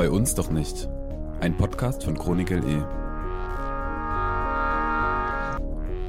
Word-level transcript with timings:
Bei 0.00 0.10
uns 0.10 0.34
doch 0.34 0.50
nicht. 0.50 0.88
Ein 1.40 1.58
Podcast 1.58 2.04
von 2.04 2.16
Chronik 2.16 2.48
LE. 2.48 2.88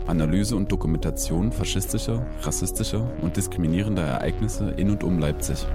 Analyse 0.07 0.55
und 0.55 0.71
Dokumentation 0.71 1.51
faschistischer, 1.51 2.25
rassistischer 2.41 3.11
und 3.21 3.35
diskriminierender 3.35 4.03
Ereignisse 4.03 4.69
in 4.69 4.91
und 4.91 5.03
um 5.03 5.19
Leipzig. 5.19 5.67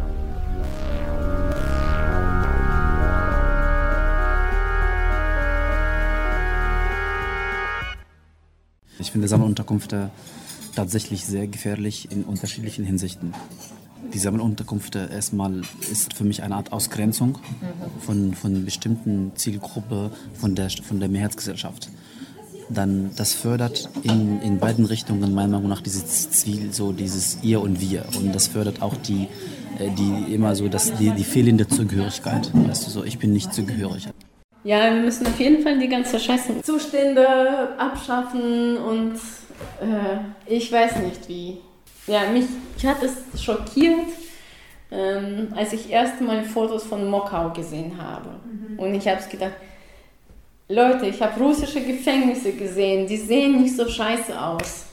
Ich 8.98 9.12
finde 9.12 9.28
Sammelunterkünfte 9.28 10.10
tatsächlich 10.74 11.26
sehr 11.26 11.48
gefährlich 11.48 12.10
in 12.10 12.24
unterschiedlichen 12.24 12.86
Hinsichten. 12.86 13.34
Die 14.16 14.20
Sammelunterkünfte 14.20 15.10
erstmal 15.12 15.60
ist 15.92 16.14
für 16.14 16.24
mich 16.24 16.42
eine 16.42 16.54
Art 16.54 16.72
Ausgrenzung 16.72 17.36
von, 18.00 18.32
von 18.32 18.64
bestimmten 18.64 19.32
Zielgruppe 19.34 20.10
von 20.32 20.54
der, 20.54 20.70
von 20.70 21.00
der 21.00 21.10
Mehrheitsgesellschaft. 21.10 21.90
Dann 22.70 23.10
das 23.14 23.34
fördert 23.34 23.90
in, 24.04 24.40
in 24.40 24.58
beiden 24.58 24.86
Richtungen 24.86 25.34
meiner 25.34 25.58
Meinung 25.58 25.68
nach 25.68 25.82
dieses 25.82 26.30
Ziel, 26.30 26.72
so 26.72 26.92
dieses 26.92 27.40
Ihr 27.42 27.60
und 27.60 27.82
Wir. 27.82 28.06
Und 28.16 28.34
das 28.34 28.46
fördert 28.46 28.80
auch 28.80 28.96
die, 28.96 29.28
äh, 29.78 29.90
die 29.90 30.32
immer 30.32 30.56
so 30.56 30.68
das, 30.68 30.94
die, 30.94 31.10
die 31.10 31.22
fehlende 31.22 31.68
Zugehörigkeit. 31.68 32.50
Weißt 32.54 32.86
du, 32.86 32.90
so 32.90 33.04
ich 33.04 33.18
bin 33.18 33.34
nicht 33.34 33.52
zugehörig. 33.52 34.08
Ja, 34.64 34.94
wir 34.94 35.02
müssen 35.02 35.26
auf 35.26 35.38
jeden 35.38 35.62
Fall 35.62 35.78
die 35.78 35.88
ganzen 35.88 36.18
scheißen 36.18 36.64
Zustände 36.64 37.28
abschaffen 37.78 38.78
und 38.78 39.16
äh, 39.82 40.16
ich 40.46 40.72
weiß 40.72 41.02
nicht 41.02 41.28
wie. 41.28 41.58
Ja, 42.06 42.30
mich, 42.30 42.46
mich 42.74 42.86
hat 42.86 43.02
es 43.02 43.42
schockiert, 43.42 43.98
ähm, 44.92 45.48
als 45.56 45.72
ich 45.72 45.90
erst 45.90 46.20
mal 46.20 46.44
Fotos 46.44 46.84
von 46.84 47.10
Mokau 47.10 47.52
gesehen 47.52 48.00
habe. 48.00 48.30
Mhm. 48.44 48.78
Und 48.78 48.94
ich 48.94 49.08
habe 49.08 49.18
es 49.18 49.28
gedacht, 49.28 49.54
Leute, 50.68 51.06
ich 51.06 51.20
habe 51.20 51.40
russische 51.40 51.80
Gefängnisse 51.80 52.52
gesehen, 52.52 53.08
die 53.08 53.16
sehen 53.16 53.60
nicht 53.60 53.76
so 53.76 53.88
scheiße 53.88 54.40
aus. 54.40 54.86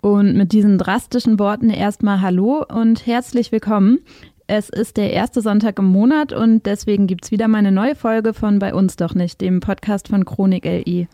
Und 0.00 0.34
mit 0.34 0.52
diesen 0.52 0.78
drastischen 0.78 1.38
Worten 1.38 1.70
erstmal 1.70 2.20
Hallo 2.20 2.64
und 2.68 3.06
herzlich 3.06 3.52
willkommen. 3.52 4.00
Es 4.48 4.68
ist 4.68 4.96
der 4.96 5.12
erste 5.12 5.40
Sonntag 5.40 5.78
im 5.78 5.86
Monat 5.86 6.32
und 6.32 6.66
deswegen 6.66 7.06
gibt 7.06 7.24
es 7.24 7.30
wieder 7.30 7.46
mal 7.46 7.58
eine 7.58 7.70
neue 7.70 7.94
Folge 7.94 8.34
von 8.34 8.58
Bei 8.58 8.74
uns 8.74 8.96
doch 8.96 9.14
nicht, 9.14 9.40
dem 9.40 9.60
Podcast 9.60 10.08
von 10.08 10.24
Chronik 10.24 10.64
LI. 10.64 11.06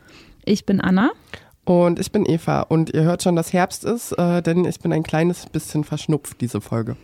Ich 0.46 0.64
bin 0.64 0.80
Anna. 0.80 1.10
Und 1.68 1.98
ich 1.98 2.10
bin 2.12 2.24
Eva 2.24 2.62
und 2.62 2.94
ihr 2.94 3.02
hört 3.02 3.22
schon, 3.22 3.36
dass 3.36 3.52
Herbst 3.52 3.84
ist, 3.84 4.12
äh, 4.12 4.40
denn 4.40 4.64
ich 4.64 4.80
bin 4.80 4.90
ein 4.90 5.02
kleines 5.02 5.44
bisschen 5.44 5.84
verschnupft, 5.84 6.40
diese 6.40 6.62
Folge. 6.62 6.96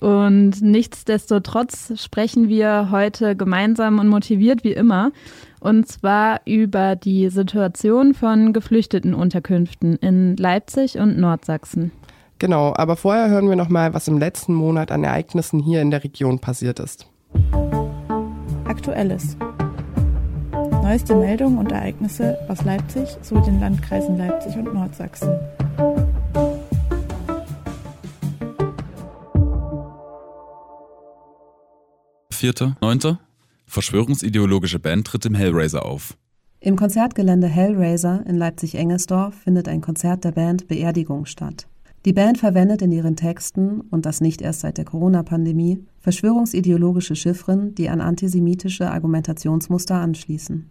Und 0.00 0.60
nichtsdestotrotz 0.60 1.92
sprechen 2.02 2.48
wir 2.48 2.88
heute 2.90 3.36
gemeinsam 3.36 4.00
und 4.00 4.08
motiviert 4.08 4.64
wie 4.64 4.72
immer. 4.72 5.12
Und 5.60 5.86
zwar 5.86 6.40
über 6.46 6.96
die 6.96 7.28
Situation 7.28 8.12
von 8.12 8.52
Geflüchtetenunterkünften 8.52 9.94
in 9.98 10.36
Leipzig 10.36 10.98
und 10.98 11.16
Nordsachsen. 11.16 11.92
Genau, 12.40 12.74
aber 12.74 12.96
vorher 12.96 13.28
hören 13.28 13.48
wir 13.48 13.54
nochmal, 13.54 13.94
was 13.94 14.08
im 14.08 14.18
letzten 14.18 14.52
Monat 14.52 14.90
an 14.90 15.04
Ereignissen 15.04 15.60
hier 15.60 15.80
in 15.80 15.92
der 15.92 16.02
Region 16.02 16.40
passiert 16.40 16.80
ist. 16.80 17.06
Aktuelles. 18.64 19.36
Neueste 20.82 21.14
Meldungen 21.14 21.58
und 21.58 21.70
Ereignisse 21.70 22.36
aus 22.48 22.64
Leipzig 22.64 23.08
sowie 23.22 23.44
den 23.44 23.60
Landkreisen 23.60 24.18
Leipzig 24.18 24.56
und 24.56 24.74
Nordsachsen. 24.74 25.30
Vierter, 32.32 32.76
neunter. 32.80 33.20
Verschwörungsideologische 33.66 34.80
Band 34.80 35.06
tritt 35.06 35.24
im 35.24 35.36
Hellraiser 35.36 35.86
auf. 35.86 36.16
Im 36.58 36.74
Konzertgelände 36.74 37.46
Hellraiser 37.46 38.24
in 38.26 38.36
Leipzig-Engesdorf 38.36 39.36
findet 39.36 39.68
ein 39.68 39.80
Konzert 39.80 40.24
der 40.24 40.32
Band 40.32 40.66
Beerdigung 40.66 41.26
statt. 41.26 41.68
Die 42.04 42.12
Band 42.12 42.38
verwendet 42.38 42.82
in 42.82 42.90
ihren 42.90 43.14
Texten, 43.14 43.80
und 43.80 44.06
das 44.06 44.20
nicht 44.20 44.42
erst 44.42 44.60
seit 44.60 44.76
der 44.76 44.84
Corona-Pandemie, 44.84 45.84
verschwörungsideologische 46.00 47.14
Chiffren, 47.14 47.74
die 47.76 47.88
an 47.88 48.00
antisemitische 48.00 48.90
Argumentationsmuster 48.90 49.94
anschließen. 49.94 50.68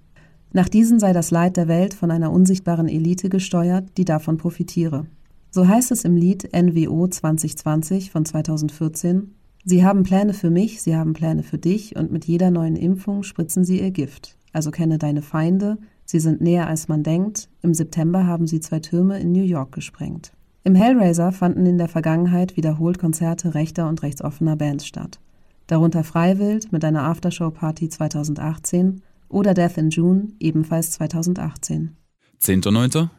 Nach 0.51 0.67
diesen 0.67 0.99
sei 0.99 1.13
das 1.13 1.31
Leid 1.31 1.55
der 1.55 1.69
Welt 1.69 1.93
von 1.93 2.11
einer 2.11 2.31
unsichtbaren 2.31 2.89
Elite 2.89 3.29
gesteuert, 3.29 3.97
die 3.97 4.03
davon 4.03 4.37
profitiere. 4.37 5.05
So 5.51 5.67
heißt 5.67 5.91
es 5.91 6.03
im 6.03 6.17
Lied 6.17 6.49
NWO 6.53 7.07
2020 7.07 8.11
von 8.11 8.25
2014, 8.25 9.33
Sie 9.63 9.85
haben 9.85 10.03
Pläne 10.03 10.33
für 10.33 10.49
mich, 10.49 10.81
sie 10.81 10.95
haben 10.95 11.13
Pläne 11.13 11.43
für 11.43 11.59
dich 11.59 11.95
und 11.95 12.11
mit 12.11 12.25
jeder 12.25 12.49
neuen 12.49 12.75
Impfung 12.75 13.21
spritzen 13.21 13.63
sie 13.63 13.79
ihr 13.79 13.91
Gift. 13.91 14.35
Also 14.53 14.71
kenne 14.71 14.97
deine 14.97 15.21
Feinde, 15.21 15.77
sie 16.03 16.19
sind 16.19 16.41
näher 16.41 16.67
als 16.67 16.87
man 16.87 17.03
denkt. 17.03 17.47
Im 17.61 17.75
September 17.75 18.25
haben 18.25 18.47
sie 18.47 18.59
zwei 18.59 18.79
Türme 18.79 19.19
in 19.19 19.31
New 19.31 19.43
York 19.43 19.71
gesprengt. 19.71 20.31
Im 20.63 20.75
Hellraiser 20.75 21.31
fanden 21.31 21.65
in 21.65 21.79
der 21.79 21.87
Vergangenheit 21.87 22.55
wiederholt 22.55 22.99
Konzerte 22.99 23.55
rechter 23.55 23.89
und 23.89 24.03
rechtsoffener 24.03 24.55
Bands 24.55 24.85
statt. 24.85 25.19
Darunter 25.65 26.03
Freiwild 26.03 26.71
mit 26.71 26.85
einer 26.85 27.03
Aftershow-Party 27.03 27.89
2018 27.89 29.01
oder 29.27 29.53
Death 29.55 29.77
in 29.77 29.89
June, 29.89 30.27
ebenfalls 30.39 30.91
2018. 30.91 31.95
10.9. 32.41 33.09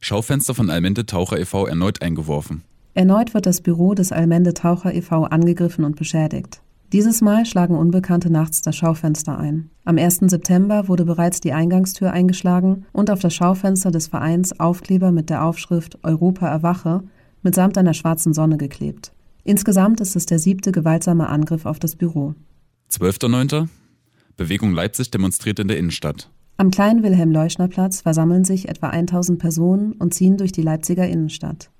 Schaufenster 0.00 0.54
von 0.54 0.68
Almende 0.68 1.06
Taucher 1.06 1.38
e.V. 1.38 1.66
erneut 1.66 2.02
eingeworfen. 2.02 2.64
Erneut 2.92 3.32
wird 3.32 3.46
das 3.46 3.62
Büro 3.62 3.94
des 3.94 4.12
Almende 4.12 4.52
Taucher 4.52 4.94
e.V. 4.94 5.24
angegriffen 5.24 5.84
und 5.84 5.96
beschädigt. 5.96 6.60
Dieses 6.92 7.20
Mal 7.20 7.44
schlagen 7.44 7.76
Unbekannte 7.76 8.30
nachts 8.30 8.62
das 8.62 8.76
Schaufenster 8.76 9.38
ein. 9.38 9.70
Am 9.84 9.98
1. 9.98 10.20
September 10.26 10.86
wurde 10.86 11.04
bereits 11.04 11.40
die 11.40 11.52
Eingangstür 11.52 12.12
eingeschlagen 12.12 12.86
und 12.92 13.10
auf 13.10 13.18
das 13.18 13.34
Schaufenster 13.34 13.90
des 13.90 14.06
Vereins 14.06 14.58
Aufkleber 14.60 15.10
mit 15.10 15.30
der 15.30 15.44
Aufschrift 15.44 15.98
Europa 16.04 16.46
erwache 16.46 17.02
mitsamt 17.42 17.78
einer 17.78 17.94
schwarzen 17.94 18.32
Sonne 18.32 18.56
geklebt. 18.56 19.12
Insgesamt 19.44 20.00
ist 20.00 20.16
es 20.16 20.26
der 20.26 20.38
siebte 20.38 20.72
gewaltsame 20.72 21.28
Angriff 21.28 21.66
auf 21.66 21.78
das 21.78 21.94
Büro. 21.94 22.34
12.9. 22.90 23.68
Bewegung 24.36 24.72
Leipzig 24.72 25.10
demonstriert 25.10 25.58
in 25.58 25.68
der 25.68 25.78
Innenstadt. 25.78 26.30
Am 26.56 26.70
kleinen 26.70 27.02
Wilhelm-Leuschner-Platz 27.02 28.02
versammeln 28.02 28.44
sich 28.44 28.68
etwa 28.68 28.88
1000 28.88 29.38
Personen 29.38 29.92
und 29.92 30.14
ziehen 30.14 30.36
durch 30.36 30.52
die 30.52 30.62
Leipziger 30.62 31.06
Innenstadt. 31.06 31.70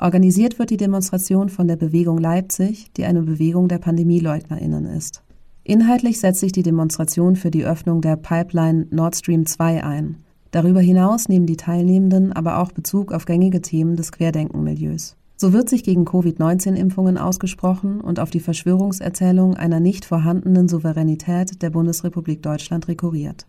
Organisiert 0.00 0.60
wird 0.60 0.70
die 0.70 0.76
Demonstration 0.76 1.48
von 1.48 1.66
der 1.66 1.74
Bewegung 1.74 2.18
Leipzig, 2.18 2.92
die 2.96 3.04
eine 3.04 3.22
Bewegung 3.22 3.66
der 3.66 3.78
PandemieleugnerInnen 3.78 4.84
ist. 4.84 5.24
Inhaltlich 5.64 6.20
setzt 6.20 6.38
sich 6.38 6.52
die 6.52 6.62
Demonstration 6.62 7.34
für 7.34 7.50
die 7.50 7.64
Öffnung 7.64 8.00
der 8.00 8.14
Pipeline 8.14 8.86
Nord 8.90 9.16
Stream 9.16 9.44
2 9.44 9.82
ein. 9.82 10.18
Darüber 10.52 10.80
hinaus 10.80 11.28
nehmen 11.28 11.46
die 11.46 11.56
Teilnehmenden 11.56 12.32
aber 12.32 12.58
auch 12.58 12.70
Bezug 12.70 13.10
auf 13.10 13.24
gängige 13.24 13.60
Themen 13.60 13.96
des 13.96 14.12
Querdenkenmilieus. 14.12 15.16
So 15.36 15.52
wird 15.52 15.68
sich 15.68 15.82
gegen 15.82 16.04
Covid-19-Impfungen 16.04 17.18
ausgesprochen 17.18 18.00
und 18.00 18.20
auf 18.20 18.30
die 18.30 18.40
Verschwörungserzählung 18.40 19.54
einer 19.54 19.80
nicht 19.80 20.04
vorhandenen 20.04 20.68
Souveränität 20.68 21.60
der 21.60 21.70
Bundesrepublik 21.70 22.40
Deutschland 22.40 22.86
rekurriert. 22.86 23.46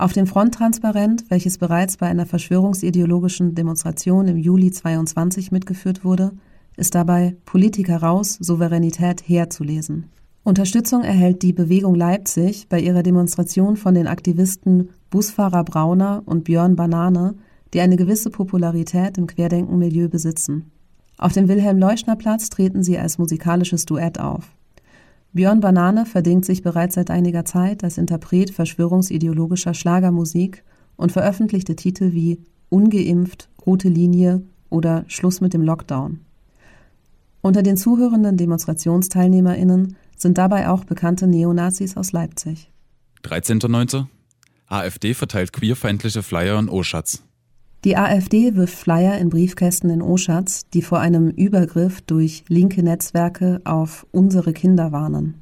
Auf 0.00 0.14
dem 0.14 0.26
Fronttransparent, 0.26 1.26
welches 1.28 1.58
bereits 1.58 1.98
bei 1.98 2.06
einer 2.06 2.24
verschwörungsideologischen 2.24 3.54
Demonstration 3.54 4.28
im 4.28 4.38
Juli 4.38 4.70
22 4.70 5.52
mitgeführt 5.52 6.06
wurde, 6.06 6.32
ist 6.78 6.94
dabei 6.94 7.36
Politiker 7.44 7.98
raus, 7.98 8.38
Souveränität 8.40 9.28
her 9.28 9.50
zu 9.50 9.62
lesen. 9.62 10.06
Unterstützung 10.42 11.02
erhält 11.02 11.42
die 11.42 11.52
Bewegung 11.52 11.94
Leipzig 11.94 12.66
bei 12.70 12.80
ihrer 12.80 13.02
Demonstration 13.02 13.76
von 13.76 13.92
den 13.92 14.06
Aktivisten 14.06 14.88
Busfahrer 15.10 15.64
Brauner 15.64 16.22
und 16.24 16.44
Björn 16.44 16.76
Banane, 16.76 17.34
die 17.74 17.82
eine 17.82 17.96
gewisse 17.96 18.30
Popularität 18.30 19.18
im 19.18 19.26
Querdenkenmilieu 19.26 20.08
besitzen. 20.08 20.70
Auf 21.18 21.34
dem 21.34 21.46
Wilhelm-Leuschner-Platz 21.46 22.48
treten 22.48 22.82
sie 22.82 22.96
als 22.96 23.18
musikalisches 23.18 23.84
Duett 23.84 24.18
auf. 24.18 24.48
Björn 25.32 25.60
Banane 25.60 26.06
verdingt 26.06 26.44
sich 26.44 26.62
bereits 26.62 26.96
seit 26.96 27.10
einiger 27.10 27.44
Zeit 27.44 27.84
als 27.84 27.98
Interpret 27.98 28.50
verschwörungsideologischer 28.50 29.74
Schlagermusik 29.74 30.64
und 30.96 31.12
veröffentlichte 31.12 31.76
Titel 31.76 32.12
wie 32.12 32.40
Ungeimpft, 32.68 33.48
Rote 33.64 33.88
Linie 33.88 34.42
oder 34.70 35.04
Schluss 35.06 35.40
mit 35.40 35.54
dem 35.54 35.62
Lockdown. 35.62 36.20
Unter 37.42 37.62
den 37.62 37.76
zuhörenden 37.76 38.36
DemonstrationsteilnehmerInnen 38.36 39.96
sind 40.16 40.36
dabei 40.36 40.68
auch 40.68 40.84
bekannte 40.84 41.26
Neonazis 41.26 41.96
aus 41.96 42.12
Leipzig. 42.12 42.70
13.9. 43.24 44.06
AfD 44.66 45.14
verteilt 45.14 45.52
queerfeindliche 45.52 46.22
Flyer 46.22 46.58
und 46.58 46.68
O-Schatz. 46.68 47.22
Die 47.84 47.96
AfD 47.96 48.56
wirft 48.56 48.74
Flyer 48.74 49.16
in 49.16 49.30
Briefkästen 49.30 49.88
in 49.88 50.02
Oschatz, 50.02 50.68
die 50.74 50.82
vor 50.82 51.00
einem 51.00 51.30
Übergriff 51.30 52.02
durch 52.02 52.44
linke 52.46 52.82
Netzwerke 52.82 53.62
auf 53.64 54.06
unsere 54.12 54.52
Kinder 54.52 54.92
warnen. 54.92 55.36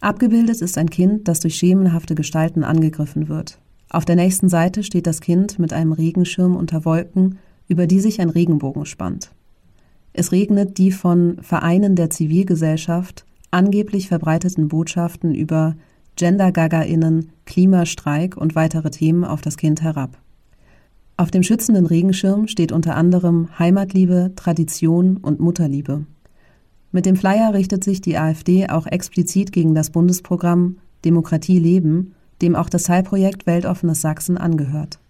Abgebildet 0.00 0.60
ist 0.60 0.76
ein 0.76 0.90
Kind, 0.90 1.28
das 1.28 1.38
durch 1.38 1.54
schemenhafte 1.54 2.16
Gestalten 2.16 2.64
angegriffen 2.64 3.28
wird. 3.28 3.60
Auf 3.90 4.04
der 4.04 4.16
nächsten 4.16 4.48
Seite 4.48 4.82
steht 4.82 5.06
das 5.06 5.20
Kind 5.20 5.60
mit 5.60 5.72
einem 5.72 5.92
Regenschirm 5.92 6.56
unter 6.56 6.84
Wolken, 6.84 7.38
über 7.68 7.86
die 7.86 8.00
sich 8.00 8.20
ein 8.20 8.30
Regenbogen 8.30 8.84
spannt. 8.84 9.30
Es 10.12 10.32
regnet 10.32 10.78
die 10.78 10.90
von 10.90 11.38
Vereinen 11.42 11.94
der 11.94 12.10
Zivilgesellschaft 12.10 13.24
angeblich 13.52 14.08
verbreiteten 14.08 14.68
Botschaften 14.68 15.32
über 15.32 15.76
Gender-GagaInnen, 16.16 17.30
Klimastreik 17.46 18.36
und 18.36 18.56
weitere 18.56 18.90
Themen 18.90 19.24
auf 19.24 19.40
das 19.42 19.56
Kind 19.56 19.82
herab. 19.82 20.18
Auf 21.18 21.32
dem 21.32 21.42
schützenden 21.42 21.84
Regenschirm 21.84 22.46
steht 22.46 22.70
unter 22.70 22.94
anderem 22.94 23.48
Heimatliebe, 23.58 24.30
Tradition 24.36 25.16
und 25.16 25.40
Mutterliebe. 25.40 26.06
Mit 26.92 27.06
dem 27.06 27.16
Flyer 27.16 27.52
richtet 27.54 27.82
sich 27.82 28.00
die 28.00 28.16
AfD 28.16 28.68
auch 28.68 28.86
explizit 28.86 29.50
gegen 29.50 29.74
das 29.74 29.90
Bundesprogramm 29.90 30.78
Demokratie 31.04 31.58
leben, 31.58 32.14
dem 32.40 32.54
auch 32.54 32.70
das 32.70 32.84
Teilprojekt 32.84 33.46
Weltoffenes 33.48 34.00
Sachsen 34.00 34.38
angehört. 34.38 35.00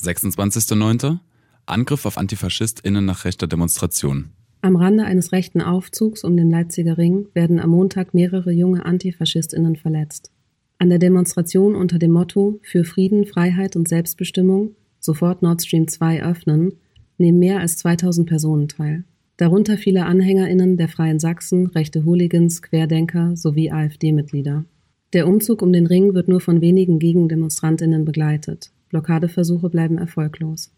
26.09. 0.00 1.18
Angriff 1.66 2.06
auf 2.06 2.16
AntifaschistInnen 2.16 3.04
nach 3.04 3.26
rechter 3.26 3.46
Demonstration. 3.46 4.30
Am 4.62 4.74
Rande 4.74 5.04
eines 5.04 5.32
rechten 5.32 5.60
Aufzugs 5.60 6.24
um 6.24 6.34
den 6.38 6.50
Leipziger 6.50 6.96
Ring 6.96 7.28
werden 7.34 7.60
am 7.60 7.70
Montag 7.70 8.14
mehrere 8.14 8.52
junge 8.52 8.86
AntifaschistInnen 8.86 9.76
verletzt. 9.76 10.30
An 10.78 10.88
der 10.88 10.98
Demonstration 10.98 11.74
unter 11.74 11.98
dem 11.98 12.12
Motto 12.12 12.58
Für 12.62 12.84
Frieden, 12.84 13.26
Freiheit 13.26 13.76
und 13.76 13.86
Selbstbestimmung 13.86 14.74
sofort 15.06 15.40
Nord 15.40 15.62
Stream 15.62 15.88
2 15.88 16.22
öffnen, 16.22 16.74
nehmen 17.16 17.38
mehr 17.38 17.60
als 17.60 17.78
2000 17.78 18.28
Personen 18.28 18.68
teil. 18.68 19.04
Darunter 19.38 19.76
viele 19.78 20.04
AnhängerInnen 20.06 20.76
der 20.76 20.88
Freien 20.88 21.18
Sachsen, 21.18 21.66
rechte 21.68 22.04
Hooligans, 22.04 22.62
Querdenker 22.62 23.36
sowie 23.36 23.70
AfD-Mitglieder. 23.70 24.64
Der 25.12 25.26
Umzug 25.26 25.62
um 25.62 25.72
den 25.72 25.86
Ring 25.86 26.14
wird 26.14 26.28
nur 26.28 26.40
von 26.40 26.60
wenigen 26.60 26.98
GegendemonstrantInnen 26.98 28.04
begleitet. 28.04 28.70
Blockadeversuche 28.90 29.70
bleiben 29.70 29.98
erfolglos. 29.98 30.72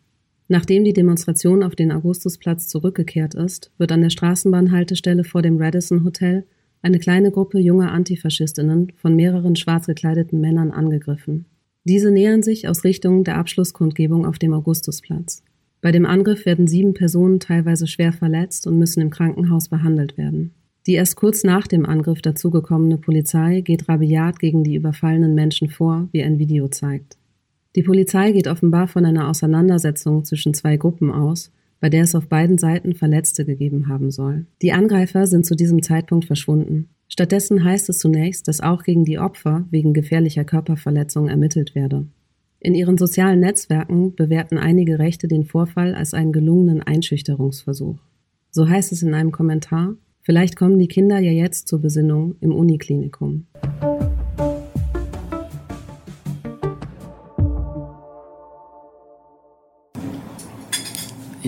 Nachdem 0.49 0.85
die 0.85 0.93
Demonstration 0.93 1.63
auf 1.63 1.75
den 1.75 1.93
Augustusplatz 1.93 2.69
zurückgekehrt 2.69 3.35
ist, 3.35 3.71
wird 3.79 3.93
an 3.93 4.01
der 4.01 4.11
Straßenbahnhaltestelle 4.11 5.25
vor 5.25 5.43
dem 5.43 5.59
Radisson 5.59 6.05
Hotel 6.05 6.45
eine 6.83 6.99
kleine 6.99 7.31
Gruppe 7.31 7.59
junger 7.59 7.93
Antifaschistinnen 7.93 8.93
von 8.97 9.15
mehreren 9.15 9.57
schwarz 9.57 9.87
gekleideten 9.87 10.41
Männern 10.41 10.71
angegriffen. 10.71 11.47
Diese 11.89 12.11
nähern 12.11 12.43
sich 12.43 12.69
aus 12.69 12.85
Richtung 12.85 13.25
der 13.25 13.39
Abschlusskundgebung 13.39 14.27
auf 14.27 14.39
dem 14.39 14.53
Augustusplatz. 14.53 15.43
Bei 15.81 15.91
dem 15.91 16.05
Angriff 16.05 16.45
werden 16.45 16.67
sieben 16.67 16.93
Personen 16.93 17.41
teilweise 17.41 17.87
schwer 17.87 18.13
verletzt 18.13 18.67
und 18.67 18.77
müssen 18.77 19.01
im 19.01 19.09
Krankenhaus 19.09 19.71
behandelt 19.71 20.19
werden. 20.19 20.53
Die 20.87 20.93
erst 20.93 21.17
kurz 21.17 21.45
nach 21.45 21.67
dem 21.67 21.87
Angriff 21.87 22.21
dazugekommene 22.21 22.99
Polizei 22.99 23.63
geht 23.63 23.89
rabiat 23.89 24.39
gegen 24.39 24.65
die 24.65 24.75
überfallenen 24.75 25.35
Menschen 25.35 25.71
vor, 25.71 26.11
wie 26.13 26.23
ein 26.23 26.39
Video 26.39 26.69
zeigt. 26.69 27.17
Die 27.75 27.83
Polizei 27.83 28.33
geht 28.33 28.49
offenbar 28.49 28.89
von 28.89 29.07
einer 29.07 29.27
Auseinandersetzung 29.27 30.27
zwischen 30.27 30.53
zwei 30.53 30.77
Gruppen 30.77 31.11
aus, 31.11 31.51
bei 31.81 31.89
der 31.89 32.03
es 32.03 32.15
auf 32.15 32.29
beiden 32.29 32.59
Seiten 32.59 32.97
Verletzte 32.97 33.47
gegeben 33.47 33.89
haben 33.89 34.11
soll. 34.11 34.45
Die 34.61 34.73
Angreifer 34.73 35.27
sind 35.27 35.47
zu 35.47 35.55
diesem 35.55 35.83
Zeitpunkt 35.83 36.27
verschwunden. 36.27 36.91
Stattdessen 37.09 37.65
heißt 37.65 37.89
es 37.89 37.99
zunächst, 37.99 38.49
dass 38.49 38.61
auch 38.61 38.83
gegen 38.83 39.05
die 39.05 39.19
Opfer 39.19 39.67
wegen 39.71 39.95
gefährlicher 39.95 40.45
Körperverletzung 40.45 41.29
ermittelt 41.29 41.75
werde. 41.75 42.07
In 42.61 42.75
ihren 42.75 42.99
sozialen 42.99 43.41
Netzwerken 43.41 44.15
bewerten 44.15 44.59
einige 44.59 44.99
Rechte 44.99 45.29
den 45.29 45.45
Vorfall 45.45 45.95
als 45.95 46.13
einen 46.15 46.33
gelungenen 46.33 46.83
Einschüchterungsversuch. 46.83 47.99
So 48.51 48.69
heißt 48.69 48.93
es 48.93 49.03
in 49.03 49.15
einem 49.15 49.33
Kommentar, 49.33 49.95
vielleicht 50.21 50.57
kommen 50.57 50.79
die 50.79 50.89
Kinder 50.89 51.19
ja 51.19 51.33
jetzt 51.33 51.69
zur 51.69 51.81
Besinnung 51.81 52.37
im 52.41 52.55
Uniklinikum. 52.55 53.47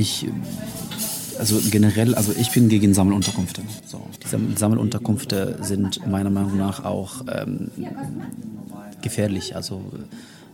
ich, 0.00 0.26
also 1.40 1.60
generell, 1.70 2.14
also 2.14 2.32
ich 2.38 2.52
bin 2.52 2.68
gegen 2.68 2.94
Sammelunterkünfte. 2.94 3.62
So, 3.86 4.06
die 4.22 4.56
Sammelunterkünfte 4.56 5.58
sind 5.62 6.06
meiner 6.06 6.30
Meinung 6.30 6.56
nach 6.56 6.84
auch 6.84 7.24
ähm, 7.32 7.70
gefährlich. 9.02 9.56
Also 9.56 9.82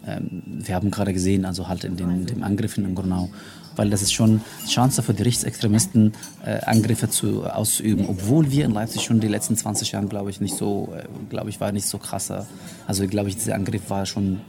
ähm, 0.07 0.43
wir 0.47 0.75
haben 0.75 0.91
gerade 0.91 1.13
gesehen, 1.13 1.45
also 1.45 1.69
halt 1.69 1.85
in 1.85 1.97
den, 1.97 2.27
den 2.27 2.43
Angriffen 2.43 2.85
in 2.85 2.95
Gurnau, 2.95 3.29
weil 3.77 3.91
das 3.91 4.03
ist 4.03 4.13
schon 4.13 4.41
Chance 4.67 5.03
für 5.03 5.15
die 5.15 5.23
Rechtsextremisten, 5.23 6.13
äh, 6.45 6.61
Angriffe 6.65 7.09
zu, 7.09 7.45
auszuüben, 7.45 8.07
obwohl 8.09 8.51
wir 8.51 8.65
in 8.65 8.73
Leipzig 8.73 9.03
schon 9.03 9.21
die 9.21 9.29
letzten 9.29 9.57
20 9.57 9.93
Jahre, 9.93 10.07
glaube 10.07 10.31
ich, 10.31 10.41
nicht 10.41 10.57
so, 10.57 10.93
äh, 10.97 11.05
glaube 11.29 11.51
ich, 11.51 11.61
war 11.61 11.73
nicht 11.73 11.87
so 11.87 11.99
krasser. 11.99 12.47
Also 12.87 13.07
glaube 13.07 13.29
ich, 13.29 13.37
dieser 13.37 13.55
Angriff 13.55 13.89
war 13.91 14.07
schon, 14.07 14.41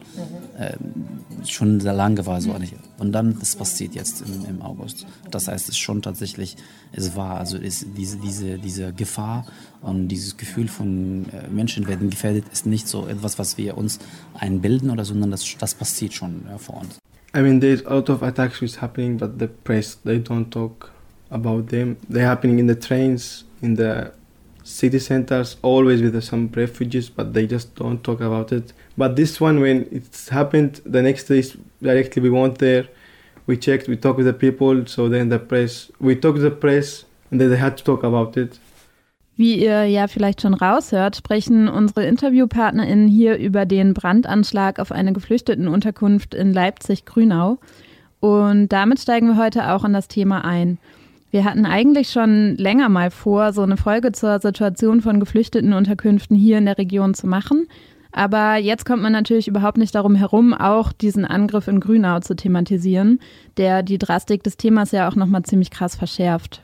äh, 0.57 0.73
schon 1.45 1.79
sehr 1.79 1.93
lange 1.93 2.25
war 2.25 2.41
so. 2.41 2.55
Und 2.97 3.11
dann, 3.11 3.37
das 3.39 3.55
passiert 3.55 3.93
jetzt 3.95 4.21
im, 4.21 4.45
im 4.45 4.61
August. 4.61 5.05
Das 5.29 5.47
heißt, 5.47 5.65
es 5.65 5.69
ist 5.69 5.77
schon 5.77 6.01
tatsächlich, 6.01 6.55
es 6.91 7.15
war, 7.15 7.37
also 7.37 7.57
ist 7.57 7.85
diese, 7.95 8.17
diese, 8.17 8.57
diese 8.57 8.93
Gefahr 8.93 9.45
und 9.81 10.07
dieses 10.07 10.37
Gefühl 10.37 10.67
von 10.67 11.25
äh, 11.29 11.47
Menschen 11.49 11.87
werden 11.87 12.09
gefährdet, 12.09 12.45
ist 12.51 12.65
nicht 12.65 12.87
so 12.87 13.07
etwas, 13.07 13.37
was 13.37 13.57
wir 13.57 13.77
uns 13.77 13.99
einbilden 14.33 14.89
oder, 14.89 15.05
sondern 15.05 15.31
das, 15.31 15.45
das 15.59 15.75
passiert 15.75 16.13
schon 16.13 16.45
ja, 16.49 16.57
vor 16.57 16.77
uns. 16.77 16.97
I 17.37 17.43
mean, 17.43 17.59
there's 17.59 17.81
a 17.81 17.93
lot 17.93 18.09
of 18.09 18.23
attacks 18.23 18.61
which 18.61 18.77
happening, 18.77 19.17
but 19.17 19.37
the 19.37 19.47
press 19.47 19.93
they 19.93 20.17
don't 20.17 20.51
talk 20.51 20.89
about 21.29 21.67
them. 21.67 21.97
They're 22.09 22.25
happening 22.25 22.57
in 22.57 22.65
the 22.65 22.73
trains, 22.73 23.43
in 23.61 23.75
the 23.75 24.11
city 24.63 24.97
centers, 24.97 25.55
always 25.61 26.01
with 26.01 26.19
some 26.23 26.47
refugees, 26.47 27.09
but 27.09 27.35
they 27.35 27.45
just 27.45 27.75
don't 27.75 28.03
talk 28.03 28.21
about 28.21 28.51
it. 28.51 28.73
But 28.97 29.15
this 29.17 29.39
one, 29.39 29.59
when 29.59 29.87
it's 29.91 30.29
happened, 30.29 30.81
the 30.83 31.03
next 31.03 31.25
day 31.25 31.43
directly 31.79 32.23
we 32.23 32.31
went 32.31 32.57
there, 32.57 32.87
we 33.45 33.55
checked, 33.55 33.87
we 33.87 33.97
talked 33.97 34.17
with 34.17 34.25
the 34.25 34.33
people. 34.33 34.87
So 34.87 35.07
then 35.07 35.29
the 35.29 35.37
press, 35.37 35.91
we 35.99 36.15
talked 36.15 36.37
to 36.37 36.41
the 36.41 36.49
press, 36.49 37.05
and 37.29 37.39
then 37.39 37.51
they 37.51 37.57
had 37.57 37.77
to 37.77 37.83
talk 37.83 38.01
about 38.01 38.35
it. 38.35 38.57
Wie 39.37 39.63
ihr 39.63 39.85
ja 39.85 40.07
vielleicht 40.07 40.41
schon 40.41 40.55
raushört, 40.55 41.15
sprechen 41.15 41.69
unsere 41.69 42.07
InterviewpartnerInnen 42.07 43.07
hier 43.07 43.37
über 43.37 43.67
den 43.67 43.93
Brandanschlag 43.93 44.79
auf 44.79 44.91
eine 44.91 45.13
Geflüchtetenunterkunft 45.13 46.33
in 46.33 46.53
Leipzig-Grünau. 46.53 47.59
Und 48.19 48.69
damit 48.69 48.99
steigen 48.99 49.27
wir 49.27 49.37
heute 49.37 49.71
auch 49.71 49.85
in 49.85 49.93
das 49.93 50.07
Thema 50.07 50.43
ein. 50.43 50.79
Wir 51.29 51.43
hatten 51.43 51.67
eigentlich 51.67 52.09
schon 52.09 52.55
länger 52.55 52.89
mal 52.89 53.11
vor, 53.11 53.53
so 53.53 53.61
eine 53.61 53.77
Folge 53.77 54.11
zur 54.11 54.39
Situation 54.39 55.01
von 55.01 55.19
Geflüchtetenunterkünften 55.19 56.35
hier 56.35 56.57
in 56.57 56.65
der 56.65 56.79
Region 56.79 57.13
zu 57.13 57.27
machen. 57.27 57.67
Aber 58.11 58.55
jetzt 58.55 58.85
kommt 58.85 59.03
man 59.03 59.11
natürlich 59.11 59.47
überhaupt 59.47 59.77
nicht 59.77 59.93
darum 59.93 60.15
herum, 60.15 60.55
auch 60.55 60.91
diesen 60.91 61.25
Angriff 61.25 61.67
in 61.67 61.79
Grünau 61.79 62.21
zu 62.21 62.35
thematisieren, 62.35 63.19
der 63.57 63.83
die 63.83 63.99
Drastik 63.99 64.41
des 64.41 64.57
Themas 64.57 64.91
ja 64.91 65.07
auch 65.07 65.15
nochmal 65.15 65.43
ziemlich 65.43 65.69
krass 65.69 65.95
verschärft. 65.95 66.63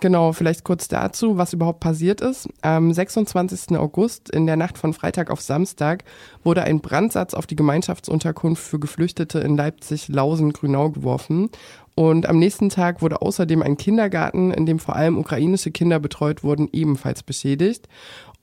Genau, 0.00 0.32
vielleicht 0.32 0.64
kurz 0.64 0.88
dazu, 0.88 1.38
was 1.38 1.52
überhaupt 1.52 1.80
passiert 1.80 2.20
ist. 2.20 2.48
Am 2.62 2.92
26. 2.92 3.76
August, 3.78 4.30
in 4.30 4.46
der 4.46 4.56
Nacht 4.56 4.78
von 4.78 4.92
Freitag 4.92 5.30
auf 5.30 5.40
Samstag, 5.40 6.04
wurde 6.42 6.62
ein 6.62 6.80
Brandsatz 6.80 7.34
auf 7.34 7.46
die 7.46 7.56
Gemeinschaftsunterkunft 7.56 8.62
für 8.62 8.78
Geflüchtete 8.78 9.38
in 9.40 9.56
Leipzig-Lausen-Grünau 9.56 10.90
geworfen. 10.90 11.50
Und 11.94 12.26
am 12.26 12.38
nächsten 12.38 12.70
Tag 12.70 13.02
wurde 13.02 13.22
außerdem 13.22 13.62
ein 13.62 13.76
Kindergarten, 13.76 14.50
in 14.50 14.66
dem 14.66 14.80
vor 14.80 14.96
allem 14.96 15.16
ukrainische 15.16 15.70
Kinder 15.70 16.00
betreut 16.00 16.42
wurden, 16.42 16.68
ebenfalls 16.72 17.22
beschädigt. 17.22 17.88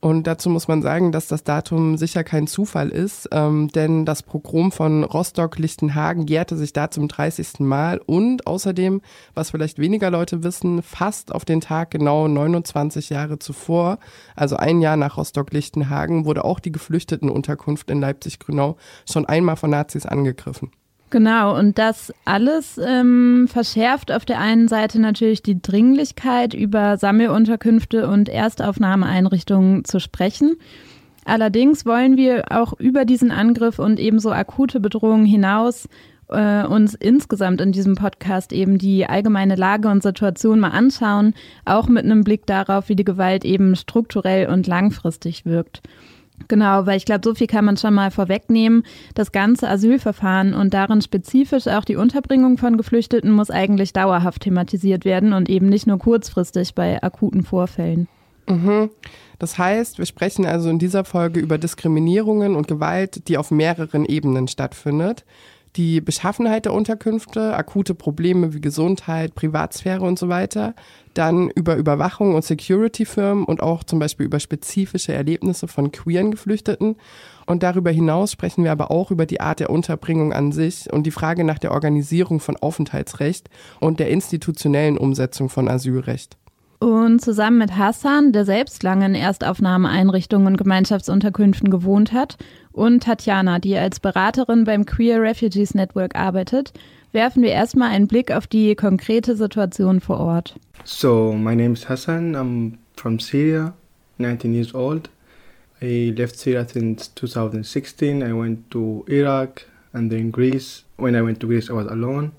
Und 0.02 0.26
dazu 0.26 0.50
muss 0.50 0.66
man 0.66 0.82
sagen, 0.82 1.12
dass 1.12 1.28
das 1.28 1.44
Datum 1.44 1.96
sicher 1.96 2.24
kein 2.24 2.48
Zufall 2.48 2.88
ist, 2.88 3.28
ähm, 3.30 3.68
denn 3.68 4.04
das 4.04 4.24
Pogrom 4.24 4.72
von 4.72 5.04
Rostock-Lichtenhagen 5.04 6.26
jährte 6.26 6.56
sich 6.56 6.72
da 6.72 6.90
zum 6.90 7.06
30. 7.06 7.60
Mal 7.60 8.00
und 8.04 8.48
außerdem, 8.48 9.00
was 9.34 9.52
vielleicht 9.52 9.78
weniger 9.78 10.10
Leute 10.10 10.42
wissen, 10.42 10.82
fast 10.82 11.32
auf 11.32 11.44
den 11.44 11.60
Tag 11.60 11.92
genau 11.92 12.26
29 12.26 13.10
Jahre 13.10 13.38
zuvor, 13.38 14.00
also 14.34 14.56
ein 14.56 14.80
Jahr 14.80 14.96
nach 14.96 15.16
Rostock-Lichtenhagen, 15.16 16.24
wurde 16.24 16.44
auch 16.44 16.58
die 16.58 16.72
Geflüchtetenunterkunft 16.72 17.88
in 17.88 18.00
Leipzig-Grünau 18.00 18.76
schon 19.08 19.26
einmal 19.26 19.54
von 19.54 19.70
Nazis 19.70 20.04
angegriffen. 20.04 20.72
Genau, 21.12 21.58
und 21.58 21.76
das 21.76 22.10
alles 22.24 22.80
ähm, 22.82 23.46
verschärft 23.46 24.10
auf 24.10 24.24
der 24.24 24.40
einen 24.40 24.66
Seite 24.66 24.98
natürlich 24.98 25.42
die 25.42 25.60
Dringlichkeit, 25.60 26.54
über 26.54 26.96
Sammelunterkünfte 26.96 28.08
und 28.08 28.30
Erstaufnahmeeinrichtungen 28.30 29.84
zu 29.84 30.00
sprechen. 30.00 30.56
Allerdings 31.26 31.84
wollen 31.84 32.16
wir 32.16 32.44
auch 32.50 32.72
über 32.80 33.04
diesen 33.04 33.30
Angriff 33.30 33.78
und 33.78 34.00
ebenso 34.00 34.32
akute 34.32 34.80
Bedrohungen 34.80 35.26
hinaus 35.26 35.86
äh, 36.28 36.64
uns 36.64 36.94
insgesamt 36.94 37.60
in 37.60 37.72
diesem 37.72 37.94
Podcast 37.94 38.50
eben 38.54 38.78
die 38.78 39.04
allgemeine 39.04 39.56
Lage 39.56 39.88
und 39.88 40.02
Situation 40.02 40.60
mal 40.60 40.70
anschauen, 40.70 41.34
auch 41.66 41.88
mit 41.88 42.06
einem 42.06 42.24
Blick 42.24 42.46
darauf, 42.46 42.88
wie 42.88 42.96
die 42.96 43.04
Gewalt 43.04 43.44
eben 43.44 43.76
strukturell 43.76 44.48
und 44.48 44.66
langfristig 44.66 45.44
wirkt. 45.44 45.82
Genau, 46.48 46.86
weil 46.86 46.96
ich 46.96 47.04
glaube, 47.04 47.22
so 47.24 47.34
viel 47.34 47.46
kann 47.46 47.64
man 47.64 47.76
schon 47.76 47.94
mal 47.94 48.10
vorwegnehmen. 48.10 48.84
Das 49.14 49.32
ganze 49.32 49.68
Asylverfahren 49.68 50.54
und 50.54 50.74
darin 50.74 51.02
spezifisch 51.02 51.66
auch 51.68 51.84
die 51.84 51.96
Unterbringung 51.96 52.58
von 52.58 52.76
Geflüchteten 52.76 53.30
muss 53.30 53.50
eigentlich 53.50 53.92
dauerhaft 53.92 54.42
thematisiert 54.42 55.04
werden 55.04 55.32
und 55.32 55.48
eben 55.48 55.68
nicht 55.68 55.86
nur 55.86 55.98
kurzfristig 55.98 56.74
bei 56.74 57.02
akuten 57.02 57.42
Vorfällen. 57.42 58.08
Mhm. 58.48 58.90
Das 59.38 59.58
heißt, 59.58 59.98
wir 59.98 60.06
sprechen 60.06 60.46
also 60.46 60.70
in 60.70 60.78
dieser 60.78 61.04
Folge 61.04 61.40
über 61.40 61.58
Diskriminierungen 61.58 62.54
und 62.54 62.68
Gewalt, 62.68 63.28
die 63.28 63.38
auf 63.38 63.50
mehreren 63.50 64.04
Ebenen 64.04 64.48
stattfindet. 64.48 65.24
Die 65.76 66.00
Beschaffenheit 66.00 66.66
der 66.66 66.74
Unterkünfte, 66.74 67.54
akute 67.54 67.94
Probleme 67.94 68.52
wie 68.52 68.60
Gesundheit, 68.60 69.34
Privatsphäre 69.34 70.02
und 70.02 70.18
so 70.18 70.28
weiter, 70.28 70.74
dann 71.14 71.48
über 71.50 71.76
Überwachung 71.76 72.34
und 72.34 72.44
Security-Firmen 72.44 73.44
und 73.44 73.62
auch 73.62 73.84
zum 73.84 73.98
Beispiel 73.98 74.26
über 74.26 74.40
spezifische 74.40 75.14
Erlebnisse 75.14 75.68
von 75.68 75.90
queeren 75.90 76.30
Geflüchteten. 76.30 76.96
Und 77.46 77.62
darüber 77.62 77.90
hinaus 77.90 78.32
sprechen 78.32 78.64
wir 78.64 78.72
aber 78.72 78.90
auch 78.90 79.10
über 79.10 79.26
die 79.26 79.40
Art 79.40 79.60
der 79.60 79.70
Unterbringung 79.70 80.32
an 80.32 80.52
sich 80.52 80.92
und 80.92 81.04
die 81.04 81.10
Frage 81.10 81.44
nach 81.44 81.58
der 81.58 81.72
Organisierung 81.72 82.40
von 82.40 82.56
Aufenthaltsrecht 82.56 83.48
und 83.80 83.98
der 83.98 84.10
institutionellen 84.10 84.98
Umsetzung 84.98 85.48
von 85.48 85.68
Asylrecht. 85.68 86.36
Und 86.82 87.20
zusammen 87.20 87.58
mit 87.58 87.76
Hassan, 87.76 88.32
der 88.32 88.44
selbst 88.44 88.82
lange 88.82 89.06
in 89.06 89.14
Erstaufnahmeeinrichtungen 89.14 90.48
und 90.48 90.56
Gemeinschaftsunterkünften 90.56 91.70
gewohnt 91.70 92.12
hat, 92.12 92.38
und 92.72 93.04
Tatjana, 93.04 93.60
die 93.60 93.76
als 93.76 94.00
Beraterin 94.00 94.64
beim 94.64 94.84
Queer 94.84 95.22
Refugees 95.22 95.74
Network 95.74 96.16
arbeitet, 96.16 96.72
werfen 97.12 97.44
wir 97.44 97.50
erstmal 97.50 97.90
einen 97.90 98.08
Blick 98.08 98.32
auf 98.32 98.48
die 98.48 98.74
konkrete 98.74 99.36
Situation 99.36 100.00
vor 100.00 100.18
Ort. 100.18 100.56
So, 100.82 101.32
my 101.32 101.54
name 101.54 101.74
is 101.74 101.88
Hassan. 101.88 102.34
I'm 102.34 102.78
from 102.96 103.20
Syria, 103.20 103.74
19 104.18 104.52
years 104.52 104.74
old. 104.74 105.08
I 105.80 106.12
left 106.16 106.36
Syria 106.36 106.66
since 106.66 107.14
2016. 107.14 108.24
I 108.24 108.32
went 108.32 108.72
to 108.72 109.04
Iraq 109.06 109.66
and 109.92 110.10
then 110.10 110.32
Greece. 110.32 110.82
When 110.96 111.14
I 111.14 111.22
went 111.22 111.38
to 111.42 111.46
Greece, 111.46 111.70
I 111.70 111.74
was 111.74 111.86
alone. 111.86 112.32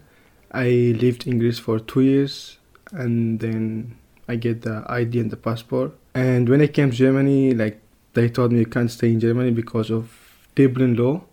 I 0.51 0.93
lived 0.99 1.27
in 1.27 1.39
Greece 1.39 1.59
for 1.59 1.79
two 1.79 2.01
years 2.01 2.57
and 2.91 3.39
then 3.39 3.95
I 4.27 4.35
get 4.35 4.61
the 4.61 4.83
ID 4.87 5.19
and 5.19 5.31
the 5.31 5.37
passport. 5.37 5.93
And 6.13 6.47
when 6.47 6.61
I 6.61 6.67
came 6.67 6.91
to 6.91 6.95
Germany, 6.95 7.53
like 7.53 7.81
they 8.13 8.29
told 8.29 8.51
me 8.51 8.59
you 8.59 8.65
can't 8.65 8.91
stay 8.91 9.11
in 9.11 9.19
Germany 9.19 9.51
because 9.51 9.89
of 9.89 10.11
Dublin 10.55 10.95
law, 10.95 11.23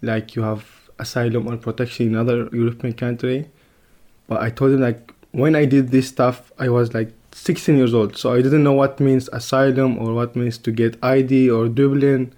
like 0.00 0.34
you 0.34 0.42
have 0.42 0.64
asylum 0.98 1.46
or 1.46 1.56
protection 1.56 2.08
in 2.08 2.16
other 2.16 2.48
European 2.52 2.94
country. 2.94 3.50
But 4.28 4.40
I 4.40 4.50
told 4.50 4.72
them 4.72 4.80
like 4.80 5.12
when 5.32 5.54
I 5.54 5.64
did 5.64 5.90
this 5.90 6.08
stuff, 6.08 6.52
I 6.58 6.68
was 6.68 6.94
like 6.94 7.12
16 7.32 7.76
years 7.76 7.94
old, 7.94 8.16
so 8.16 8.32
I 8.32 8.42
didn't 8.42 8.62
know 8.62 8.72
what 8.72 9.00
means 9.00 9.28
asylum 9.32 9.98
or 9.98 10.12
what 10.12 10.36
means 10.36 10.58
to 10.58 10.70
get 10.70 10.98
ID 11.02 11.50
or 11.50 11.68
Dublin. 11.68 12.32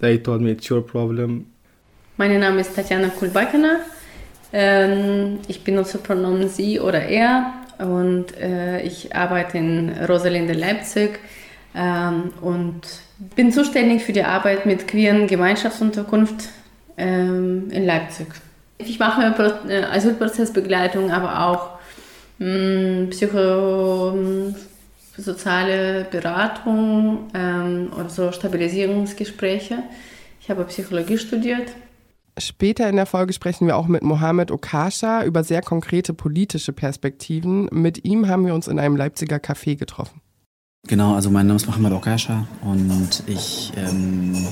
They 0.00 0.16
told 0.18 0.40
me 0.40 0.52
it's 0.52 0.68
your 0.68 0.82
problem. 0.82 1.46
Mein 2.16 2.38
Name 2.38 2.58
ist 2.60 2.74
Tatjana 2.74 3.08
Kulbakina. 3.08 3.80
Ähm, 4.52 5.38
ich 5.46 5.62
benutze 5.62 5.98
Pronomen 5.98 6.48
sie 6.48 6.80
oder 6.80 7.02
er 7.02 7.59
und 7.80 8.36
äh, 8.38 8.82
ich 8.82 9.14
arbeite 9.14 9.58
in 9.58 9.90
Rosalinde 10.08 10.52
Leipzig 10.52 11.18
ähm, 11.74 12.32
und 12.40 12.80
bin 13.36 13.52
zuständig 13.52 14.04
für 14.04 14.12
die 14.12 14.24
Arbeit 14.24 14.66
mit 14.66 14.88
queeren 14.88 15.26
Gemeinschaftsunterkunft 15.26 16.48
ähm, 16.96 17.70
in 17.70 17.86
Leipzig. 17.86 18.26
Ich 18.78 18.98
mache 18.98 19.34
äh, 19.68 19.82
Asylprozessbegleitung, 19.84 21.10
aber 21.10 21.46
auch 21.46 21.70
mh, 22.38 23.10
psychosoziale 23.10 26.06
Beratung 26.10 27.28
ähm, 27.34 27.92
oder 27.94 28.08
so 28.08 28.32
Stabilisierungsgespräche. 28.32 29.82
Ich 30.40 30.48
habe 30.50 30.64
Psychologie 30.64 31.18
studiert. 31.18 31.68
Später 32.40 32.88
in 32.88 32.96
der 32.96 33.06
Folge 33.06 33.32
sprechen 33.32 33.66
wir 33.66 33.76
auch 33.76 33.86
mit 33.86 34.02
Mohamed 34.02 34.50
Okasha 34.50 35.24
über 35.24 35.44
sehr 35.44 35.62
konkrete 35.62 36.14
politische 36.14 36.72
Perspektiven. 36.72 37.68
Mit 37.70 38.04
ihm 38.04 38.28
haben 38.28 38.46
wir 38.46 38.54
uns 38.54 38.68
in 38.68 38.78
einem 38.78 38.96
Leipziger 38.96 39.36
Café 39.36 39.76
getroffen. 39.76 40.20
Genau, 40.86 41.14
also 41.14 41.30
mein 41.30 41.46
Name 41.46 41.56
ist 41.56 41.66
Mohamed 41.66 41.92
Okasha 41.92 42.46
und 42.62 43.22
ich 43.26 43.72
ähm, 43.76 44.46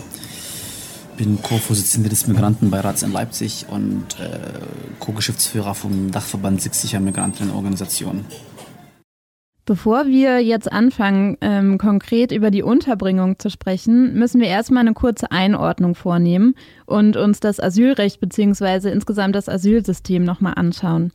bin 1.17 1.43
Co-Vorsitzender 1.43 2.11
des 2.11 2.27
Migrantenbeirats 2.27 3.03
in 3.03 3.13
Leipzig 3.13 3.67
und 3.71 4.21
äh, 4.21 4.39
Co-Geschäftsführer 5.01 5.75
vom 5.75 6.11
Dachverband 6.11 6.61
Siegsicher 6.61 7.01
Migrantenorganisationen. 7.01 8.27
Bevor 9.69 10.07
wir 10.07 10.39
jetzt 10.43 10.73
anfangen, 10.73 11.37
ähm, 11.43 11.77
konkret 11.77 12.33
über 12.33 12.51
die 12.51 12.63
Unterbringung 12.63 13.39
zu 13.39 13.51
sprechen, 13.51 14.15
müssen 14.15 14.41
wir 14.41 14.49
erstmal 14.49 14.81
eine 14.81 14.95
kurze 14.95 15.31
Einordnung 15.31 15.95
vornehmen 15.95 16.55
und 16.87 17.19
uns 17.19 17.41
das 17.41 17.61
Asylrecht 17.61 18.19
bzw. 18.19 18.89
insgesamt 18.89 19.35
das 19.35 19.47
Asylsystem 19.47 20.25
nochmal 20.25 20.55
anschauen. 20.57 21.13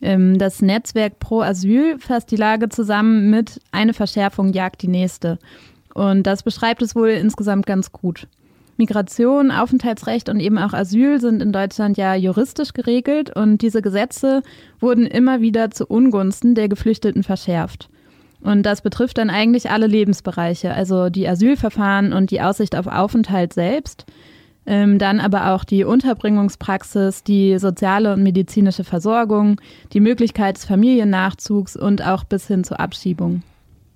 Ähm, 0.00 0.36
das 0.36 0.60
Netzwerk 0.62 1.20
Pro 1.20 1.42
Asyl 1.42 1.96
fasst 2.00 2.32
die 2.32 2.36
Lage 2.36 2.68
zusammen 2.70 3.30
mit 3.30 3.60
eine 3.70 3.94
Verschärfung 3.94 4.52
jagt 4.52 4.82
die 4.82 4.88
nächste. 4.88 5.38
Und 5.94 6.24
das 6.24 6.42
beschreibt 6.42 6.82
es 6.82 6.96
wohl 6.96 7.10
insgesamt 7.10 7.66
ganz 7.66 7.92
gut. 7.92 8.26
Migration, 8.76 9.50
Aufenthaltsrecht 9.50 10.28
und 10.28 10.40
eben 10.40 10.58
auch 10.58 10.72
Asyl 10.72 11.20
sind 11.20 11.42
in 11.42 11.52
Deutschland 11.52 11.96
ja 11.96 12.14
juristisch 12.14 12.72
geregelt 12.72 13.34
und 13.34 13.62
diese 13.62 13.82
Gesetze 13.82 14.42
wurden 14.80 15.06
immer 15.06 15.40
wieder 15.40 15.70
zu 15.70 15.86
Ungunsten 15.86 16.54
der 16.54 16.68
Geflüchteten 16.68 17.22
verschärft. 17.22 17.88
Und 18.40 18.64
das 18.64 18.82
betrifft 18.82 19.18
dann 19.18 19.30
eigentlich 19.30 19.70
alle 19.70 19.86
Lebensbereiche, 19.86 20.72
also 20.74 21.10
die 21.10 21.28
Asylverfahren 21.28 22.12
und 22.12 22.30
die 22.30 22.40
Aussicht 22.40 22.74
auf 22.76 22.88
Aufenthalt 22.88 23.52
selbst, 23.52 24.04
ähm, 24.66 24.98
dann 24.98 25.20
aber 25.20 25.52
auch 25.52 25.64
die 25.64 25.84
Unterbringungspraxis, 25.84 27.22
die 27.22 27.58
soziale 27.58 28.12
und 28.12 28.22
medizinische 28.22 28.84
Versorgung, 28.84 29.60
die 29.92 30.00
Möglichkeit 30.00 30.56
des 30.56 30.64
Familiennachzugs 30.64 31.76
und 31.76 32.04
auch 32.04 32.24
bis 32.24 32.48
hin 32.48 32.64
zur 32.64 32.80
Abschiebung. 32.80 33.42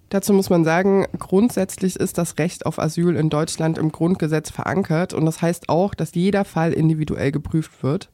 Dazu 0.08 0.32
muss 0.32 0.50
man 0.50 0.62
sagen, 0.62 1.04
grundsätzlich 1.18 1.96
ist 1.96 2.16
das 2.16 2.38
Recht 2.38 2.64
auf 2.64 2.78
Asyl 2.78 3.16
in 3.16 3.28
Deutschland 3.28 3.76
im 3.76 3.90
Grundgesetz 3.90 4.50
verankert 4.50 5.12
und 5.12 5.26
das 5.26 5.42
heißt 5.42 5.68
auch, 5.68 5.94
dass 5.94 6.14
jeder 6.14 6.44
Fall 6.44 6.72
individuell 6.72 7.32
geprüft 7.32 7.82
wird. 7.82 8.08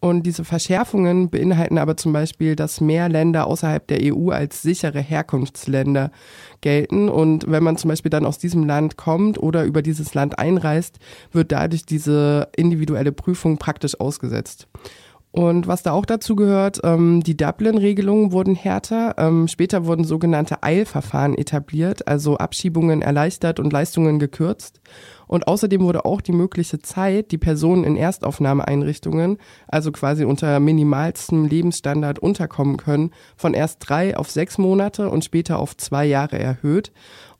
Und 0.00 0.24
diese 0.24 0.44
Verschärfungen 0.44 1.30
beinhalten 1.30 1.78
aber 1.78 1.96
zum 1.96 2.12
Beispiel, 2.12 2.56
dass 2.56 2.80
mehr 2.80 3.08
Länder 3.08 3.46
außerhalb 3.46 3.86
der 3.86 4.00
EU 4.02 4.30
als 4.30 4.62
sichere 4.62 5.00
Herkunftsländer 5.00 6.10
gelten. 6.60 7.08
Und 7.08 7.48
wenn 7.48 7.62
man 7.62 7.76
zum 7.76 7.88
Beispiel 7.88 8.10
dann 8.10 8.26
aus 8.26 8.38
diesem 8.38 8.64
Land 8.64 8.96
kommt 8.96 9.38
oder 9.38 9.64
über 9.64 9.82
dieses 9.82 10.14
Land 10.14 10.38
einreist, 10.38 10.98
wird 11.32 11.52
dadurch 11.52 11.86
diese 11.86 12.48
individuelle 12.56 13.12
Prüfung 13.12 13.58
praktisch 13.58 13.98
ausgesetzt. 14.00 14.68
Und 15.30 15.66
was 15.66 15.82
da 15.82 15.92
auch 15.92 16.06
dazu 16.06 16.36
gehört, 16.36 16.80
ähm, 16.84 17.22
die 17.22 17.36
Dublin-Regelungen 17.36 18.32
wurden 18.32 18.54
härter. 18.54 19.14
Ähm, 19.18 19.46
später 19.46 19.84
wurden 19.84 20.04
sogenannte 20.04 20.62
Eilverfahren 20.62 21.36
etabliert, 21.36 22.08
also 22.08 22.38
Abschiebungen 22.38 23.02
erleichtert 23.02 23.60
und 23.60 23.72
Leistungen 23.72 24.18
gekürzt. 24.18 24.80
Und 25.26 25.46
außerdem 25.46 25.82
wurde 25.82 26.06
auch 26.06 26.22
die 26.22 26.32
mögliche 26.32 26.78
Zeit, 26.78 27.30
die 27.30 27.38
Personen 27.38 27.84
in 27.84 27.96
Erstaufnahmeeinrichtungen, 27.96 29.36
also 29.66 29.92
quasi 29.92 30.24
unter 30.24 30.58
minimalstem 30.60 31.44
Lebensstandard 31.44 32.18
unterkommen 32.18 32.78
können, 32.78 33.10
von 33.36 33.52
erst 33.52 33.80
drei 33.86 34.16
auf 34.16 34.30
sechs 34.30 34.56
Monate 34.56 35.10
und 35.10 35.24
später 35.24 35.58
auf 35.58 35.76
zwei 35.76 36.06
Jahre 36.06 36.38
erhöht. 36.38 36.90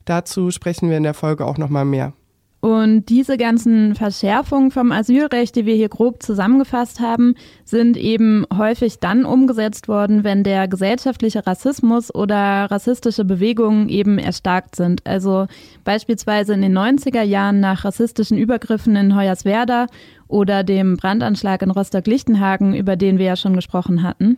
Dazu 0.05 0.51
sprechen 0.51 0.89
wir 0.89 0.97
in 0.97 1.03
der 1.03 1.15
Folge 1.15 1.45
auch 1.45 1.57
nochmal 1.57 1.85
mehr. 1.85 2.13
Und 2.61 3.05
diese 3.07 3.37
ganzen 3.37 3.95
Verschärfungen 3.95 4.71
vom 4.71 4.91
Asylrecht, 4.91 5.55
die 5.55 5.65
wir 5.65 5.75
hier 5.75 5.87
grob 5.87 6.21
zusammengefasst 6.21 6.99
haben, 6.99 7.35
sind 7.63 7.95
eben 7.95 8.45
häufig 8.53 8.99
dann 8.99 9.23
umgesetzt 9.23 9.87
worden, 9.87 10.25
wenn 10.25 10.43
der 10.43 10.67
gesellschaftliche 10.67 11.47
Rassismus 11.47 12.13
oder 12.13 12.65
rassistische 12.69 13.23
Bewegungen 13.23 13.87
eben 13.87 14.17
erstarkt 14.17 14.75
sind. 14.75 15.07
Also 15.07 15.47
beispielsweise 15.85 16.53
in 16.53 16.61
den 16.61 16.77
90er 16.77 17.21
Jahren 17.21 17.61
nach 17.61 17.85
rassistischen 17.85 18.37
Übergriffen 18.37 18.97
in 18.97 19.15
Hoyerswerda 19.15 19.87
oder 20.27 20.65
dem 20.65 20.97
Brandanschlag 20.97 21.61
in 21.61 21.71
Rostock-Lichtenhagen, 21.71 22.75
über 22.75 22.97
den 22.97 23.19
wir 23.19 23.25
ja 23.25 23.35
schon 23.37 23.55
gesprochen 23.55 24.03
hatten. 24.03 24.37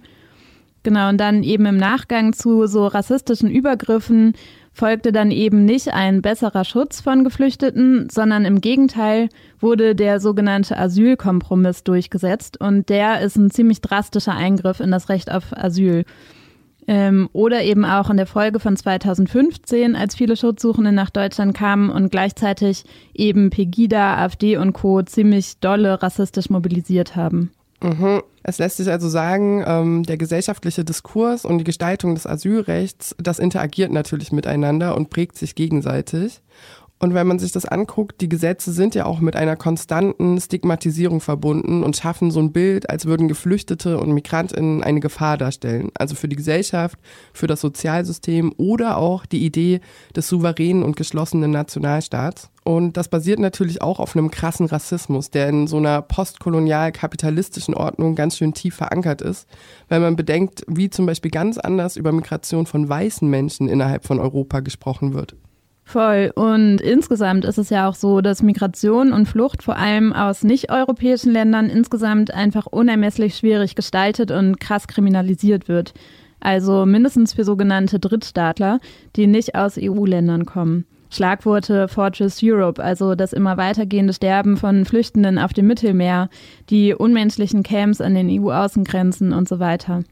Genau, 0.83 1.09
und 1.09 1.17
dann 1.17 1.43
eben 1.43 1.65
im 1.67 1.77
Nachgang 1.77 2.33
zu 2.33 2.65
so 2.65 2.87
rassistischen 2.87 3.51
Übergriffen 3.51 4.33
folgte 4.73 5.11
dann 5.11 5.31
eben 5.31 5.65
nicht 5.65 5.93
ein 5.93 6.21
besserer 6.21 6.63
Schutz 6.63 7.01
von 7.01 7.23
Geflüchteten, 7.23 8.09
sondern 8.09 8.45
im 8.45 8.61
Gegenteil 8.61 9.29
wurde 9.59 9.95
der 9.95 10.19
sogenannte 10.19 10.77
Asylkompromiss 10.77 11.83
durchgesetzt 11.83 12.59
und 12.59 12.89
der 12.89 13.21
ist 13.21 13.35
ein 13.35 13.51
ziemlich 13.51 13.81
drastischer 13.81 14.35
Eingriff 14.35 14.79
in 14.79 14.91
das 14.91 15.09
Recht 15.09 15.31
auf 15.31 15.55
Asyl. 15.55 16.05
Ähm, 16.87 17.29
oder 17.31 17.63
eben 17.63 17.85
auch 17.85 18.09
in 18.09 18.17
der 18.17 18.25
Folge 18.25 18.59
von 18.59 18.75
2015, 18.75 19.95
als 19.95 20.15
viele 20.15 20.35
Schutzsuchende 20.35 20.91
nach 20.91 21.11
Deutschland 21.11 21.55
kamen 21.55 21.91
und 21.91 22.11
gleichzeitig 22.11 22.85
eben 23.13 23.51
Pegida, 23.51 24.17
AfD 24.17 24.57
und 24.57 24.73
Co. 24.73 25.03
ziemlich 25.03 25.59
dolle 25.59 26.01
rassistisch 26.01 26.49
mobilisiert 26.49 27.15
haben. 27.15 27.51
Mhm. 27.81 28.21
Es 28.43 28.57
lässt 28.57 28.77
sich 28.77 28.89
also 28.89 29.09
sagen, 29.09 29.63
ähm, 29.65 30.03
der 30.03 30.17
gesellschaftliche 30.17 30.83
Diskurs 30.83 31.45
und 31.45 31.59
die 31.59 31.63
Gestaltung 31.63 32.15
des 32.15 32.25
Asylrechts, 32.27 33.15
das 33.19 33.39
interagiert 33.39 33.91
natürlich 33.91 34.31
miteinander 34.31 34.95
und 34.95 35.09
prägt 35.09 35.37
sich 35.37 35.55
gegenseitig. 35.55 36.41
Und 37.01 37.15
wenn 37.15 37.25
man 37.25 37.39
sich 37.39 37.51
das 37.51 37.65
anguckt, 37.65 38.21
die 38.21 38.29
Gesetze 38.29 38.71
sind 38.71 38.93
ja 38.93 39.07
auch 39.07 39.21
mit 39.21 39.35
einer 39.35 39.55
konstanten 39.55 40.39
Stigmatisierung 40.39 41.19
verbunden 41.19 41.81
und 41.81 41.97
schaffen 41.97 42.29
so 42.29 42.39
ein 42.39 42.51
Bild, 42.51 42.91
als 42.91 43.07
würden 43.07 43.27
Geflüchtete 43.27 43.97
und 43.97 44.11
Migrantinnen 44.11 44.83
eine 44.83 44.99
Gefahr 44.99 45.39
darstellen. 45.39 45.89
Also 45.95 46.13
für 46.13 46.27
die 46.27 46.35
Gesellschaft, 46.35 46.99
für 47.33 47.47
das 47.47 47.59
Sozialsystem 47.59 48.53
oder 48.57 48.97
auch 48.97 49.25
die 49.25 49.43
Idee 49.43 49.81
des 50.15 50.27
souveränen 50.27 50.83
und 50.83 50.95
geschlossenen 50.95 51.49
Nationalstaats. 51.49 52.51
Und 52.63 52.97
das 52.97 53.07
basiert 53.07 53.39
natürlich 53.39 53.81
auch 53.81 53.99
auf 53.99 54.15
einem 54.15 54.29
krassen 54.29 54.67
Rassismus, 54.67 55.31
der 55.31 55.49
in 55.49 55.65
so 55.65 55.77
einer 55.77 56.03
postkolonial-kapitalistischen 56.03 57.73
Ordnung 57.73 58.13
ganz 58.13 58.37
schön 58.37 58.53
tief 58.53 58.75
verankert 58.75 59.23
ist, 59.23 59.47
weil 59.89 60.01
man 60.01 60.15
bedenkt, 60.15 60.63
wie 60.67 60.91
zum 60.91 61.07
Beispiel 61.07 61.31
ganz 61.31 61.57
anders 61.57 61.97
über 61.97 62.11
Migration 62.11 62.67
von 62.67 62.87
weißen 62.87 63.27
Menschen 63.27 63.69
innerhalb 63.69 64.05
von 64.05 64.19
Europa 64.19 64.59
gesprochen 64.59 65.15
wird. 65.15 65.35
Voll. 65.83 66.31
Und 66.35 66.79
insgesamt 66.79 67.43
ist 67.43 67.57
es 67.57 67.69
ja 67.69 67.89
auch 67.89 67.95
so, 67.95 68.21
dass 68.21 68.43
Migration 68.43 69.11
und 69.11 69.25
Flucht 69.25 69.63
vor 69.63 69.75
allem 69.75 70.13
aus 70.13 70.43
nicht-europäischen 70.43 71.31
Ländern 71.31 71.69
insgesamt 71.69 72.33
einfach 72.33 72.65
unermesslich 72.65 73.35
schwierig 73.35 73.75
gestaltet 73.75 74.31
und 74.31 74.59
krass 74.59 74.87
kriminalisiert 74.87 75.67
wird. 75.67 75.93
Also 76.39 76.85
mindestens 76.85 77.33
für 77.33 77.43
sogenannte 77.43 77.99
Drittstaatler, 77.99 78.79
die 79.15 79.27
nicht 79.27 79.55
aus 79.55 79.77
EU-Ländern 79.77 80.45
kommen. 80.45 80.85
Schlagworte 81.11 81.89
Fortress 81.89 82.39
Europe, 82.41 82.81
also 82.81 83.15
das 83.15 83.33
immer 83.33 83.57
weitergehende 83.57 84.13
Sterben 84.13 84.55
von 84.55 84.85
Flüchtenden 84.85 85.37
auf 85.37 85.51
dem 85.51 85.67
Mittelmeer, 85.67 86.29
die 86.69 86.93
unmenschlichen 86.93 87.63
Camps 87.63 87.99
an 87.99 88.15
den 88.15 88.29
EU-Außengrenzen 88.29 89.33
und 89.33 89.49
so 89.49 89.59
weiter. 89.59 90.03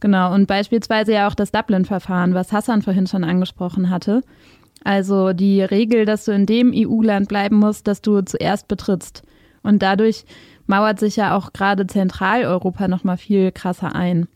Genau, 0.00 0.32
und 0.32 0.46
beispielsweise 0.46 1.12
ja 1.12 1.26
auch 1.28 1.34
das 1.34 1.50
Dublin-Verfahren, 1.50 2.34
was 2.34 2.52
Hassan 2.52 2.82
vorhin 2.82 3.08
schon 3.08 3.24
angesprochen 3.24 3.90
hatte. 3.90 4.22
Also 4.84 5.32
die 5.32 5.62
Regel, 5.62 6.04
dass 6.04 6.24
du 6.24 6.32
in 6.32 6.46
dem 6.46 6.72
EU-Land 6.74 7.28
bleiben 7.28 7.56
musst, 7.56 7.86
das 7.86 8.00
du 8.00 8.20
zuerst 8.22 8.68
betrittst. 8.68 9.22
Und 9.62 9.82
dadurch 9.82 10.24
mauert 10.66 11.00
sich 11.00 11.16
ja 11.16 11.36
auch 11.36 11.52
gerade 11.52 11.86
Zentraleuropa 11.86 12.88
noch 12.88 13.04
mal 13.04 13.16
viel 13.16 13.52
krasser 13.52 13.94
ein. 13.94 14.28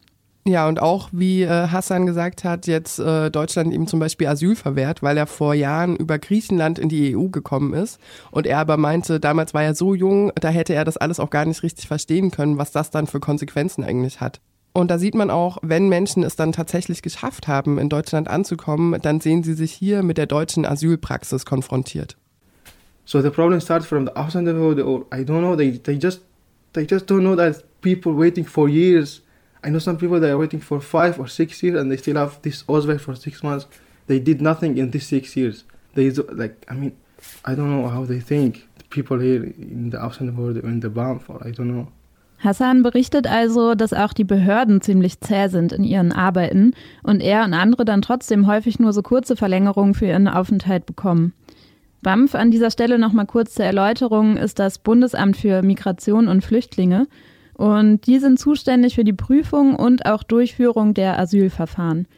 Ja, 0.45 0.67
und 0.67 0.83
auch, 0.83 1.09
wie 1.13 1.43
äh, 1.43 1.69
Hassan 1.69 2.05
gesagt 2.05 2.43
hat, 2.43 2.67
jetzt 2.67 2.99
äh, 2.99 3.31
Deutschland 3.31 3.73
ihm 3.73 3.87
zum 3.87 4.01
Beispiel 4.01 4.27
Asyl 4.27 4.57
verwehrt, 4.57 5.01
weil 5.01 5.17
er 5.17 5.29
vor 5.29 5.55
Jahren 5.55 5.95
über 5.97 6.19
Griechenland 6.19 6.81
in 6.81 6.89
die 6.89 7.17
EU 7.17 7.29
gekommen 7.29 7.75
ist. 7.75 8.01
Und 8.33 8.49
er 8.49 8.59
aber 8.59 8.77
meinte, 8.77 9.21
damals 9.21 9.55
war 9.55 9.63
er 9.63 9.77
so 9.77 9.95
jung, 9.95 10.33
da 10.35 10.49
hätte 10.49 10.75
er 10.75 10.85
das 10.85 10.97
alles 10.97 11.21
auch 11.21 11.31
gar 11.31 11.45
nicht 11.45 11.63
richtig 11.63 11.87
verstehen 11.87 12.33
können, 12.33 12.59
was 12.59 12.73
das 12.73 12.91
dann 12.91 13.07
für 13.07 13.21
Konsequenzen 13.21 13.85
eigentlich 13.85 14.21
hat. 14.21 14.41
Und 14.73 14.91
da 14.91 14.99
sieht 14.99 15.15
man 15.15 15.31
auch, 15.31 15.59
wenn 15.63 15.89
Menschen 15.89 16.23
es 16.23 16.35
dann 16.35 16.53
tatsächlich 16.53 17.03
geschafft 17.03 17.47
haben, 17.47 17.79
in 17.79 17.89
Deutschland 17.89 18.29
anzukommen, 18.29 19.01
dann 19.03 19.21
sehen 19.21 19.43
sie 19.43 19.53
sich 19.53 19.73
hier 19.73 20.03
mit 20.03 20.17
der 20.17 20.27
deutschen 20.27 20.65
Asylpraxis 20.65 21.45
konfrontiert. 21.45 22.17
So 23.05 23.21
the 23.21 23.31
problem 23.31 23.61
starts 23.61 23.87
from 23.87 24.07
the 24.07 24.17
Ausländerbehörde 24.17 24.87
or 24.87 25.07
I 25.13 25.25
don't 25.25 25.41
know, 25.41 25.57
they, 25.57 25.79
they 25.79 25.99
just 26.01 26.23
they 26.73 26.87
just 26.89 27.11
don't 27.11 27.23
know 27.23 27.37
that 27.37 27.65
people 27.83 28.13
waiting 28.17 28.47
for 28.47 28.69
years. 28.69 29.23
I 29.65 29.71
know 29.71 29.81
some 29.81 29.99
people 29.99 30.21
that 30.21 30.31
are 30.31 30.39
waiting 30.39 30.61
for 30.61 30.81
five 30.81 31.19
or 31.19 31.29
six 31.29 31.63
years 31.63 31.81
and 31.81 31.91
they 31.91 31.97
still 31.97 32.17
have 32.17 32.41
this 32.43 32.63
Ausweis 32.65 33.01
for 33.01 33.15
six 33.17 33.43
months. 33.43 33.67
They 34.07 34.21
did 34.21 34.41
nothing 34.41 34.79
in 34.79 34.91
these 34.93 35.07
six 35.07 35.37
years. 35.37 35.65
They 35.95 36.11
like 36.11 36.65
I 36.69 36.75
mean 36.75 36.93
I 37.45 37.55
don't 37.55 37.71
know 37.71 37.89
how 37.89 38.05
they 38.05 38.21
think. 38.21 38.69
People 38.91 39.19
here 39.19 39.43
in 39.45 39.91
the 39.91 39.99
Ausländerbehörde 39.99 40.63
or 40.63 40.69
in 40.69 40.81
the 40.81 40.89
BAMF 40.89 41.29
or 41.29 41.47
I 41.47 41.51
don't 41.51 41.69
know. 41.69 41.89
Hassan 42.43 42.83
berichtet 42.83 43.27
also, 43.27 43.75
dass 43.75 43.93
auch 43.93 44.13
die 44.13 44.25
Behörden 44.25 44.81
ziemlich 44.81 45.21
zäh 45.21 45.49
sind 45.49 45.73
in 45.73 45.85
ihren 45.85 46.13
Arbeiten 46.13 46.75
und 47.03 47.21
er 47.21 47.45
und 47.45 47.55
andere 47.55 47.85
dann 47.85 48.03
trotzdem 48.03 48.47
häufig 48.47 48.79
nur 48.79 48.93
so 48.93 49.03
kurze 49.03 49.37
Verlängerungen 49.37 49.95
für 49.95 50.07
ihren 50.07 50.29
Aufenthalt 50.29 50.85
bekommen. 50.87 51.33
BAMF 52.03 52.35
an 52.35 52.51
dieser 52.51 52.73
Stelle 52.73 52.99
nochmal 52.99 53.27
kurz 53.27 53.55
zur 53.55 53.65
Erläuterung 53.65 54.37
ist 54.37 54.59
das 54.59 54.79
Bundesamt 54.81 55.37
für 55.37 55.63
Migration 55.63 56.27
und 56.27 56.43
Flüchtlinge 56.43 57.07
und 57.55 58.07
die 58.07 58.19
sind 58.19 58.41
zuständig 58.41 58.97
für 58.97 59.05
die 59.05 59.13
Prüfung 59.13 59.77
und 59.77 60.05
auch 60.05 60.25
Durchführung 60.25 60.95
der 60.95 61.19
Asylverfahren. 61.21 62.09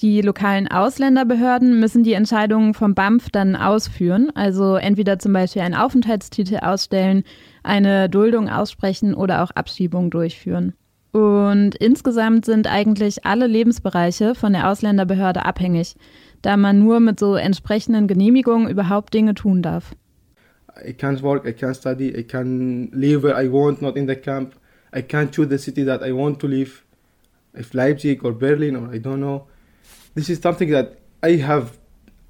Die 0.00 0.20
lokalen 0.20 0.68
Ausländerbehörden 0.68 1.80
müssen 1.80 2.02
die 2.02 2.12
Entscheidungen 2.12 2.74
vom 2.74 2.94
BAMF 2.94 3.30
dann 3.30 3.56
ausführen, 3.56 4.30
also 4.34 4.76
entweder 4.76 5.18
zum 5.18 5.32
Beispiel 5.32 5.62
einen 5.62 5.74
Aufenthaltstitel 5.74 6.58
ausstellen, 6.58 7.24
eine 7.66 8.08
Duldung 8.08 8.48
aussprechen 8.48 9.14
oder 9.14 9.42
auch 9.42 9.50
Abschiebung 9.50 10.10
durchführen. 10.10 10.74
Und 11.12 11.74
insgesamt 11.76 12.44
sind 12.44 12.66
eigentlich 12.66 13.24
alle 13.24 13.46
Lebensbereiche 13.46 14.34
von 14.34 14.52
der 14.52 14.70
Ausländerbehörde 14.70 15.44
abhängig, 15.44 15.96
da 16.42 16.56
man 16.56 16.78
nur 16.78 17.00
mit 17.00 17.18
so 17.18 17.34
entsprechenden 17.34 18.06
Genehmigungen 18.06 18.68
überhaupt 18.68 19.14
Dinge 19.14 19.34
tun 19.34 19.62
darf. 19.62 19.94
I 20.84 20.92
can't 20.92 21.22
work, 21.22 21.46
I 21.46 21.52
can't 21.52 21.74
study, 21.74 22.14
I 22.14 22.22
can 22.22 22.90
live 22.92 23.22
where 23.22 23.42
I 23.42 23.50
want, 23.50 23.80
not 23.80 23.96
in 23.96 24.06
the 24.06 24.16
camp. 24.16 24.54
I 24.94 25.00
can't 25.00 25.30
choose 25.32 25.48
the 25.48 25.58
city 25.58 25.84
that 25.86 26.02
I 26.02 26.12
want 26.12 26.38
to 26.40 26.46
live, 26.46 26.82
if 27.54 27.72
Leipzig 27.72 28.22
or 28.24 28.32
Berlin 28.32 28.76
or 28.76 28.92
I 28.92 28.98
don't 28.98 29.20
know. 29.20 29.46
this 30.16 30.30
is 30.30 30.40
something 30.40 30.70
that 30.70 30.98
I 31.22 31.36
have 31.36 31.78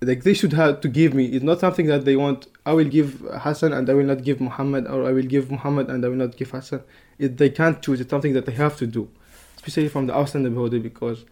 like 0.00 0.24
they 0.24 0.34
should 0.34 0.52
have 0.52 0.80
to 0.82 0.88
give 0.88 1.14
me. 1.14 1.26
It's 1.26 1.44
not 1.44 1.60
something 1.60 1.86
that 1.86 2.04
they 2.04 2.16
want. 2.16 2.46
I 2.64 2.72
will 2.72 2.84
give 2.84 3.20
Hassan 3.32 3.72
and 3.72 3.88
I 3.88 3.94
will 3.94 4.04
not 4.04 4.22
give 4.22 4.40
Muhammad, 4.40 4.86
or 4.86 5.04
I 5.06 5.12
will 5.12 5.22
give 5.22 5.50
Muhammad 5.50 5.88
and 5.88 6.04
I 6.04 6.08
will 6.08 6.16
not 6.16 6.36
give 6.36 6.50
Hassan. 6.50 6.82
It, 7.18 7.38
they 7.38 7.50
can't 7.50 7.80
choose. 7.82 8.00
It's 8.00 8.10
something 8.10 8.34
that 8.34 8.46
they 8.46 8.52
have 8.52 8.76
to 8.78 8.86
do, 8.86 9.08
especially 9.56 9.88
from 9.88 10.06
the 10.06 10.12
Ausländer 10.12 10.52
Behörde 10.52 10.82
because 10.82 11.24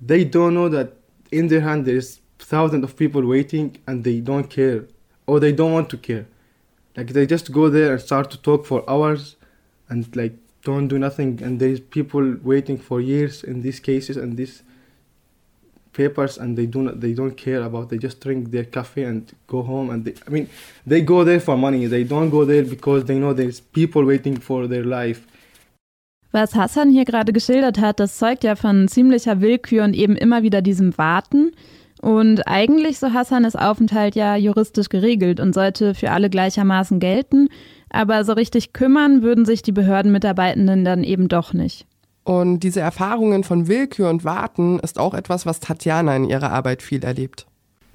they 0.00 0.24
don't 0.24 0.54
know 0.54 0.68
that 0.68 0.94
in 1.30 1.48
their 1.48 1.60
hand 1.60 1.84
there 1.84 1.96
is 1.96 2.20
thousands 2.38 2.84
of 2.84 2.96
people 2.96 3.26
waiting 3.26 3.76
and 3.86 4.04
they 4.04 4.20
don't 4.20 4.48
care 4.48 4.86
or 5.26 5.40
they 5.40 5.52
don't 5.52 5.72
want 5.72 5.90
to 5.90 5.98
care. 5.98 6.26
Like 6.96 7.08
they 7.08 7.26
just 7.26 7.52
go 7.52 7.68
there 7.68 7.92
and 7.92 8.00
start 8.00 8.30
to 8.30 8.38
talk 8.40 8.64
for 8.64 8.88
hours 8.88 9.36
and 9.88 10.14
like 10.16 10.34
don't 10.62 10.88
do 10.88 10.98
nothing 10.98 11.42
and 11.42 11.60
there 11.60 11.68
is 11.68 11.80
people 11.80 12.36
waiting 12.42 12.78
for 12.78 13.00
years 13.00 13.44
in 13.44 13.62
these 13.62 13.80
cases 13.80 14.16
and 14.16 14.36
this 14.36 14.62
papers 16.00 16.38
and 16.38 16.56
they 16.56 16.66
do 16.74 16.80
not 16.86 16.94
they 17.04 17.14
don't 17.20 17.36
care 17.46 17.62
about 17.68 17.84
they 17.90 17.98
just 17.98 18.18
drink 18.24 18.40
their 18.54 18.68
coffee 18.76 19.04
and 19.10 19.20
go 19.46 19.58
home 19.72 19.90
and 19.92 20.04
they, 20.04 20.14
I 20.26 20.30
mean 20.30 20.46
they 20.86 21.02
go 21.02 21.24
there 21.24 21.40
for 21.40 21.56
money 21.56 21.88
they 21.88 22.04
don't 22.14 22.30
go 22.30 22.42
there 22.52 22.64
because 22.74 23.04
they 23.08 23.18
know 23.22 23.32
there's 23.34 23.60
people 23.78 24.02
waiting 24.12 24.36
for 24.48 24.68
their 24.68 24.84
life 24.84 25.20
Was 26.30 26.54
Hassan 26.54 26.90
hier 26.90 27.06
gerade 27.06 27.32
geschildert 27.32 27.78
hat, 27.80 28.00
das 28.00 28.18
zeugt 28.18 28.44
ja 28.44 28.54
von 28.54 28.86
ziemlicher 28.86 29.40
Willkür 29.40 29.84
und 29.84 29.94
eben 29.94 30.14
immer 30.14 30.42
wieder 30.42 30.60
diesem 30.60 30.96
Warten. 30.98 31.52
Und 32.02 32.46
eigentlich, 32.46 32.98
so 32.98 33.12
Hassan, 33.12 33.44
ist 33.44 33.58
Aufenthalt 33.58 34.14
ja 34.14 34.36
juristisch 34.36 34.90
geregelt 34.90 35.40
und 35.40 35.54
sollte 35.54 35.94
für 35.94 36.10
alle 36.10 36.28
gleichermaßen 36.28 37.00
gelten. 37.00 37.48
Aber 37.90 38.24
so 38.24 38.34
richtig 38.34 38.74
kümmern 38.74 39.22
würden 39.22 39.46
sich 39.46 39.62
die 39.62 39.72
Behördenmitarbeitenden 39.72 40.84
dann 40.84 41.02
eben 41.02 41.28
doch 41.28 41.54
nicht. 41.54 41.87
Und 42.28 42.60
diese 42.60 42.80
Erfahrungen 42.80 43.42
von 43.42 43.68
Willkür 43.68 44.10
und 44.10 44.22
Warten 44.22 44.80
ist 44.80 44.98
auch 44.98 45.14
etwas, 45.14 45.46
was 45.46 45.60
Tatjana 45.60 46.14
in 46.14 46.24
ihrer 46.24 46.52
Arbeit 46.52 46.82
viel 46.82 47.02
erlebt. 47.02 47.46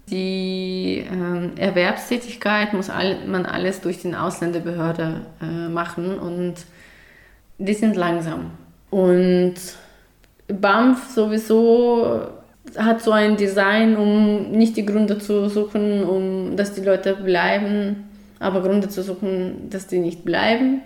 Die 0.09 1.05
äh, 1.07 1.61
Erwerbstätigkeit 1.61 2.73
muss 2.73 2.89
all, 2.89 3.27
man 3.27 3.45
alles 3.45 3.81
durch 3.81 4.01
die 4.01 4.15
Ausländerbehörde 4.15 5.21
äh, 5.39 5.69
machen 5.69 6.17
und 6.17 6.55
die 7.59 7.75
sind 7.75 7.95
langsam. 7.95 8.49
Und 8.89 9.53
BAMF 10.47 11.11
sowieso 11.13 12.21
hat 12.75 13.03
so 13.03 13.11
ein 13.11 13.37
Design, 13.37 13.95
um 13.95 14.49
nicht 14.49 14.77
die 14.77 14.85
Gründe 14.87 15.19
zu 15.19 15.47
suchen, 15.47 16.03
um 16.03 16.57
dass 16.57 16.73
die 16.73 16.81
Leute 16.81 17.13
bleiben, 17.17 18.05
aber 18.39 18.63
Gründe 18.63 18.89
zu 18.89 19.03
suchen, 19.03 19.69
dass 19.69 19.85
die 19.85 19.99
nicht 19.99 20.25
bleiben. 20.25 20.81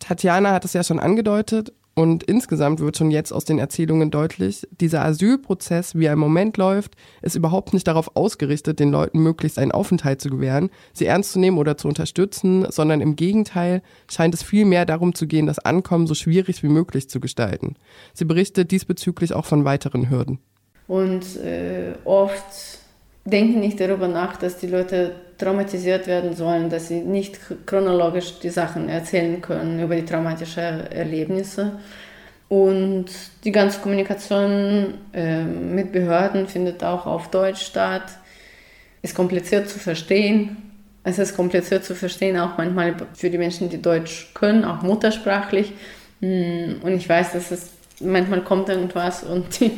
Tatjana 0.00 0.52
hat 0.52 0.66
es 0.66 0.74
ja 0.74 0.84
schon 0.84 1.00
angedeutet, 1.00 1.72
und 1.94 2.22
insgesamt 2.22 2.80
wird 2.80 2.96
schon 2.96 3.10
jetzt 3.10 3.32
aus 3.32 3.44
den 3.44 3.58
Erzählungen 3.58 4.10
deutlich, 4.10 4.66
dieser 4.70 5.04
Asylprozess, 5.04 5.94
wie 5.94 6.06
er 6.06 6.14
im 6.14 6.18
Moment 6.18 6.56
läuft, 6.56 6.94
ist 7.20 7.36
überhaupt 7.36 7.74
nicht 7.74 7.86
darauf 7.86 8.16
ausgerichtet, 8.16 8.78
den 8.78 8.90
Leuten 8.90 9.18
möglichst 9.18 9.58
einen 9.58 9.72
Aufenthalt 9.72 10.22
zu 10.22 10.30
gewähren, 10.30 10.70
sie 10.94 11.04
ernst 11.04 11.32
zu 11.32 11.38
nehmen 11.38 11.58
oder 11.58 11.76
zu 11.76 11.88
unterstützen, 11.88 12.66
sondern 12.70 13.02
im 13.02 13.14
Gegenteil 13.14 13.82
scheint 14.10 14.34
es 14.34 14.42
viel 14.42 14.64
mehr 14.64 14.86
darum 14.86 15.14
zu 15.14 15.26
gehen, 15.26 15.46
das 15.46 15.58
Ankommen 15.58 16.06
so 16.06 16.14
schwierig 16.14 16.62
wie 16.62 16.68
möglich 16.68 17.10
zu 17.10 17.20
gestalten. 17.20 17.76
Sie 18.14 18.24
berichtet 18.24 18.70
diesbezüglich 18.70 19.34
auch 19.34 19.44
von 19.44 19.66
weiteren 19.66 20.08
Hürden. 20.08 20.38
Und 20.88 21.36
äh, 21.36 21.92
oft 22.04 22.80
denken 23.24 23.60
nicht 23.60 23.80
darüber 23.80 24.08
nach, 24.08 24.36
dass 24.36 24.58
die 24.58 24.66
Leute 24.66 25.14
traumatisiert 25.42 26.06
werden 26.06 26.34
sollen, 26.34 26.70
dass 26.70 26.88
sie 26.88 27.00
nicht 27.00 27.38
chronologisch 27.66 28.38
die 28.40 28.50
Sachen 28.50 28.88
erzählen 28.88 29.40
können 29.40 29.82
über 29.82 29.96
die 29.96 30.04
traumatischen 30.04 30.86
Erlebnisse. 30.90 31.72
Und 32.48 33.06
die 33.44 33.52
ganze 33.52 33.80
Kommunikation 33.80 34.94
äh, 35.12 35.42
mit 35.42 35.90
Behörden 35.90 36.46
findet 36.48 36.84
auch 36.84 37.06
auf 37.06 37.30
Deutsch 37.30 37.62
statt. 37.62 38.04
Ist 39.00 39.14
kompliziert 39.14 39.68
zu 39.68 39.78
verstehen. 39.78 40.58
Es 41.02 41.18
ist 41.18 41.34
kompliziert 41.34 41.84
zu 41.84 41.94
verstehen, 41.94 42.38
auch 42.38 42.58
manchmal 42.58 42.94
für 43.14 43.30
die 43.30 43.38
Menschen, 43.38 43.68
die 43.68 43.82
Deutsch 43.82 44.32
können, 44.34 44.64
auch 44.64 44.82
muttersprachlich. 44.82 45.72
Hm, 46.20 46.80
und 46.82 46.92
ich 46.92 47.08
weiß, 47.08 47.32
dass 47.32 47.50
es 47.50 47.70
manchmal 48.00 48.42
kommt 48.42 48.68
irgendwas 48.68 49.22
und 49.22 49.46
die 49.60 49.72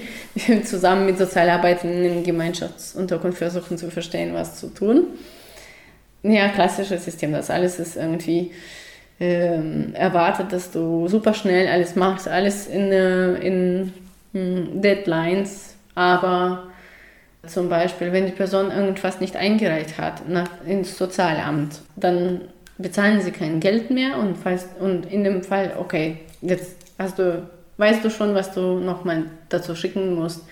zusammen 0.65 1.07
mit 1.07 1.19
Sozialarbeitern 1.19 1.91
in 1.91 2.25
Gemeinschaftsunterkunft 2.25 3.39
versuchen 3.39 3.79
zu 3.79 3.91
verstehen, 3.91 4.35
was 4.35 4.59
zu 4.59 4.69
tun. 4.69 5.05
Ja, 6.25 6.49
klassisches 6.49 7.05
System. 7.05 7.33
Das 7.33 7.51
alles 7.51 7.79
ist 7.79 7.97
irgendwie 7.97 8.51
ähm, 9.21 9.95
erwartet, 9.95 10.53
dass 10.53 10.71
du 10.71 11.07
super 11.09 11.35
schnell 11.35 11.69
alles 11.69 11.95
machst, 11.95 12.27
alles 12.27 12.67
in, 12.67 12.91
äh, 12.91 13.35
in 13.37 13.93
hm, 14.33 14.83
Deadlines, 14.83 15.77
aber 15.95 16.65
zum 17.47 17.69
Beispiel, 17.69 18.13
wenn 18.13 18.27
die 18.27 18.33
Person 18.33 18.71
irgendwas 18.71 19.21
nicht 19.21 19.37
eingereicht 19.37 19.99
hat 19.99 20.29
nach, 20.29 20.49
ins 20.67 20.97
Sozialamt, 20.97 21.83
dann 21.95 22.41
bezahlen 22.79 23.21
sie 23.21 23.31
kein 23.31 23.61
Geld 23.61 23.91
mehr 23.91 24.19
und, 24.19 24.37
falls, 24.37 24.67
und 24.81 25.07
in 25.07 25.25
dem 25.25 25.43
Fall, 25.43 25.75
okay, 25.79 26.19
jetzt 26.41 26.77
hast 26.99 27.19
du, 27.19 27.49
weißt 27.77 28.05
du 28.05 28.11
schon, 28.11 28.35
was 28.35 28.53
du 28.53 28.81
nochmal 28.81 29.25
dazu 29.49 29.77
schicken 29.77 30.15
musst, 30.15 30.45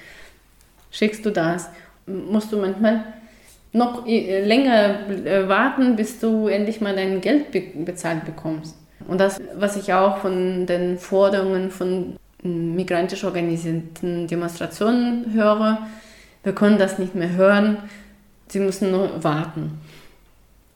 schickst 0.91 1.25
du 1.25 1.31
das, 1.31 1.71
musst 2.07 2.53
du 2.53 2.59
manchmal 2.59 3.05
noch 3.73 4.07
äh, 4.07 4.45
länger 4.45 5.09
äh, 5.09 5.49
warten, 5.49 5.97
bis 5.97 6.21
du 6.21 6.49
endlich 6.49 6.81
mal 6.81 6.95
dein 6.95 7.21
Geld 7.21 7.47
bezahlt 7.85 8.25
bekommst. 8.25 8.77
Und 9.09 9.21
das, 9.21 9.41
was 9.57 9.77
ich 9.77 9.93
auch 9.93 10.19
von 10.19 10.67
den 10.67 10.99
Forderungen 10.99 11.71
von 11.71 12.17
migrantisch 12.43 13.25
organisierten 13.25 14.27
Demonstrationen 14.27 15.33
höre, 15.33 15.79
wir 16.43 16.55
können 16.55 16.79
das 16.79 16.99
nicht 16.99 17.15
mehr 17.15 17.31
hören, 17.31 17.79
sie 18.49 18.61
müssen 18.61 18.91
nur 18.91 19.23
warten. 19.23 19.81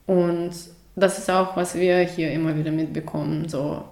Und 0.06 0.52
das 0.94 1.18
ist 1.18 1.30
auch, 1.30 1.56
was 1.56 1.74
wir 1.74 1.98
hier 1.98 2.30
immer 2.32 2.56
wieder 2.56 2.70
mitbekommen, 2.70 3.48
so, 3.48 3.84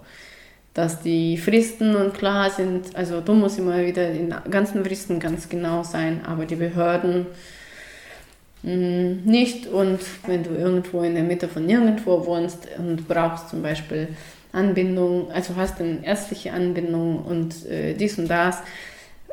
dass 0.72 1.02
die 1.02 1.36
Fristen 1.36 1.94
und 1.94 2.14
klar 2.14 2.50
sind, 2.50 2.96
also 2.96 3.20
du 3.20 3.34
musst 3.34 3.58
immer 3.58 3.84
wieder 3.84 4.10
in 4.10 4.34
ganzen 4.50 4.84
Fristen 4.84 5.20
ganz 5.20 5.48
genau 5.48 5.82
sein, 5.82 6.20
aber 6.26 6.46
die 6.46 6.56
Behörden 6.56 7.26
nicht. 8.64 9.66
Und 9.66 10.00
wenn 10.26 10.42
du 10.42 10.50
irgendwo 10.50 11.02
in 11.02 11.14
der 11.14 11.24
Mitte 11.24 11.48
von 11.48 11.66
nirgendwo 11.66 12.26
wohnst 12.26 12.66
und 12.78 13.06
brauchst 13.06 13.50
zum 13.50 13.62
Beispiel 13.62 14.08
Anbindung, 14.52 15.30
also 15.30 15.56
hast 15.56 15.80
eine 15.80 16.04
ärztliche 16.04 16.52
Anbindung 16.52 17.24
und 17.24 17.66
äh, 17.66 17.94
dies 17.94 18.18
und 18.18 18.28
das, 18.28 18.58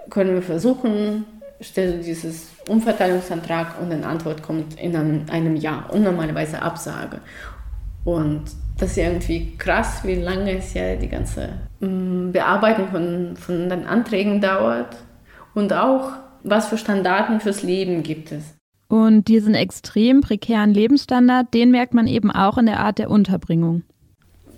können 0.10 0.34
wir 0.34 0.42
versuchen, 0.42 1.26
stelle 1.62 2.00
dieses 2.00 2.48
Umverteilungsantrag 2.68 3.80
und 3.80 3.92
eine 3.92 4.06
Antwort 4.06 4.42
kommt 4.42 4.80
in 4.80 4.96
einem, 4.96 5.26
einem 5.32 5.56
Jahr 5.56 5.92
und 5.94 6.04
normalerweise 6.04 6.62
Absage. 6.62 7.20
Und 8.04 8.46
das 8.80 8.92
ist 8.92 8.98
irgendwie 8.98 9.56
krass, 9.58 10.02
wie 10.04 10.16
lange 10.16 10.58
es 10.58 10.74
ja 10.74 10.96
die 10.96 11.08
ganze 11.08 11.50
mm, 11.80 12.32
Bearbeitung 12.32 12.88
von, 12.90 13.38
von 13.38 13.70
den 13.70 13.86
Anträgen 13.86 14.42
dauert 14.42 14.98
und 15.54 15.72
auch, 15.72 16.14
was 16.44 16.68
für 16.68 16.80
Standarten 16.80 17.40
fürs 17.40 17.62
Leben 17.62 18.02
gibt 18.02 18.32
es. 18.32 18.56
Und 18.92 19.30
diesen 19.30 19.56
extrem 19.56 20.20
prekären 20.20 20.74
Lebensstandard, 20.74 21.54
den 21.54 21.72
merkt 21.72 21.94
man 21.94 22.08
eben 22.08 22.30
auch 22.30 22.58
in 22.58 22.66
der 22.66 22.82
Art 22.82 23.00
der 23.00 23.10
Unterbringung. 23.10 23.84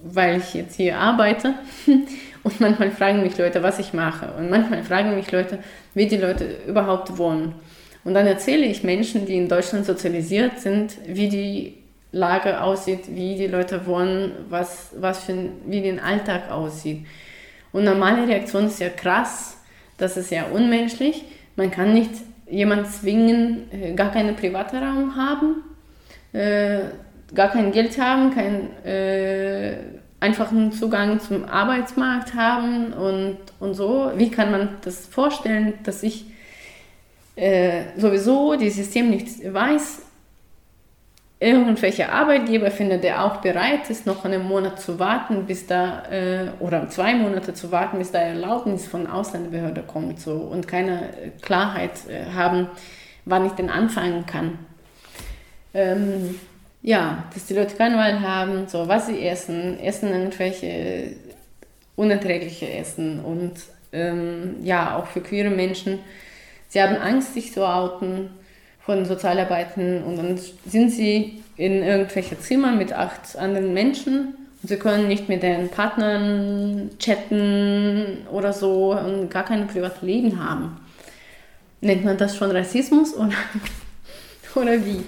Weil 0.04 0.40
ich 0.40 0.56
jetzt 0.56 0.76
hier 0.76 0.98
arbeite 0.98 1.54
und 2.44 2.60
manchmal 2.60 2.90
fragen 2.90 3.22
mich 3.22 3.38
Leute, 3.38 3.62
was 3.62 3.78
ich 3.78 3.94
mache. 3.94 4.34
Und 4.36 4.50
manchmal 4.50 4.82
fragen 4.82 5.14
mich 5.14 5.32
Leute, 5.32 5.60
wie 5.94 6.08
die 6.08 6.18
Leute 6.18 6.48
überhaupt 6.68 7.16
wohnen. 7.20 7.54
Und 8.04 8.16
dann 8.16 8.26
erzähle 8.26 8.66
ich 8.66 8.84
Menschen, 8.84 9.28
die 9.28 9.38
in 9.38 9.48
Deutschland 9.48 9.86
sozialisiert 9.86 10.60
sind, 10.60 10.98
wie 11.06 11.30
die 11.30 11.78
Lage 12.12 12.60
aussieht, 12.60 13.02
wie 13.10 13.36
die 13.36 13.46
Leute 13.46 13.86
wohnen, 13.86 14.32
was, 14.50 14.94
was 14.98 15.26
für, 15.26 15.36
wie 15.68 15.82
der 15.82 16.04
Alltag 16.04 16.50
aussieht. 16.50 17.06
Und 17.72 17.84
normale 17.84 18.28
Reaktion 18.28 18.66
ist 18.66 18.80
ja 18.80 18.90
krass, 18.90 19.58
das 20.00 20.18
ist 20.18 20.32
ja 20.32 20.46
unmenschlich. 20.46 21.24
Man 21.56 21.70
kann 21.70 21.94
nicht 21.94 22.10
jemand 22.50 22.88
zwingen, 22.88 23.72
äh, 23.72 23.94
gar 23.94 24.12
keinen 24.12 24.36
privaten 24.36 24.78
Raum 24.78 25.16
haben, 25.16 25.64
äh, 26.34 26.80
gar 27.34 27.50
kein 27.50 27.72
Geld 27.72 27.98
haben, 28.00 28.34
keinen 28.34 28.70
äh, 28.86 29.78
einfachen 30.20 30.72
Zugang 30.72 31.20
zum 31.20 31.46
Arbeitsmarkt 31.46 32.34
haben 32.34 32.94
und, 32.94 33.38
und 33.60 33.74
so. 33.74 34.12
Wie 34.16 34.30
kann 34.30 34.52
man 34.52 34.70
das 34.84 35.06
vorstellen, 35.08 35.74
dass 35.84 36.04
ich 36.04 36.26
sowieso 37.98 38.56
das 38.56 38.76
System 38.76 39.10
nicht 39.10 39.52
weiß, 39.52 40.03
irgendwelcher 41.44 42.14
Arbeitgeber 42.14 42.72
findet, 42.72 43.04
der 43.04 43.26
auch 43.26 43.38
bereit 43.38 43.90
ist, 43.90 44.06
noch 44.06 44.24
einen 44.24 44.44
Monat 44.44 44.80
zu 44.80 44.98
warten, 44.98 45.46
bis 45.46 45.68
da, 45.68 46.04
äh, 46.10 46.48
oder 46.60 46.90
zwei 46.90 47.14
Monate 47.16 47.54
zu 47.54 47.72
warten, 47.72 47.98
bis 47.98 48.12
da 48.12 48.20
Erlaubnis 48.20 48.88
von 48.88 49.08
Ausländerbehörde 49.08 49.84
kommt 49.84 50.22
so, 50.22 50.32
und 50.32 50.68
keine 50.68 51.10
Klarheit 51.42 52.08
äh, 52.08 52.32
haben, 52.34 52.68
wann 53.26 53.46
ich 53.46 53.52
denn 53.54 53.70
anfangen 53.70 54.26
kann. 54.26 54.58
Ähm, 55.74 56.40
ja, 56.82 57.26
dass 57.34 57.46
die 57.46 57.56
Leute 57.56 57.76
keine 57.76 57.98
Wahl 57.98 58.22
haben, 58.22 58.68
so 58.68 58.88
was 58.88 59.08
sie 59.08 59.26
essen, 59.26 59.80
essen 59.80 60.10
irgendwelche 60.14 61.14
unerträgliche 61.96 62.70
Essen 62.72 63.20
und 63.20 63.54
ähm, 63.92 64.56
ja, 64.64 64.98
auch 64.98 65.08
für 65.08 65.22
queere 65.22 65.50
Menschen. 65.50 66.00
Sie 66.70 66.82
haben 66.82 66.96
Angst, 66.96 67.34
sich 67.34 67.54
zu 67.54 67.68
outen 67.68 68.30
von 68.86 69.06
Sozialarbeiten 69.06 70.04
und 70.04 70.18
dann 70.18 70.40
sind 70.66 70.92
sie 70.92 71.42
in 71.56 71.84
irgendwelche 71.84 72.40
Zimmer 72.40 72.74
mit 72.74 72.94
acht 72.94 73.38
anderen 73.38 73.74
Menschen 73.74 74.36
und 74.62 74.70
sie 74.70 74.78
können 74.78 75.08
nicht 75.08 75.30
mit 75.30 75.44
den 75.44 75.70
Partnern 75.70 76.90
chatten 77.00 78.28
oder 78.32 78.52
so 78.54 78.98
und 78.98 79.30
gar 79.30 79.44
kein 79.44 79.68
Privatleben 79.68 80.44
haben. 80.44 80.78
Nennt 81.82 82.04
man 82.06 82.18
das 82.18 82.36
schon 82.36 82.52
Rassismus 82.52 83.16
oder, 83.16 83.34
oder 84.56 84.86
wie? 84.86 85.02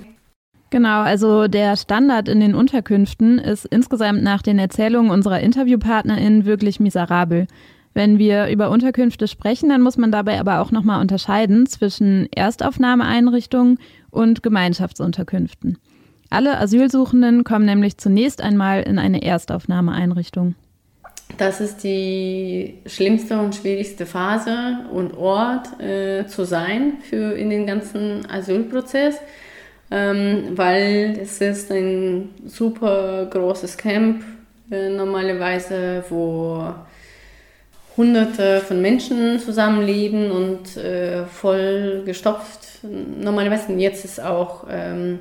Genau, 0.72 1.02
also 1.02 1.48
der 1.48 1.78
Standard 1.78 2.28
in 2.28 2.40
den 2.40 2.56
Unterkünften 2.56 3.40
ist 3.40 3.66
insgesamt 3.66 4.24
nach 4.24 4.42
den 4.42 4.60
Erzählungen 4.60 5.12
unserer 5.12 5.40
InterviewpartnerInnen 5.40 6.46
wirklich 6.46 6.80
miserabel. 6.80 7.48
Wenn 7.96 8.20
wir 8.20 8.48
über 8.48 8.72
Unterkünfte 8.72 9.26
sprechen, 9.26 9.70
dann 9.70 9.82
muss 9.82 9.96
man 9.96 10.12
dabei 10.12 10.38
aber 10.38 10.60
auch 10.60 10.70
nochmal 10.70 11.00
unterscheiden 11.00 11.66
zwischen 11.66 12.28
Erstaufnahmeeinrichtungen 12.30 13.80
und 14.12 14.44
Gemeinschaftsunterkünften. 14.44 15.78
Alle 16.30 16.58
Asylsuchenden 16.60 17.46
kommen 17.46 17.64
nämlich 17.64 17.98
zunächst 17.98 18.42
einmal 18.42 18.82
in 18.84 19.00
eine 19.00 19.24
Erstaufnahmeeinrichtung. 19.24 20.56
Das 21.38 21.62
ist 21.62 21.86
die 21.86 22.76
schlimmste 22.86 23.40
und 23.40 23.56
schwierigste 23.56 24.06
Phase 24.06 24.80
und 24.92 25.16
Ort 25.16 25.80
äh, 25.80 26.28
zu 26.28 26.44
sein 26.44 26.98
für 27.02 27.32
in 27.38 27.50
den 27.50 27.66
ganzen 27.66 28.30
Asylprozess, 28.30 29.16
ähm, 29.90 30.50
weil 30.56 31.18
es 31.22 31.40
ist 31.40 31.72
ein 31.72 32.32
super 32.46 33.26
großes 33.28 33.78
Camp 33.78 34.22
äh, 34.70 34.90
normalerweise, 34.90 36.04
wo 36.10 36.74
Hunderte 37.98 38.60
von 38.62 38.82
Menschen 38.82 39.40
zusammenleben 39.40 40.32
und 40.32 40.76
äh, 40.78 41.26
voll 41.26 42.04
gestopft. 42.06 42.80
Normalerweise 42.84 43.72
jetzt 43.74 44.04
ist 44.04 44.20
auch 44.20 44.66
ähm, 44.70 45.20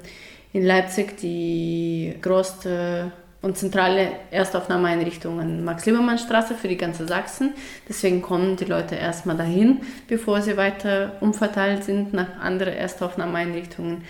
in 0.53 0.65
Leipzig 0.65 1.17
die 1.19 2.15
größte 2.21 3.13
und 3.43 3.59
zentrale 3.59 4.09
Erstaufnahmeeinrichtung 4.31 5.39
an 5.39 5.65
Max-Liebermann-Straße 5.65 6.55
für 6.55 6.69
die 6.69 6.79
ganze 6.79 7.07
Sachsen. 7.07 7.53
Deswegen 7.87 8.23
kommen 8.23 8.57
die 8.57 8.65
Leute 8.65 8.95
erstmal 8.95 9.37
dahin, 9.37 9.83
bevor 10.09 10.41
sie 10.41 10.57
weiter 10.57 11.13
umverteilt 11.21 11.85
sind 11.85 12.15
nach 12.15 12.41
anderen 12.41 12.73
Erstaufnahmeeinrichtungen. 12.73 14.03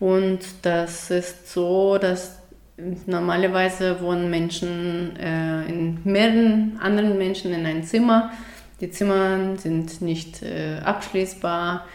Und 0.00 0.40
das 0.62 1.10
ist 1.10 1.52
so, 1.52 1.98
dass 1.98 2.39
Normalerweise 3.06 4.00
wohnen 4.00 4.30
Menschen 4.30 5.16
äh, 5.16 5.66
in 5.66 5.98
mehreren 6.04 6.78
anderen 6.80 7.18
Menschen 7.18 7.52
in 7.52 7.66
einem 7.66 7.82
Zimmer. 7.82 8.30
Die 8.80 8.90
Zimmer 8.90 9.56
sind 9.56 10.00
nicht 10.00 10.42
äh, 10.42 10.78
abschließbar 10.84 11.86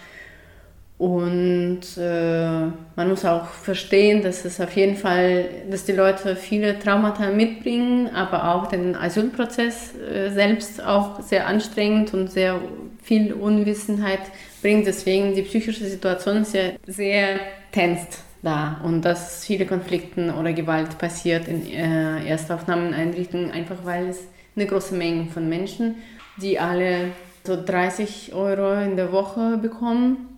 und 0.97 1.81
äh, 1.97 2.59
man 2.95 3.09
muss 3.09 3.25
auch 3.25 3.47
verstehen, 3.47 4.21
dass 4.21 4.45
es 4.45 4.61
auf 4.61 4.75
jeden 4.77 4.95
Fall, 4.95 5.45
dass 5.69 5.83
die 5.83 5.91
Leute 5.91 6.37
viele 6.37 6.79
Traumata 6.79 7.31
mitbringen, 7.31 8.09
aber 8.15 8.55
auch 8.55 8.67
den 8.67 8.95
Asylprozess 8.95 9.93
äh, 9.95 10.29
selbst 10.29 10.81
auch 10.81 11.21
sehr 11.21 11.47
anstrengend 11.47 12.13
und 12.13 12.31
sehr 12.31 12.61
viel 13.03 13.33
Unwissenheit 13.33 14.21
bringt. 14.61 14.87
Deswegen 14.87 15.35
die 15.35 15.41
psychische 15.41 15.85
Situation 15.85 16.45
ja 16.53 16.71
sehr 16.87 17.39
tenst 17.73 18.23
da 18.45 18.79
und 18.83 19.03
dass 19.03 19.43
viele 19.45 19.65
Konflikte 19.65 20.33
oder 20.33 20.53
Gewalt 20.53 20.97
passiert 20.97 21.47
in 21.47 21.67
äh, 21.67 22.25
Erstaufnahmeeinrichtungen, 22.25 23.51
einfach 23.51 23.77
weil 23.83 24.09
es 24.09 24.19
eine 24.55 24.67
große 24.67 24.95
Menge 24.95 25.25
von 25.25 25.49
Menschen, 25.49 25.95
die 26.37 26.59
alle 26.59 27.11
so 27.43 27.61
30 27.61 28.33
Euro 28.33 28.81
in 28.81 28.95
der 28.95 29.11
Woche 29.11 29.57
bekommen, 29.57 30.37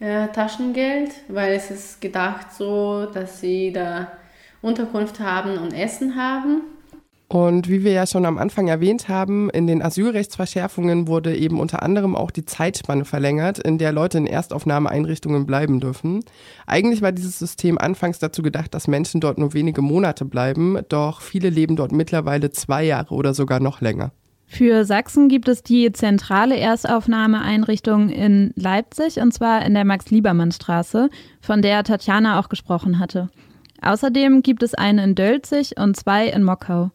äh, 0.00 0.28
Taschengeld, 0.28 1.10
weil 1.28 1.52
es 1.52 1.70
ist 1.70 2.00
gedacht 2.00 2.52
so, 2.52 3.06
dass 3.06 3.40
sie 3.40 3.72
da 3.72 4.12
Unterkunft 4.60 5.20
haben 5.20 5.58
und 5.58 5.72
Essen 5.72 6.16
haben. 6.16 6.62
Und 7.32 7.70
wie 7.70 7.82
wir 7.82 7.92
ja 7.92 8.06
schon 8.06 8.26
am 8.26 8.36
Anfang 8.36 8.68
erwähnt 8.68 9.08
haben, 9.08 9.48
in 9.48 9.66
den 9.66 9.80
Asylrechtsverschärfungen 9.80 11.08
wurde 11.08 11.34
eben 11.34 11.60
unter 11.60 11.82
anderem 11.82 12.14
auch 12.14 12.30
die 12.30 12.44
Zeitspanne 12.44 13.06
verlängert, 13.06 13.58
in 13.58 13.78
der 13.78 13.90
Leute 13.90 14.18
in 14.18 14.26
Erstaufnahmeeinrichtungen 14.26 15.46
bleiben 15.46 15.80
dürfen. 15.80 16.22
Eigentlich 16.66 17.00
war 17.00 17.10
dieses 17.10 17.38
System 17.38 17.78
anfangs 17.78 18.18
dazu 18.18 18.42
gedacht, 18.42 18.74
dass 18.74 18.86
Menschen 18.86 19.22
dort 19.22 19.38
nur 19.38 19.54
wenige 19.54 19.80
Monate 19.80 20.26
bleiben, 20.26 20.78
doch 20.90 21.22
viele 21.22 21.48
leben 21.48 21.74
dort 21.74 21.90
mittlerweile 21.90 22.50
zwei 22.50 22.84
Jahre 22.84 23.14
oder 23.14 23.32
sogar 23.32 23.60
noch 23.60 23.80
länger. 23.80 24.12
Für 24.44 24.84
Sachsen 24.84 25.30
gibt 25.30 25.48
es 25.48 25.62
die 25.62 25.90
zentrale 25.90 26.58
Erstaufnahmeeinrichtung 26.58 28.10
in 28.10 28.52
Leipzig 28.56 29.16
und 29.20 29.32
zwar 29.32 29.64
in 29.64 29.72
der 29.72 29.86
Max-Liebermann-Straße, 29.86 31.08
von 31.40 31.62
der 31.62 31.82
Tatjana 31.82 32.38
auch 32.38 32.50
gesprochen 32.50 32.98
hatte. 32.98 33.30
Außerdem 33.80 34.42
gibt 34.42 34.62
es 34.62 34.74
eine 34.74 35.02
in 35.02 35.14
Dölzig 35.14 35.78
und 35.78 35.96
zwei 35.96 36.28
in 36.28 36.42
Mockau. 36.42 36.90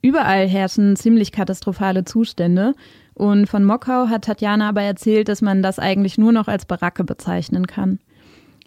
Überall 0.00 0.46
herrschen 0.46 0.96
ziemlich 0.96 1.32
katastrophale 1.32 2.04
Zustände. 2.04 2.74
Und 3.14 3.48
von 3.48 3.64
Mockau 3.64 4.08
hat 4.08 4.24
Tatjana 4.24 4.68
aber 4.68 4.82
erzählt, 4.82 5.28
dass 5.28 5.42
man 5.42 5.62
das 5.62 5.78
eigentlich 5.78 6.18
nur 6.18 6.32
noch 6.32 6.46
als 6.46 6.66
Baracke 6.66 7.02
bezeichnen 7.02 7.66
kann. 7.66 7.98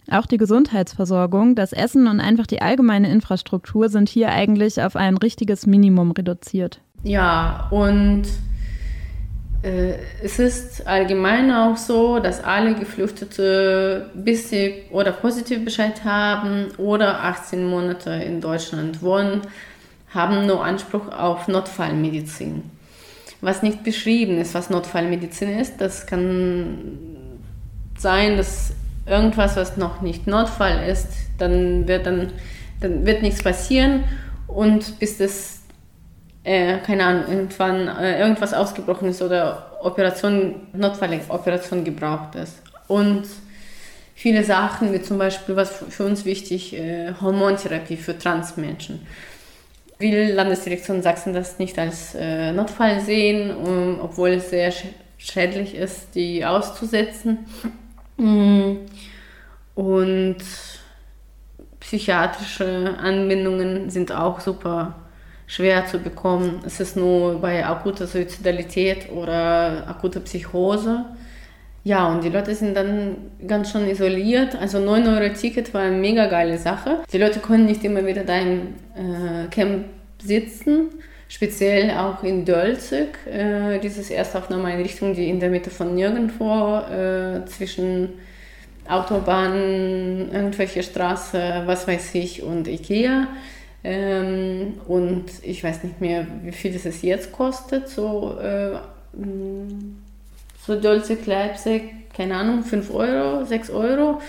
Auch 0.09 0.25
die 0.25 0.37
Gesundheitsversorgung, 0.37 1.55
das 1.55 1.71
Essen 1.71 2.07
und 2.07 2.19
einfach 2.19 2.47
die 2.47 2.61
allgemeine 2.61 3.09
Infrastruktur 3.09 3.87
sind 3.87 4.09
hier 4.09 4.29
eigentlich 4.29 4.81
auf 4.81 4.95
ein 4.95 5.15
richtiges 5.15 5.67
Minimum 5.67 6.11
reduziert. 6.11 6.81
Ja, 7.03 7.67
und 7.71 8.23
äh, 9.63 9.93
es 10.23 10.39
ist 10.39 10.87
allgemein 10.87 11.51
auch 11.51 11.77
so, 11.77 12.19
dass 12.19 12.43
alle 12.43 12.75
Geflüchtete 12.75 14.09
bis 14.15 14.49
sie 14.49 14.83
oder 14.91 15.11
positiv 15.11 15.63
Bescheid 15.63 16.03
haben 16.03 16.67
oder 16.77 17.23
18 17.23 17.65
Monate 17.65 18.09
in 18.09 18.41
Deutschland 18.41 19.01
wohnen, 19.01 19.41
haben 20.13 20.45
nur 20.45 20.63
Anspruch 20.63 21.11
auf 21.11 21.47
Notfallmedizin. 21.47 22.63
Was 23.39 23.63
nicht 23.63 23.83
beschrieben 23.83 24.37
ist, 24.37 24.53
was 24.53 24.69
Notfallmedizin 24.69 25.59
ist, 25.59 25.79
das 25.79 26.05
kann 26.05 26.99
sein, 27.97 28.37
dass 28.37 28.73
irgendwas, 29.05 29.55
was 29.55 29.77
noch 29.77 30.01
nicht 30.01 30.27
Notfall 30.27 30.87
ist, 30.87 31.07
dann 31.39 31.87
wird 31.87 32.05
dann, 32.05 32.31
dann 32.81 33.05
wird 33.05 33.21
nichts 33.21 33.41
passieren 33.41 34.03
und 34.47 34.99
bis 34.99 35.17
das 35.17 35.61
äh, 36.43 36.77
keine 36.79 37.05
Ahnung, 37.05 37.23
irgendwann 37.29 37.87
äh, 37.87 38.19
irgendwas 38.19 38.53
ausgebrochen 38.53 39.09
ist 39.09 39.21
oder 39.21 39.77
Operation, 39.81 40.67
Notfalloperation 40.73 41.83
gebraucht 41.83 42.35
ist. 42.35 42.61
Und 42.87 43.23
viele 44.15 44.43
Sachen, 44.43 44.91
wie 44.91 45.01
zum 45.01 45.17
Beispiel, 45.17 45.55
was 45.55 45.83
für 45.89 46.05
uns 46.05 46.25
wichtig, 46.25 46.73
äh, 46.73 47.13
Hormontherapie 47.21 47.97
für 47.97 48.17
Transmenschen 48.17 49.05
will 50.01 50.33
Landesdirektion 50.33 51.01
Sachsen 51.01 51.33
das 51.33 51.59
nicht 51.59 51.77
als 51.79 52.15
äh, 52.15 52.51
Notfall 52.51 52.99
sehen, 53.01 53.55
um, 53.55 53.99
obwohl 54.01 54.29
es 54.29 54.49
sehr 54.49 54.71
sch 54.71 54.85
schädlich 55.17 55.75
ist, 55.75 56.15
die 56.15 56.43
auszusetzen. 56.43 57.45
Mm. 58.17 58.77
Und 59.75 60.37
psychiatrische 61.79 62.95
Anbindungen 62.99 63.89
sind 63.91 64.11
auch 64.11 64.39
super 64.39 64.95
schwer 65.47 65.85
zu 65.85 65.99
bekommen. 65.99 66.61
Es 66.65 66.79
ist 66.79 66.95
nur 66.95 67.39
bei 67.39 67.65
akuter 67.65 68.07
Suizidalität 68.07 69.11
oder 69.11 69.87
akuter 69.87 70.21
Psychose. 70.21 71.05
Ja, 71.83 72.11
und 72.11 72.23
die 72.23 72.29
Leute 72.29 72.53
sind 72.53 72.75
dann 72.75 73.15
ganz 73.47 73.71
schön 73.71 73.89
isoliert. 73.89 74.55
Also 74.55 74.79
9 74.79 75.07
Euro 75.07 75.33
Ticket 75.33 75.73
war 75.73 75.81
eine 75.81 75.97
mega 75.97 76.27
geile 76.27 76.57
Sache. 76.57 76.99
Die 77.11 77.17
Leute 77.17 77.39
konnten 77.39 77.65
nicht 77.65 77.83
immer 77.83 78.05
wieder 78.05 78.23
da 78.23 78.37
im 78.37 78.75
äh, 78.95 79.47
Camp 79.49 79.85
sitzen, 80.21 80.89
speziell 81.27 81.89
auch 81.97 82.23
in 82.23 82.45
Dölzig, 82.45 83.17
äh, 83.25 83.79
dieses 83.79 84.11
Erstaufnahmeeinrichtung, 84.11 85.15
die 85.15 85.27
in 85.27 85.39
der 85.39 85.49
Mitte 85.49 85.71
von 85.71 85.95
nirgendwo 85.95 86.77
äh, 86.77 87.45
zwischen 87.47 88.09
Autobahn, 88.87 90.29
irgendwelche 90.31 90.83
Straße, 90.83 91.63
was 91.65 91.87
weiß 91.87 92.13
ich, 92.13 92.43
und 92.43 92.67
Ikea. 92.67 93.27
Ähm, 93.83 94.73
und 94.87 95.25
ich 95.41 95.63
weiß 95.63 95.83
nicht 95.83 95.99
mehr, 95.99 96.27
wie 96.43 96.51
viel 96.51 96.75
es 96.75 97.01
jetzt 97.01 97.31
kostet, 97.31 97.89
so 97.89 98.37
äh, 98.39 98.75
so 100.65 100.79
Dolce 100.79 101.17
Leipzig, 101.25 102.11
keine 102.15 102.35
Ahnung, 102.35 102.63
5 102.63 102.93
Euro, 102.93 103.45
6 103.45 103.69
Euro. 103.71 104.21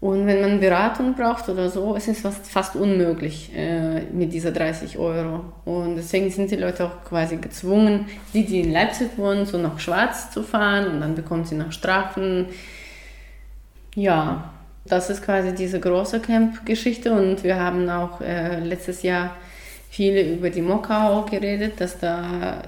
Und 0.00 0.26
wenn 0.26 0.40
man 0.40 0.60
Beratung 0.60 1.14
braucht 1.14 1.50
oder 1.50 1.68
so, 1.68 1.94
ist 1.94 2.08
es 2.08 2.20
fast, 2.20 2.74
unmöglich 2.74 3.54
äh, 3.54 4.00
mit 4.12 4.32
dieser 4.32 4.50
30 4.50 4.96
Euro. 4.96 5.44
Und 5.66 5.96
deswegen 5.96 6.30
sind 6.30 6.50
die 6.50 6.56
Leute 6.56 6.86
auch 6.86 7.04
quasi 7.04 7.36
gezwungen, 7.36 8.06
die, 8.32 8.46
die 8.46 8.60
in 8.60 8.72
Leipzig 8.72 9.10
wohnen, 9.18 9.44
so 9.44 9.58
nach 9.58 9.78
Schwarz 9.78 10.30
zu 10.30 10.42
fahren 10.42 10.86
und 10.86 11.00
dann 11.02 11.14
bekommen 11.14 11.44
sie 11.44 11.54
noch 11.54 11.72
Strafen. 11.72 12.46
Ja, 13.94 14.54
das 14.86 15.10
ist 15.10 15.22
quasi 15.22 15.54
diese 15.54 15.78
große 15.78 16.20
Camp-Geschichte 16.20 17.12
und 17.12 17.44
wir 17.44 17.60
haben 17.60 17.90
auch 17.90 18.22
äh, 18.22 18.58
letztes 18.60 19.02
Jahr 19.02 19.36
viel 19.90 20.16
über 20.34 20.48
die 20.48 20.62
Mokau 20.62 21.26
geredet, 21.26 21.78
dass 21.78 21.98
da 21.98 22.62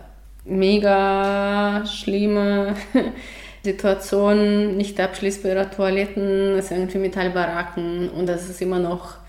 mega 0.44 1.84
schlimme 1.86 2.74
Situationen, 3.62 4.76
nicht 4.76 5.00
abschließbare 5.00 5.70
Toiletten, 5.70 6.58
es 6.58 6.70
irgendwie 6.70 6.98
Metallbaracken 6.98 8.10
und 8.10 8.26
dass 8.26 8.48
es 8.48 8.60
immer 8.60 8.78
noch 8.78 9.22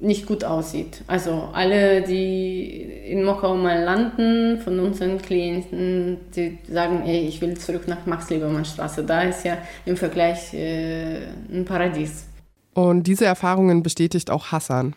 nicht 0.00 0.26
gut 0.26 0.44
aussieht. 0.44 1.02
Also 1.06 1.48
alle, 1.52 2.02
die 2.02 2.82
in 3.06 3.24
Mokau 3.24 3.56
mal 3.56 3.82
landen, 3.82 4.60
von 4.60 4.78
unseren 4.78 5.20
Klienten, 5.20 6.18
die 6.36 6.58
sagen, 6.68 7.02
ey, 7.04 7.26
ich 7.26 7.40
will 7.40 7.56
zurück 7.56 7.88
nach 7.88 8.06
Max-Liebermann-Straße. 8.06 9.02
Da 9.04 9.22
ist 9.22 9.44
ja 9.44 9.58
im 9.86 9.96
Vergleich 9.96 10.54
äh, 10.54 11.26
ein 11.52 11.64
Paradies. 11.64 12.26
Und 12.74 13.08
diese 13.08 13.24
Erfahrungen 13.24 13.82
bestätigt 13.82 14.30
auch 14.30 14.52
Hassan. 14.52 14.94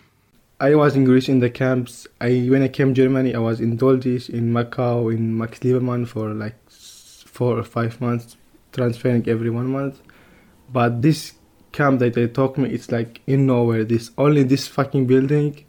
I 0.62 0.76
was 0.76 0.96
in 0.96 1.06
Greece 1.06 1.28
in 1.28 1.40
the 1.40 1.50
camps. 1.50 2.08
I 2.22 2.46
when 2.48 2.62
I 2.62 2.68
came 2.68 2.94
to 2.94 3.02
Germany, 3.02 3.34
I 3.34 3.40
was 3.40 3.60
in 3.60 3.78
Doldis, 3.78 4.30
in 4.30 4.54
Macau, 4.54 5.12
in 5.12 5.36
Max 5.36 5.58
Liebermann 5.62 6.08
for 6.08 6.36
like 6.36 6.56
four 6.70 7.58
or 7.58 7.64
five 7.64 8.00
months, 8.00 8.38
transferring 8.72 9.28
every 9.28 9.50
one 9.50 9.72
month. 9.72 10.04
But 10.72 11.02
this 11.02 11.34
camp 11.72 11.98
that 12.02 12.14
they 12.14 12.28
talk 12.28 12.60
me, 12.60 12.70
it's 12.70 12.92
like 12.92 13.22
in 13.26 13.48
nowhere. 13.48 13.84
This 13.84 14.12
only 14.20 14.44
this 14.44 14.68
fucking 14.68 15.08
building, 15.08 15.66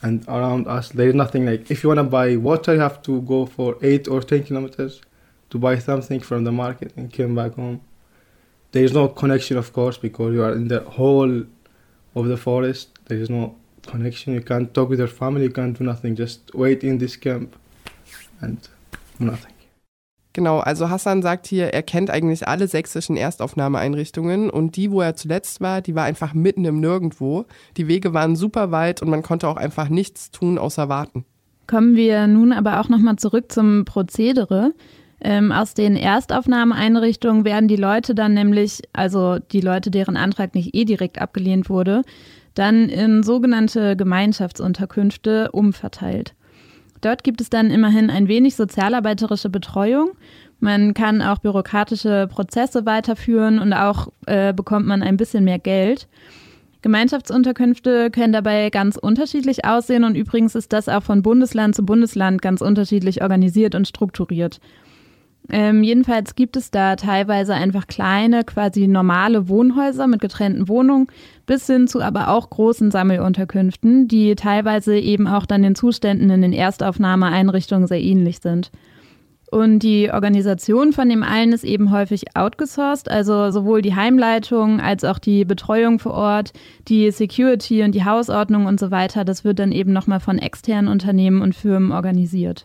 and 0.00 0.26
around 0.26 0.66
us 0.68 0.88
there 0.88 1.10
is 1.10 1.14
nothing. 1.14 1.44
Like 1.44 1.70
if 1.70 1.82
you 1.82 1.90
wanna 1.90 2.04
buy 2.04 2.36
water, 2.36 2.72
you 2.72 2.80
have 2.80 3.02
to 3.02 3.20
go 3.20 3.44
for 3.44 3.76
eight 3.82 4.08
or 4.08 4.22
ten 4.22 4.44
kilometers 4.44 5.02
to 5.50 5.58
buy 5.58 5.76
something 5.78 6.20
from 6.20 6.44
the 6.44 6.52
market 6.52 6.94
and 6.96 7.12
came 7.12 7.34
back 7.34 7.56
home. 7.56 7.82
There 8.72 8.84
is 8.84 8.94
no 8.94 9.06
connection, 9.08 9.58
of 9.58 9.74
course, 9.74 9.98
because 9.98 10.32
you 10.32 10.42
are 10.42 10.52
in 10.52 10.68
the 10.68 10.80
whole 10.80 11.44
of 12.14 12.26
the 12.26 12.38
forest. 12.38 12.98
There 13.04 13.18
is 13.18 13.28
no 13.28 13.59
connection. 13.90 14.34
You 14.34 14.40
can't 14.40 14.72
talk 14.72 14.90
with 14.90 14.98
your 14.98 15.08
family. 15.08 15.44
You 15.44 15.52
can't 15.52 15.76
do 15.76 15.84
nothing. 15.84 16.16
Just 16.16 16.54
wait 16.54 16.82
in 16.82 16.98
this 16.98 17.18
camp 17.18 17.56
and 18.40 18.58
nothing. 19.18 19.52
Genau, 20.32 20.60
also 20.60 20.88
Hassan 20.88 21.22
sagt 21.22 21.48
hier, 21.48 21.74
er 21.74 21.82
kennt 21.82 22.08
eigentlich 22.08 22.46
alle 22.46 22.68
sächsischen 22.68 23.16
Erstaufnahmeeinrichtungen 23.16 24.48
und 24.48 24.76
die, 24.76 24.92
wo 24.92 25.00
er 25.00 25.16
zuletzt 25.16 25.60
war, 25.60 25.80
die 25.80 25.96
war 25.96 26.04
einfach 26.04 26.34
mitten 26.34 26.64
im 26.64 26.78
Nirgendwo. 26.78 27.46
Die 27.76 27.88
Wege 27.88 28.14
waren 28.14 28.36
super 28.36 28.70
weit 28.70 29.02
und 29.02 29.10
man 29.10 29.22
konnte 29.22 29.48
auch 29.48 29.56
einfach 29.56 29.88
nichts 29.88 30.30
tun 30.30 30.56
außer 30.56 30.88
warten. 30.88 31.24
Kommen 31.66 31.96
wir 31.96 32.28
nun 32.28 32.52
aber 32.52 32.80
auch 32.80 32.88
nochmal 32.88 33.16
zurück 33.16 33.50
zum 33.50 33.84
Prozedere. 33.84 34.72
Ähm, 35.20 35.50
aus 35.50 35.74
den 35.74 35.96
Erstaufnahmeeinrichtungen 35.96 37.44
werden 37.44 37.68
die 37.68 37.76
Leute 37.76 38.14
dann 38.14 38.32
nämlich, 38.32 38.82
also 38.92 39.38
die 39.38 39.60
Leute, 39.60 39.90
deren 39.90 40.16
Antrag 40.16 40.54
nicht 40.54 40.74
eh 40.74 40.84
direkt 40.84 41.20
abgelehnt 41.20 41.68
wurde, 41.68 42.02
dann 42.54 42.88
in 42.88 43.22
sogenannte 43.22 43.96
Gemeinschaftsunterkünfte 43.96 45.50
umverteilt. 45.52 46.34
Dort 47.00 47.24
gibt 47.24 47.40
es 47.40 47.48
dann 47.48 47.70
immerhin 47.70 48.10
ein 48.10 48.28
wenig 48.28 48.56
sozialarbeiterische 48.56 49.48
Betreuung. 49.48 50.10
Man 50.58 50.92
kann 50.92 51.22
auch 51.22 51.38
bürokratische 51.38 52.28
Prozesse 52.30 52.84
weiterführen 52.84 53.58
und 53.58 53.72
auch 53.72 54.08
äh, 54.26 54.52
bekommt 54.52 54.86
man 54.86 55.02
ein 55.02 55.16
bisschen 55.16 55.44
mehr 55.44 55.58
Geld. 55.58 56.08
Gemeinschaftsunterkünfte 56.82 58.10
können 58.10 58.32
dabei 58.32 58.70
ganz 58.70 58.96
unterschiedlich 58.96 59.64
aussehen 59.64 60.04
und 60.04 60.14
übrigens 60.14 60.54
ist 60.54 60.72
das 60.72 60.88
auch 60.88 61.02
von 61.02 61.22
Bundesland 61.22 61.74
zu 61.74 61.84
Bundesland 61.84 62.40
ganz 62.40 62.60
unterschiedlich 62.60 63.22
organisiert 63.22 63.74
und 63.74 63.86
strukturiert. 63.86 64.60
Ähm, 65.52 65.82
jedenfalls 65.82 66.36
gibt 66.36 66.56
es 66.56 66.70
da 66.70 66.96
teilweise 66.96 67.54
einfach 67.54 67.86
kleine, 67.86 68.44
quasi 68.44 68.86
normale 68.86 69.48
Wohnhäuser 69.48 70.06
mit 70.06 70.20
getrennten 70.20 70.68
Wohnungen 70.68 71.08
bis 71.46 71.66
hin 71.66 71.88
zu 71.88 72.00
aber 72.00 72.28
auch 72.28 72.48
großen 72.48 72.92
Sammelunterkünften, 72.92 74.06
die 74.06 74.36
teilweise 74.36 74.96
eben 74.96 75.26
auch 75.26 75.46
dann 75.46 75.62
den 75.62 75.74
Zuständen 75.74 76.30
in 76.30 76.42
den 76.42 76.52
Erstaufnahmeeinrichtungen 76.52 77.88
sehr 77.88 78.00
ähnlich 78.00 78.38
sind. 78.38 78.70
Und 79.50 79.80
die 79.80 80.12
Organisation 80.12 80.92
von 80.92 81.08
dem 81.08 81.24
allen 81.24 81.52
ist 81.52 81.64
eben 81.64 81.90
häufig 81.90 82.36
outgesourced, 82.36 83.10
also 83.10 83.50
sowohl 83.50 83.82
die 83.82 83.96
Heimleitung 83.96 84.80
als 84.80 85.02
auch 85.02 85.18
die 85.18 85.44
Betreuung 85.44 85.98
vor 85.98 86.12
Ort, 86.12 86.52
die 86.86 87.10
Security 87.10 87.82
und 87.82 87.96
die 87.96 88.04
Hausordnung 88.04 88.66
und 88.66 88.78
so 88.78 88.92
weiter. 88.92 89.24
Das 89.24 89.42
wird 89.42 89.58
dann 89.58 89.72
eben 89.72 89.92
nochmal 89.92 90.20
von 90.20 90.38
externen 90.38 90.88
Unternehmen 90.88 91.42
und 91.42 91.56
Firmen 91.56 91.90
organisiert. 91.90 92.64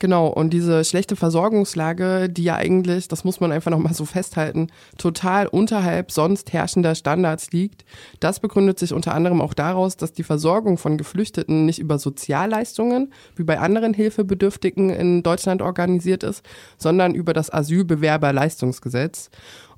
Genau, 0.00 0.28
und 0.28 0.54
diese 0.54 0.82
schlechte 0.82 1.14
Versorgungslage, 1.14 2.30
die 2.30 2.44
ja 2.44 2.56
eigentlich, 2.56 3.06
das 3.06 3.22
muss 3.22 3.38
man 3.38 3.52
einfach 3.52 3.70
nochmal 3.70 3.92
so 3.92 4.06
festhalten, 4.06 4.68
total 4.96 5.46
unterhalb 5.46 6.10
sonst 6.10 6.54
herrschender 6.54 6.94
Standards 6.94 7.52
liegt, 7.52 7.84
das 8.18 8.40
begründet 8.40 8.78
sich 8.78 8.94
unter 8.94 9.12
anderem 9.12 9.42
auch 9.42 9.52
daraus, 9.52 9.98
dass 9.98 10.14
die 10.14 10.22
Versorgung 10.22 10.78
von 10.78 10.96
Geflüchteten 10.96 11.66
nicht 11.66 11.80
über 11.80 11.98
Sozialleistungen, 11.98 13.12
wie 13.36 13.44
bei 13.44 13.58
anderen 13.58 13.92
Hilfebedürftigen 13.92 14.88
in 14.88 15.22
Deutschland 15.22 15.60
organisiert 15.60 16.22
ist, 16.22 16.46
sondern 16.78 17.14
über 17.14 17.34
das 17.34 17.52
Asylbewerberleistungsgesetz. 17.52 19.28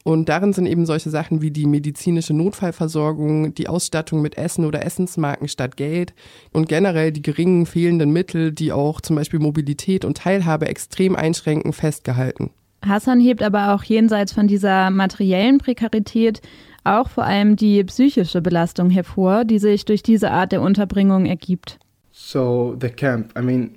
Und 0.04 0.28
darin 0.28 0.52
sind 0.52 0.66
eben 0.66 0.84
solche 0.84 1.10
Sachen 1.10 1.42
wie 1.42 1.50
die 1.50 1.66
medizinische 1.66 2.34
Notfallversorgung, 2.34 3.54
die 3.54 3.68
Ausstattung 3.68 4.20
mit 4.20 4.36
Essen 4.36 4.64
oder 4.64 4.84
Essensmarken 4.84 5.46
statt 5.48 5.76
Geld 5.76 6.12
und 6.52 6.68
generell 6.68 7.12
die 7.12 7.22
geringen 7.22 7.66
fehlenden 7.66 8.12
Mittel, 8.12 8.52
die 8.52 8.72
auch 8.72 9.00
zum 9.00 9.16
Beispiel 9.16 9.38
Mobilität 9.38 10.04
und 10.04 10.16
Teilhabe 10.16 10.66
extrem 10.66 11.14
einschränken, 11.14 11.72
festgehalten. 11.72 12.50
Hassan 12.84 13.20
hebt 13.20 13.42
aber 13.42 13.74
auch 13.74 13.84
jenseits 13.84 14.32
von 14.32 14.48
dieser 14.48 14.90
materiellen 14.90 15.58
Prekarität 15.58 16.40
auch 16.84 17.08
vor 17.08 17.24
allem 17.24 17.54
die 17.54 17.84
psychische 17.84 18.42
Belastung 18.42 18.90
hervor, 18.90 19.44
die 19.44 19.60
sich 19.60 19.84
durch 19.84 20.02
diese 20.02 20.32
Art 20.32 20.50
der 20.50 20.62
Unterbringung 20.62 21.26
ergibt. 21.26 21.78
So 22.10 22.76
the 22.80 22.88
camp, 22.88 23.32
I 23.38 23.42
mean, 23.42 23.76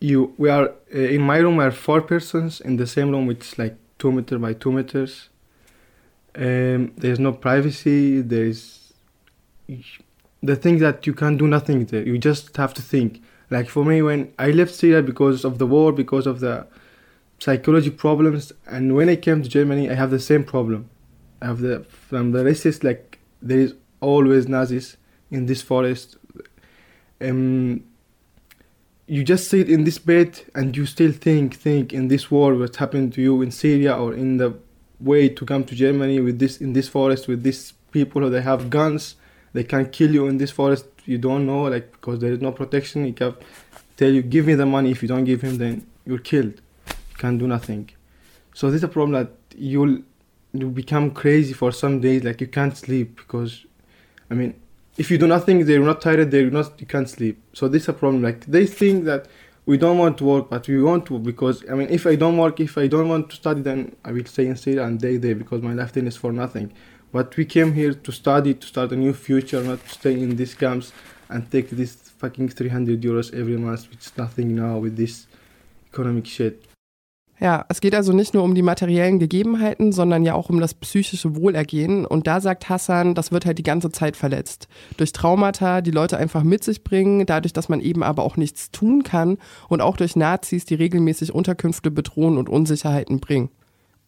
you 0.00 0.34
we 0.36 0.52
are 0.52 0.74
in 0.90 1.24
my 1.24 1.40
room 1.40 1.56
we 1.56 1.62
are 1.62 1.72
four 1.72 2.06
persons 2.06 2.60
in 2.60 2.78
the 2.78 2.86
same 2.86 3.10
room, 3.10 3.26
which 3.26 3.40
is 3.40 3.56
like 3.56 3.76
two 4.04 4.12
meter 4.12 4.38
by 4.38 4.52
two 4.52 4.70
meters. 4.70 5.30
Um, 6.46 6.92
there's 7.02 7.20
no 7.26 7.32
privacy. 7.32 8.20
There's 8.20 8.92
the 10.42 10.56
thing 10.56 10.76
that 10.80 11.06
you 11.06 11.14
can't 11.14 11.38
do 11.38 11.48
nothing 11.56 11.86
there. 11.86 12.06
You 12.10 12.18
just 12.18 12.54
have 12.58 12.74
to 12.74 12.82
think. 12.82 13.22
Like 13.50 13.68
for 13.74 13.82
me, 13.90 14.02
when 14.02 14.20
I 14.38 14.50
left 14.50 14.74
Syria 14.74 15.00
because 15.02 15.42
of 15.48 15.58
the 15.58 15.66
war, 15.66 15.90
because 15.90 16.26
of 16.26 16.40
the 16.40 16.66
psychology 17.38 17.90
problems, 17.90 18.52
and 18.66 18.94
when 18.94 19.08
I 19.08 19.16
came 19.16 19.42
to 19.42 19.48
Germany, 19.48 19.88
I 19.88 19.94
have 19.94 20.10
the 20.10 20.24
same 20.30 20.44
problem. 20.44 20.90
I 21.40 21.46
have 21.46 21.60
the 21.60 21.76
from 22.08 22.32
the 22.32 22.42
racist 22.50 22.84
like 22.84 23.18
there 23.40 23.60
is 23.66 23.74
always 24.00 24.48
Nazis 24.48 24.98
in 25.30 25.46
this 25.46 25.62
forest. 25.62 26.16
Um, 27.22 27.84
you 29.06 29.22
just 29.22 29.48
sit 29.48 29.68
in 29.68 29.84
this 29.84 29.98
bed 29.98 30.40
and 30.54 30.76
you 30.76 30.86
still 30.86 31.12
think 31.12 31.54
think 31.54 31.92
in 31.92 32.08
this 32.08 32.30
war 32.30 32.54
what's 32.54 32.78
happened 32.78 33.12
to 33.14 33.20
you 33.20 33.42
in 33.42 33.50
Syria 33.50 33.96
or 33.96 34.14
in 34.14 34.38
the 34.38 34.56
way 35.00 35.28
to 35.28 35.44
come 35.44 35.64
to 35.64 35.74
Germany 35.74 36.20
with 36.20 36.38
this 36.38 36.60
in 36.60 36.72
this 36.72 36.88
forest 36.88 37.28
with 37.28 37.42
these 37.42 37.72
people 37.90 38.22
who 38.22 38.30
they 38.30 38.40
have 38.40 38.70
guns. 38.70 39.16
They 39.52 39.64
can 39.64 39.90
kill 39.90 40.12
you 40.12 40.26
in 40.26 40.38
this 40.38 40.50
forest. 40.50 40.86
You 41.04 41.18
don't 41.18 41.46
know 41.46 41.64
like 41.64 41.92
because 41.92 42.18
there 42.18 42.32
is 42.32 42.40
no 42.40 42.50
protection. 42.52 43.04
He 43.04 43.12
can 43.12 43.34
tell 43.96 44.10
you 44.10 44.22
give 44.22 44.46
me 44.46 44.54
the 44.54 44.66
money. 44.66 44.90
If 44.90 45.02
you 45.02 45.08
don't 45.08 45.24
give 45.24 45.42
him 45.42 45.58
then 45.58 45.86
you're 46.06 46.18
killed. 46.18 46.60
You 46.86 47.16
can't 47.18 47.38
do 47.38 47.46
nothing. 47.46 47.90
So 48.54 48.70
this 48.70 48.78
is 48.78 48.84
a 48.84 48.88
problem 48.88 49.12
that 49.12 49.32
you'll 49.56 49.98
you 50.54 50.70
become 50.70 51.10
crazy 51.10 51.52
for 51.52 51.72
some 51.72 52.00
days 52.00 52.24
like 52.24 52.40
you 52.40 52.46
can't 52.46 52.76
sleep 52.76 53.16
because 53.16 53.66
I 54.30 54.34
mean 54.34 54.54
if 54.96 55.10
you 55.10 55.18
do 55.18 55.26
nothing, 55.26 55.64
they're 55.66 55.80
not 55.80 56.00
tired, 56.00 56.30
they're 56.30 56.50
not, 56.50 56.72
you 56.78 56.86
can't 56.86 57.08
sleep. 57.08 57.42
So 57.52 57.68
this 57.68 57.82
is 57.82 57.88
a 57.88 57.92
problem. 57.92 58.22
Like 58.22 58.46
they 58.46 58.66
think 58.66 59.04
that 59.04 59.26
we 59.66 59.78
don't 59.78 59.98
want 59.98 60.18
to 60.18 60.24
work, 60.24 60.50
but 60.50 60.68
we 60.68 60.82
want 60.82 61.06
to 61.06 61.18
because 61.18 61.64
I 61.70 61.74
mean, 61.74 61.88
if 61.90 62.06
I 62.06 62.16
don't 62.16 62.36
work, 62.36 62.60
if 62.60 62.76
I 62.78 62.86
don't 62.86 63.08
want 63.08 63.30
to 63.30 63.36
study, 63.36 63.62
then 63.62 63.96
I 64.04 64.12
will 64.12 64.24
stay 64.26 64.46
in 64.46 64.56
Syria 64.56 64.84
and 64.84 65.00
day 65.00 65.16
there 65.16 65.34
because 65.34 65.62
my 65.62 65.72
life 65.72 65.92
then 65.92 66.06
is 66.06 66.16
for 66.16 66.32
nothing. 66.32 66.72
But 67.12 67.36
we 67.36 67.44
came 67.44 67.72
here 67.72 67.94
to 67.94 68.12
study, 68.12 68.54
to 68.54 68.66
start 68.66 68.92
a 68.92 68.96
new 68.96 69.14
future, 69.14 69.62
not 69.62 69.82
to 69.84 69.88
stay 69.88 70.12
in 70.12 70.36
these 70.36 70.54
camps 70.54 70.92
and 71.28 71.50
take 71.50 71.70
this 71.70 71.94
fucking 71.94 72.50
300 72.50 73.00
euros 73.00 73.32
every 73.32 73.56
month, 73.56 73.88
which 73.90 74.06
is 74.06 74.16
nothing 74.16 74.54
now 74.54 74.78
with 74.78 74.96
this 74.96 75.26
economic 75.92 76.26
shit. 76.26 76.73
Ja, 77.40 77.64
es 77.68 77.80
geht 77.80 77.94
also 77.94 78.12
nicht 78.12 78.32
nur 78.32 78.44
um 78.44 78.54
die 78.54 78.62
materiellen 78.62 79.18
Gegebenheiten, 79.18 79.90
sondern 79.90 80.24
ja 80.24 80.34
auch 80.34 80.50
um 80.50 80.60
das 80.60 80.74
psychische 80.74 81.34
Wohlergehen. 81.34 82.06
Und 82.06 82.26
da 82.28 82.40
sagt 82.40 82.68
Hassan, 82.68 83.14
das 83.14 83.32
wird 83.32 83.44
halt 83.44 83.58
die 83.58 83.64
ganze 83.64 83.90
Zeit 83.90 84.16
verletzt. 84.16 84.68
Durch 84.96 85.12
Traumata, 85.12 85.80
die 85.80 85.90
Leute 85.90 86.16
einfach 86.16 86.44
mit 86.44 86.62
sich 86.62 86.84
bringen, 86.84 87.26
dadurch, 87.26 87.52
dass 87.52 87.68
man 87.68 87.80
eben 87.80 88.04
aber 88.04 88.22
auch 88.22 88.36
nichts 88.36 88.70
tun 88.70 89.02
kann 89.02 89.38
und 89.68 89.80
auch 89.80 89.96
durch 89.96 90.14
Nazis, 90.14 90.64
die 90.64 90.76
regelmäßig 90.76 91.34
Unterkünfte 91.34 91.90
bedrohen 91.90 92.38
und 92.38 92.48
Unsicherheiten 92.48 93.18
bringen. 93.18 93.50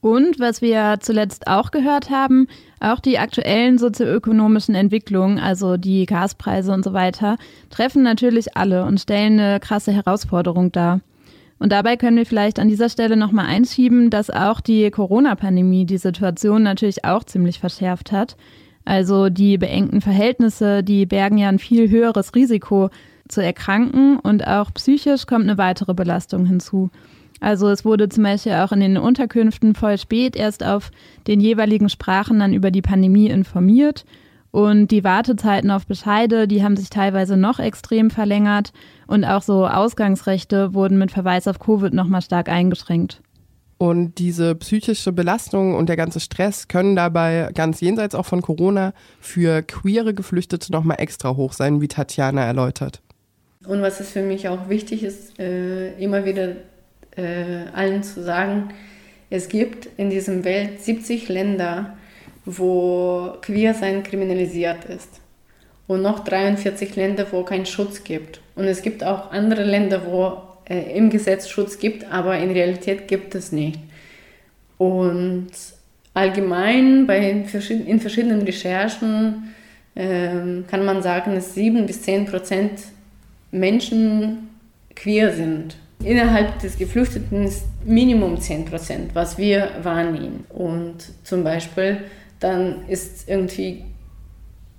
Und 0.00 0.38
was 0.38 0.62
wir 0.62 0.98
zuletzt 1.00 1.48
auch 1.48 1.72
gehört 1.72 2.10
haben, 2.10 2.46
auch 2.78 3.00
die 3.00 3.18
aktuellen 3.18 3.76
sozioökonomischen 3.76 4.76
Entwicklungen, 4.76 5.40
also 5.40 5.76
die 5.76 6.06
Gaspreise 6.06 6.72
und 6.72 6.84
so 6.84 6.92
weiter, 6.92 7.38
treffen 7.70 8.04
natürlich 8.04 8.56
alle 8.56 8.84
und 8.84 9.00
stellen 9.00 9.40
eine 9.40 9.58
krasse 9.58 9.90
Herausforderung 9.90 10.70
dar. 10.70 11.00
Und 11.58 11.72
dabei 11.72 11.96
können 11.96 12.16
wir 12.16 12.26
vielleicht 12.26 12.58
an 12.58 12.68
dieser 12.68 12.88
Stelle 12.88 13.16
nochmal 13.16 13.46
einschieben, 13.46 14.10
dass 14.10 14.30
auch 14.30 14.60
die 14.60 14.90
Corona-Pandemie 14.90 15.86
die 15.86 15.98
Situation 15.98 16.62
natürlich 16.62 17.04
auch 17.04 17.24
ziemlich 17.24 17.58
verschärft 17.58 18.12
hat. 18.12 18.36
Also 18.84 19.30
die 19.30 19.58
beengten 19.58 20.00
Verhältnisse, 20.00 20.82
die 20.82 21.06
bergen 21.06 21.38
ja 21.38 21.48
ein 21.48 21.58
viel 21.58 21.90
höheres 21.90 22.34
Risiko 22.34 22.90
zu 23.28 23.42
erkranken 23.42 24.18
und 24.18 24.46
auch 24.46 24.72
psychisch 24.74 25.26
kommt 25.26 25.44
eine 25.44 25.58
weitere 25.58 25.94
Belastung 25.94 26.46
hinzu. 26.46 26.90
Also 27.40 27.68
es 27.68 27.84
wurde 27.84 28.08
zum 28.08 28.22
Beispiel 28.22 28.52
auch 28.52 28.72
in 28.72 28.80
den 28.80 28.96
Unterkünften 28.96 29.74
voll 29.74 29.98
spät 29.98 30.36
erst 30.36 30.64
auf 30.64 30.90
den 31.26 31.40
jeweiligen 31.40 31.88
Sprachen 31.88 32.38
dann 32.38 32.54
über 32.54 32.70
die 32.70 32.82
Pandemie 32.82 33.26
informiert 33.26 34.04
und 34.56 34.90
die 34.90 35.04
Wartezeiten 35.04 35.70
auf 35.70 35.84
Bescheide, 35.84 36.48
die 36.48 36.64
haben 36.64 36.78
sich 36.78 36.88
teilweise 36.88 37.36
noch 37.36 37.58
extrem 37.58 38.08
verlängert 38.08 38.72
und 39.06 39.22
auch 39.22 39.42
so 39.42 39.66
Ausgangsrechte 39.66 40.72
wurden 40.72 40.96
mit 40.96 41.10
Verweis 41.10 41.46
auf 41.46 41.58
Covid 41.58 41.92
nochmal 41.92 42.22
stark 42.22 42.48
eingeschränkt. 42.48 43.20
Und 43.76 44.14
diese 44.14 44.54
psychische 44.54 45.12
Belastung 45.12 45.74
und 45.74 45.90
der 45.90 45.98
ganze 45.98 46.20
Stress 46.20 46.68
können 46.68 46.96
dabei 46.96 47.50
ganz 47.54 47.82
jenseits 47.82 48.14
auch 48.14 48.24
von 48.24 48.40
Corona 48.40 48.94
für 49.20 49.60
queere 49.60 50.14
Geflüchtete 50.14 50.72
nochmal 50.72 51.00
extra 51.00 51.36
hoch 51.36 51.52
sein, 51.52 51.82
wie 51.82 51.88
Tatjana 51.88 52.42
erläutert. 52.42 53.02
Und 53.66 53.82
was 53.82 54.00
es 54.00 54.08
für 54.08 54.22
mich 54.22 54.48
auch 54.48 54.70
wichtig 54.70 55.02
ist, 55.02 55.38
äh, 55.38 55.92
immer 56.02 56.24
wieder 56.24 56.52
äh, 57.14 57.68
allen 57.74 58.02
zu 58.02 58.22
sagen, 58.22 58.70
es 59.28 59.50
gibt 59.50 59.86
in 59.98 60.08
diesem 60.08 60.46
Welt 60.46 60.80
70 60.82 61.28
Länder, 61.28 61.98
wo 62.46 63.34
Queersein 63.42 64.02
kriminalisiert 64.02 64.84
ist. 64.86 65.20
Und 65.86 66.02
noch 66.02 66.20
43 66.20 66.96
Länder, 66.96 67.26
wo 67.30 67.42
kein 67.42 67.66
Schutz 67.66 68.02
gibt. 68.02 68.40
Und 68.54 68.64
es 68.64 68.82
gibt 68.82 69.04
auch 69.04 69.30
andere 69.30 69.64
Länder, 69.64 70.02
wo 70.06 70.40
äh, 70.68 70.96
im 70.96 71.10
Gesetz 71.10 71.48
Schutz 71.48 71.78
gibt, 71.78 72.10
aber 72.10 72.38
in 72.38 72.50
Realität 72.50 73.06
gibt 73.06 73.34
es 73.34 73.52
nicht. 73.52 73.78
Und 74.78 75.48
allgemein 76.14 77.06
bei, 77.06 77.30
in 77.30 77.46
verschiedenen 78.00 78.42
Recherchen 78.42 79.54
äh, 79.94 80.62
kann 80.68 80.84
man 80.84 81.02
sagen, 81.02 81.34
dass 81.34 81.54
7 81.54 81.86
bis 81.86 82.02
10 82.02 82.26
Prozent 82.26 82.80
Menschen 83.50 84.48
queer 84.94 85.32
sind. 85.32 85.76
Innerhalb 86.04 86.58
des 86.60 86.76
Geflüchteten 86.76 87.44
ist 87.44 87.64
Minimum 87.84 88.40
10 88.40 88.66
Prozent, 88.66 89.14
was 89.14 89.38
wir 89.38 89.70
wahrnehmen. 89.82 90.44
Und 90.50 90.96
zum 91.24 91.42
Beispiel 91.42 91.98
dann 92.40 92.86
ist 92.88 93.28
irgendwie 93.28 93.84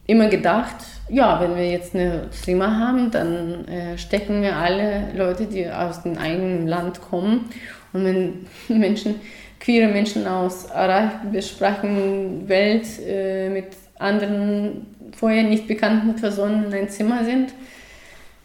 immer 0.07 0.29
gedacht, 0.29 0.75
ja, 1.09 1.39
wenn 1.41 1.55
wir 1.55 1.69
jetzt 1.69 1.93
eine 1.93 2.29
Klima 2.41 2.77
haben, 2.79 3.11
dann 3.11 3.67
äh, 3.67 3.97
stecken 3.97 4.41
wir 4.41 4.55
alle 4.55 5.11
Leute, 5.15 5.45
die 5.45 5.69
aus 5.69 6.03
dem 6.03 6.17
eigenen 6.17 6.67
Land 6.67 7.01
kommen. 7.01 7.49
Und 7.93 8.05
wenn 8.05 8.45
Menschen, 8.79 9.15
queere 9.59 9.91
Menschen 9.91 10.25
aus 10.27 10.71
arabischsprachigen 10.71 12.47
Welt 12.47 12.85
äh, 13.05 13.49
mit 13.49 13.67
anderen 13.99 14.87
vorher 15.15 15.43
nicht 15.43 15.67
bekannten 15.67 16.15
Personen 16.15 16.65
in 16.65 16.73
ein 16.73 16.89
Zimmer 16.89 17.25
sind, 17.25 17.53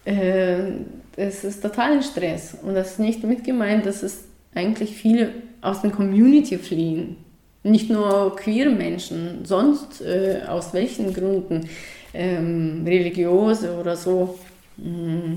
äh, 0.04 0.72
es 1.16 1.44
ist 1.44 1.62
total 1.62 2.02
Stress. 2.02 2.56
Und 2.62 2.74
das 2.74 2.92
ist 2.92 2.98
nicht 2.98 3.22
mitgemeint, 3.22 3.86
dass 3.86 4.02
es 4.02 4.24
eigentlich 4.54 4.96
viele 4.96 5.30
aus 5.60 5.82
der 5.82 5.90
Community 5.90 6.58
fliehen 6.58 7.16
nicht 7.62 7.90
nur 7.90 8.36
queere 8.36 8.70
Menschen, 8.70 9.44
sonst 9.44 10.00
äh, 10.00 10.42
aus 10.48 10.74
welchen 10.74 11.12
Gründen, 11.14 11.68
ähm, 12.14 12.82
religiöse 12.84 13.78
oder 13.78 13.96
so. 13.96 14.38
Mm, 14.76 15.36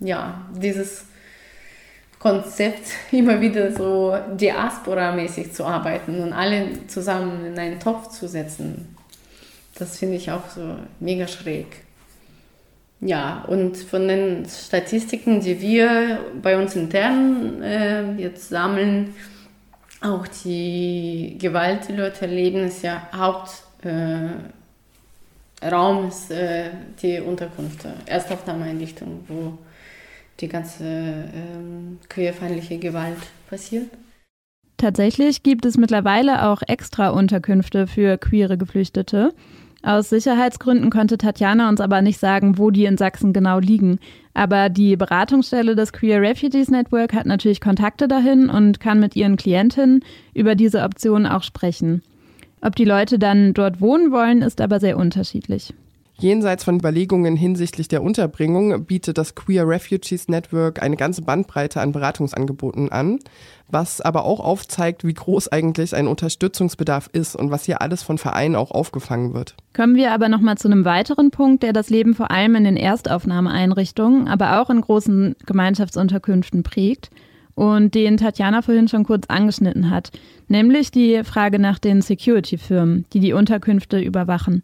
ja, 0.00 0.46
dieses 0.60 1.04
Konzept 2.18 2.88
immer 3.12 3.40
wieder 3.40 3.72
so 3.72 4.16
diaspora-mäßig 4.34 5.52
zu 5.52 5.64
arbeiten 5.64 6.20
und 6.20 6.32
alle 6.32 6.86
zusammen 6.88 7.46
in 7.46 7.58
einen 7.58 7.80
Topf 7.80 8.08
zu 8.08 8.28
setzen, 8.28 8.96
das 9.78 9.98
finde 9.98 10.16
ich 10.16 10.30
auch 10.30 10.48
so 10.48 10.76
mega 11.00 11.28
schräg. 11.28 11.66
Ja, 13.00 13.44
und 13.46 13.76
von 13.76 14.08
den 14.08 14.46
Statistiken, 14.46 15.40
die 15.40 15.60
wir 15.60 16.18
bei 16.40 16.56
uns 16.58 16.74
intern 16.74 17.62
äh, 17.62 18.14
jetzt 18.14 18.48
sammeln, 18.48 19.14
auch 20.00 20.26
die 20.44 21.36
Gewalt, 21.38 21.88
die 21.88 21.92
Leute 21.92 22.22
erleben, 22.22 22.64
ist 22.64 22.82
ja 22.82 23.08
Hauptraum 23.12 24.44
äh, 26.04 26.08
ist 26.08 26.30
äh, 26.30 26.70
die 27.00 27.20
Unterkunft, 27.20 27.86
Erstaufnahmeeinrichtung, 28.06 29.24
wo 29.28 29.58
die 30.40 30.48
ganze 30.48 30.84
ähm, 30.84 31.98
queerfeindliche 32.08 32.78
Gewalt 32.78 33.18
passiert. 33.48 33.88
Tatsächlich 34.76 35.42
gibt 35.42 35.64
es 35.64 35.78
mittlerweile 35.78 36.46
auch 36.48 36.60
extra 36.66 37.08
Unterkünfte 37.08 37.86
für 37.86 38.18
queere 38.18 38.58
Geflüchtete. 38.58 39.32
Aus 39.86 40.08
Sicherheitsgründen 40.08 40.90
konnte 40.90 41.16
Tatjana 41.16 41.68
uns 41.68 41.80
aber 41.80 42.02
nicht 42.02 42.18
sagen, 42.18 42.58
wo 42.58 42.72
die 42.72 42.86
in 42.86 42.96
Sachsen 42.96 43.32
genau 43.32 43.60
liegen. 43.60 44.00
Aber 44.34 44.68
die 44.68 44.96
Beratungsstelle 44.96 45.76
des 45.76 45.92
Queer 45.92 46.20
Refugees 46.20 46.72
Network 46.72 47.12
hat 47.12 47.24
natürlich 47.24 47.60
Kontakte 47.60 48.08
dahin 48.08 48.50
und 48.50 48.80
kann 48.80 48.98
mit 48.98 49.14
ihren 49.14 49.36
Klientinnen 49.36 50.00
über 50.34 50.56
diese 50.56 50.82
Optionen 50.82 51.24
auch 51.24 51.44
sprechen. 51.44 52.02
Ob 52.62 52.74
die 52.74 52.84
Leute 52.84 53.20
dann 53.20 53.54
dort 53.54 53.80
wohnen 53.80 54.10
wollen, 54.10 54.42
ist 54.42 54.60
aber 54.60 54.80
sehr 54.80 54.96
unterschiedlich. 54.96 55.72
Jenseits 56.18 56.64
von 56.64 56.78
Überlegungen 56.78 57.36
hinsichtlich 57.36 57.88
der 57.88 58.02
Unterbringung 58.02 58.86
bietet 58.86 59.18
das 59.18 59.34
Queer 59.34 59.68
Refugees 59.68 60.28
Network 60.28 60.82
eine 60.82 60.96
ganze 60.96 61.20
Bandbreite 61.20 61.82
an 61.82 61.92
Beratungsangeboten 61.92 62.90
an, 62.90 63.18
was 63.68 64.00
aber 64.00 64.24
auch 64.24 64.40
aufzeigt, 64.40 65.04
wie 65.04 65.12
groß 65.12 65.48
eigentlich 65.48 65.94
ein 65.94 66.06
Unterstützungsbedarf 66.06 67.10
ist 67.12 67.36
und 67.36 67.50
was 67.50 67.64
hier 67.66 67.82
alles 67.82 68.02
von 68.02 68.16
Vereinen 68.16 68.56
auch 68.56 68.70
aufgefangen 68.70 69.34
wird. 69.34 69.56
Kommen 69.74 69.94
wir 69.94 70.12
aber 70.12 70.30
noch 70.30 70.40
mal 70.40 70.56
zu 70.56 70.68
einem 70.68 70.86
weiteren 70.86 71.30
Punkt, 71.30 71.62
der 71.62 71.74
das 71.74 71.90
Leben 71.90 72.14
vor 72.14 72.30
allem 72.30 72.54
in 72.54 72.64
den 72.64 72.78
Erstaufnahmeeinrichtungen, 72.78 74.26
aber 74.26 74.62
auch 74.62 74.70
in 74.70 74.80
großen 74.80 75.36
Gemeinschaftsunterkünften 75.44 76.62
prägt 76.62 77.10
und 77.54 77.94
den 77.94 78.16
Tatjana 78.16 78.62
vorhin 78.62 78.88
schon 78.88 79.04
kurz 79.04 79.26
angeschnitten 79.26 79.90
hat, 79.90 80.12
nämlich 80.48 80.90
die 80.90 81.22
Frage 81.24 81.58
nach 81.58 81.78
den 81.78 82.00
Security-Firmen, 82.00 83.04
die 83.12 83.20
die 83.20 83.34
Unterkünfte 83.34 84.00
überwachen. 84.00 84.62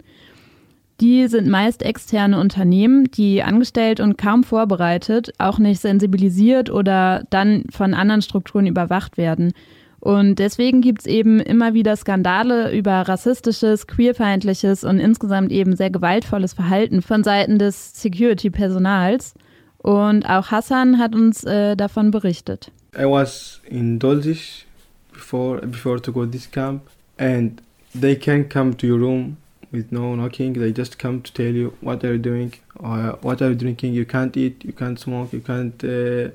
Die 1.00 1.26
sind 1.26 1.48
meist 1.48 1.82
externe 1.82 2.38
Unternehmen, 2.38 3.10
die 3.10 3.42
angestellt 3.42 3.98
und 3.98 4.18
kaum 4.18 4.44
vorbereitet, 4.44 5.32
auch 5.38 5.58
nicht 5.58 5.80
sensibilisiert 5.80 6.70
oder 6.70 7.24
dann 7.30 7.64
von 7.70 7.94
anderen 7.94 8.22
Strukturen 8.22 8.66
überwacht 8.66 9.16
werden. 9.16 9.52
Und 9.98 10.40
deswegen 10.40 10.80
gibt 10.80 11.02
es 11.02 11.06
eben 11.06 11.38
immer 11.38 11.74
wieder 11.74 11.94
Skandale 11.96 12.76
über 12.76 13.02
rassistisches, 13.02 13.86
queerfeindliches 13.86 14.82
und 14.82 14.98
insgesamt 14.98 15.52
eben 15.52 15.76
sehr 15.76 15.90
gewaltvolles 15.90 16.54
Verhalten 16.54 17.02
von 17.02 17.22
Seiten 17.22 17.58
des 17.58 17.92
Security-Personals. 18.00 19.34
Und 19.78 20.28
auch 20.28 20.50
Hassan 20.50 20.98
hat 20.98 21.14
uns 21.14 21.44
äh, 21.44 21.76
davon 21.76 22.10
berichtet. 22.10 22.72
I 22.96 23.04
was 23.04 23.60
in 23.68 23.98
Dolzig 23.98 24.66
before 25.12 25.60
before 25.66 26.00
to 26.02 26.12
go 26.12 26.26
this 26.26 26.50
camp 26.50 26.82
and 27.18 27.62
they 27.98 28.16
can 28.16 28.48
come 28.48 28.76
to 28.76 28.86
your 28.86 28.98
room 28.98 29.36
with 29.72 29.90
no 29.90 30.14
knocking. 30.14 30.52
They 30.52 30.70
just 30.70 30.98
come 30.98 31.22
to 31.22 31.32
tell 31.32 31.46
you 31.46 31.76
what 31.80 32.00
they're 32.00 32.18
doing, 32.18 32.54
or 32.76 33.18
what 33.22 33.42
are 33.42 33.48
you 33.48 33.54
drinking. 33.54 33.94
You 33.94 34.04
can't 34.04 34.36
eat, 34.36 34.64
you 34.64 34.72
can't 34.72 35.00
smoke, 35.00 35.32
you 35.32 35.40
can't 35.40 35.82
uh, 35.82 36.30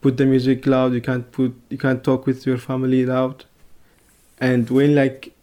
put 0.00 0.18
the 0.18 0.26
music 0.26 0.66
loud. 0.66 0.92
You 0.92 1.00
can't 1.00 1.30
put, 1.32 1.54
you 1.70 1.78
can't 1.78 2.04
talk 2.04 2.26
with 2.26 2.46
your 2.46 2.58
family 2.58 3.04
loud. 3.06 3.46
And 4.38 4.68
when 4.70 4.94
like, 4.94 5.34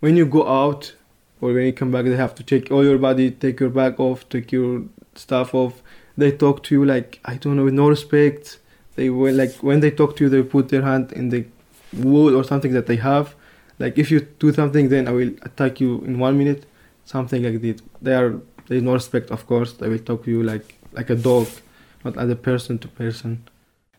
when 0.00 0.16
you 0.16 0.26
go 0.26 0.48
out 0.48 0.94
or 1.40 1.52
when 1.52 1.66
you 1.66 1.72
come 1.72 1.90
back, 1.90 2.04
they 2.04 2.16
have 2.16 2.34
to 2.36 2.42
check 2.42 2.70
all 2.70 2.84
your 2.84 2.98
body, 2.98 3.30
take 3.30 3.60
your 3.60 3.70
bag 3.70 3.98
off, 3.98 4.28
take 4.28 4.52
your 4.52 4.84
stuff 5.14 5.54
off. 5.54 5.82
They 6.16 6.30
talk 6.30 6.62
to 6.64 6.74
you 6.74 6.84
like 6.84 7.20
I 7.24 7.34
don't 7.34 7.56
know 7.56 7.64
with 7.64 7.74
no 7.74 7.88
respect. 7.88 8.58
They 8.94 9.10
will 9.10 9.34
like 9.34 9.56
when 9.56 9.80
they 9.80 9.90
talk 9.90 10.16
to 10.16 10.24
you, 10.24 10.30
they 10.30 10.42
put 10.44 10.68
their 10.68 10.82
hand 10.82 11.12
in 11.12 11.30
the 11.30 11.44
wood 11.92 12.34
or 12.34 12.44
something 12.44 12.72
that 12.72 12.86
they 12.86 12.96
have 12.96 13.34
like 13.78 13.98
if 13.98 14.10
you 14.10 14.20
do 14.38 14.52
something 14.52 14.88
then 14.88 15.08
i 15.08 15.12
will 15.12 15.32
attack 15.42 15.80
you 15.80 16.02
in 16.04 16.20
one 16.20 16.36
minute 16.36 16.66
something 17.04 17.42
like 17.42 17.60
this 17.60 17.82
they 18.02 18.14
are 18.14 18.40
there 18.68 18.78
is 18.78 18.82
no 18.82 18.92
respect 18.92 19.30
of 19.30 19.46
course 19.46 19.76
they 19.78 19.88
will 19.88 19.98
talk 19.98 20.24
to 20.24 20.30
you 20.30 20.42
like 20.42 20.74
like 20.92 21.10
a 21.10 21.16
dog 21.16 21.46
not 22.04 22.16
as 22.16 22.30
a 22.30 22.36
person 22.36 22.78
to 22.78 22.88
person 22.88 23.42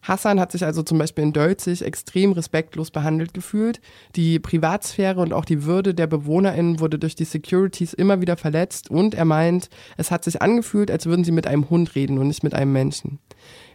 Hassan 0.07 0.39
hat 0.39 0.51
sich 0.51 0.63
also 0.63 0.83
zum 0.83 0.99
Beispiel 0.99 1.23
in 1.23 1.33
Dölzig 1.33 1.81
extrem 1.81 2.31
respektlos 2.31 2.91
behandelt 2.91 3.33
gefühlt. 3.33 3.81
Die 4.15 4.37
Privatsphäre 4.37 5.19
und 5.19 5.33
auch 5.33 5.45
die 5.45 5.63
Würde 5.63 5.95
der 5.95 6.05
BewohnerInnen 6.05 6.79
wurde 6.79 6.99
durch 6.99 7.15
die 7.15 7.25
Securities 7.25 7.93
immer 7.93 8.21
wieder 8.21 8.37
verletzt 8.37 8.91
und 8.91 9.15
er 9.15 9.25
meint, 9.25 9.69
es 9.97 10.11
hat 10.11 10.23
sich 10.23 10.43
angefühlt, 10.43 10.91
als 10.91 11.07
würden 11.07 11.23
sie 11.23 11.31
mit 11.31 11.47
einem 11.47 11.71
Hund 11.71 11.95
reden 11.95 12.19
und 12.19 12.27
nicht 12.27 12.43
mit 12.43 12.53
einem 12.53 12.71
Menschen. 12.71 13.17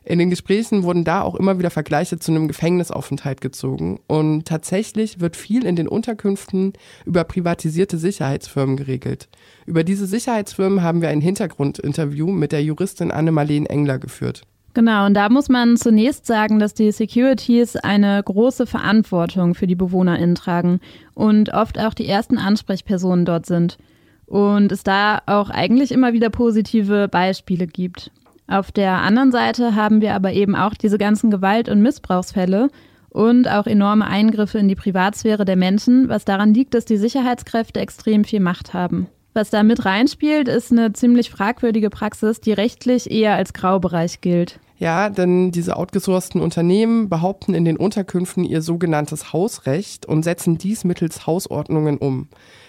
In 0.04 0.18
den 0.18 0.30
Gesprächen 0.30 0.82
wurden 0.82 1.04
da 1.04 1.22
auch 1.22 1.34
immer 1.34 1.58
wieder 1.58 1.70
Vergleiche 1.70 2.18
zu 2.18 2.32
einem 2.32 2.48
Gefängnisaufenthalt 2.48 3.40
gezogen. 3.40 4.00
Und 4.06 4.46
tatsächlich 4.46 5.20
wird 5.20 5.36
viel 5.36 5.64
in 5.64 5.76
den 5.76 5.88
Unterkünften 5.88 6.72
über 7.04 7.24
privatisierte 7.24 7.98
Sicherheitsfirmen 7.98 8.76
geregelt. 8.76 9.28
Über 9.66 9.84
diese 9.84 10.06
Sicherheitsfirmen 10.06 10.82
haben 10.82 11.02
wir 11.02 11.10
ein 11.10 11.20
Hintergrundinterview 11.20 12.28
mit 12.28 12.52
der 12.52 12.62
Juristin 12.62 13.10
Anne-Marleen 13.10 13.66
Engler 13.66 13.98
geführt. 13.98 14.42
Genau, 14.72 15.06
und 15.06 15.14
da 15.14 15.28
muss 15.28 15.48
man 15.48 15.76
zunächst 15.76 16.26
sagen, 16.26 16.60
dass 16.60 16.74
die 16.74 16.92
Securities 16.92 17.74
eine 17.76 18.22
große 18.22 18.66
Verantwortung 18.66 19.54
für 19.54 19.66
die 19.66 19.74
BewohnerInnen 19.74 20.36
tragen 20.36 20.80
und 21.14 21.52
oft 21.52 21.78
auch 21.78 21.92
die 21.92 22.06
ersten 22.06 22.38
Ansprechpersonen 22.38 23.24
dort 23.24 23.46
sind. 23.46 23.78
Und 24.26 24.70
es 24.70 24.84
da 24.84 25.22
auch 25.26 25.50
eigentlich 25.50 25.90
immer 25.90 26.12
wieder 26.12 26.30
positive 26.30 27.08
Beispiele 27.08 27.66
gibt. 27.66 28.12
Auf 28.50 28.72
der 28.72 28.94
anderen 28.94 29.30
Seite 29.30 29.76
haben 29.76 30.00
wir 30.00 30.12
aber 30.12 30.32
eben 30.32 30.56
auch 30.56 30.74
diese 30.74 30.98
ganzen 30.98 31.30
Gewalt- 31.30 31.68
und 31.68 31.82
Missbrauchsfälle 31.82 32.68
und 33.08 33.48
auch 33.48 33.68
enorme 33.68 34.08
Eingriffe 34.08 34.58
in 34.58 34.66
die 34.66 34.74
Privatsphäre 34.74 35.44
der 35.44 35.54
Menschen, 35.54 36.08
was 36.08 36.24
daran 36.24 36.52
liegt, 36.52 36.74
dass 36.74 36.84
die 36.84 36.96
Sicherheitskräfte 36.96 37.78
extrem 37.78 38.24
viel 38.24 38.40
Macht 38.40 38.74
haben. 38.74 39.06
Was 39.34 39.50
da 39.50 39.62
mit 39.62 39.84
reinspielt, 39.84 40.48
ist 40.48 40.72
eine 40.72 40.92
ziemlich 40.92 41.30
fragwürdige 41.30 41.90
Praxis, 41.90 42.40
die 42.40 42.52
rechtlich 42.52 43.08
eher 43.08 43.36
als 43.36 43.52
Graubereich 43.52 44.20
gilt. 44.20 44.58
Ja, 44.78 45.10
denn 45.10 45.52
diese 45.52 45.76
outgesourcten 45.76 46.40
Unternehmen 46.40 47.08
behaupten 47.08 47.54
in 47.54 47.64
den 47.64 47.76
Unterkünften 47.76 48.42
ihr 48.42 48.62
sogenanntes 48.62 49.32
Hausrecht 49.32 50.06
und 50.06 50.24
setzen 50.24 50.58
dies 50.58 50.82
mittels 50.82 51.24
Hausordnungen 51.24 51.98
um. 51.98 52.26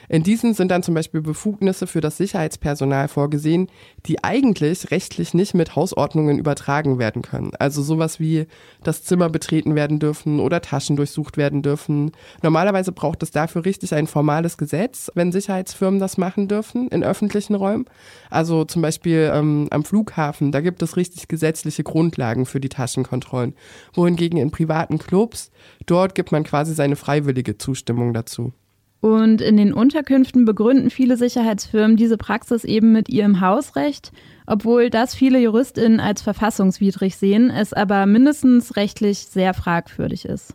In 0.09 0.23
diesen 0.23 0.53
sind 0.53 0.69
dann 0.71 0.83
zum 0.83 0.93
Beispiel 0.93 1.21
Befugnisse 1.21 1.87
für 1.87 2.01
das 2.01 2.17
Sicherheitspersonal 2.17 3.07
vorgesehen, 3.07 3.67
die 4.05 4.23
eigentlich 4.23 4.91
rechtlich 4.91 5.33
nicht 5.33 5.53
mit 5.53 5.75
Hausordnungen 5.75 6.39
übertragen 6.39 6.99
werden 6.99 7.21
können. 7.21 7.51
Also 7.59 7.81
sowas 7.81 8.19
wie 8.19 8.47
das 8.83 9.03
Zimmer 9.03 9.29
betreten 9.29 9.75
werden 9.75 9.99
dürfen 9.99 10.39
oder 10.39 10.61
Taschen 10.61 10.95
durchsucht 10.95 11.37
werden 11.37 11.61
dürfen. 11.61 12.11
Normalerweise 12.41 12.91
braucht 12.91 13.23
es 13.23 13.31
dafür 13.31 13.65
richtig 13.65 13.93
ein 13.93 14.07
formales 14.07 14.57
Gesetz, 14.57 15.11
wenn 15.15 15.31
Sicherheitsfirmen 15.31 15.99
das 15.99 16.17
machen 16.17 16.47
dürfen 16.47 16.87
in 16.89 17.03
öffentlichen 17.03 17.55
Räumen. 17.55 17.85
Also 18.29 18.65
zum 18.65 18.81
Beispiel 18.81 19.31
ähm, 19.33 19.67
am 19.71 19.83
Flughafen, 19.83 20.51
da 20.51 20.61
gibt 20.61 20.81
es 20.81 20.97
richtig 20.97 21.27
gesetzliche 21.27 21.83
Grundlagen 21.83 22.45
für 22.45 22.59
die 22.59 22.69
Taschenkontrollen. 22.69 23.55
Wohingegen 23.93 24.37
in 24.37 24.51
privaten 24.51 24.97
Clubs, 24.97 25.51
dort 25.85 26.15
gibt 26.15 26.31
man 26.31 26.43
quasi 26.43 26.73
seine 26.73 26.95
freiwillige 26.95 27.57
Zustimmung 27.57 28.13
dazu. 28.13 28.53
Und 29.01 29.41
in 29.41 29.57
den 29.57 29.73
Unterkünften 29.73 30.45
begründen 30.45 30.91
viele 30.91 31.17
Sicherheitsfirmen 31.17 31.97
diese 31.97 32.17
Praxis 32.17 32.63
eben 32.63 32.91
mit 32.91 33.09
ihrem 33.09 33.41
Hausrecht, 33.41 34.11
obwohl 34.45 34.91
das 34.91 35.15
viele 35.15 35.39
Juristinnen 35.39 35.99
als 35.99 36.21
verfassungswidrig 36.21 37.17
sehen, 37.17 37.49
es 37.49 37.73
aber 37.73 38.05
mindestens 38.05 38.75
rechtlich 38.75 39.25
sehr 39.25 39.55
fragwürdig 39.55 40.25
ist. 40.25 40.53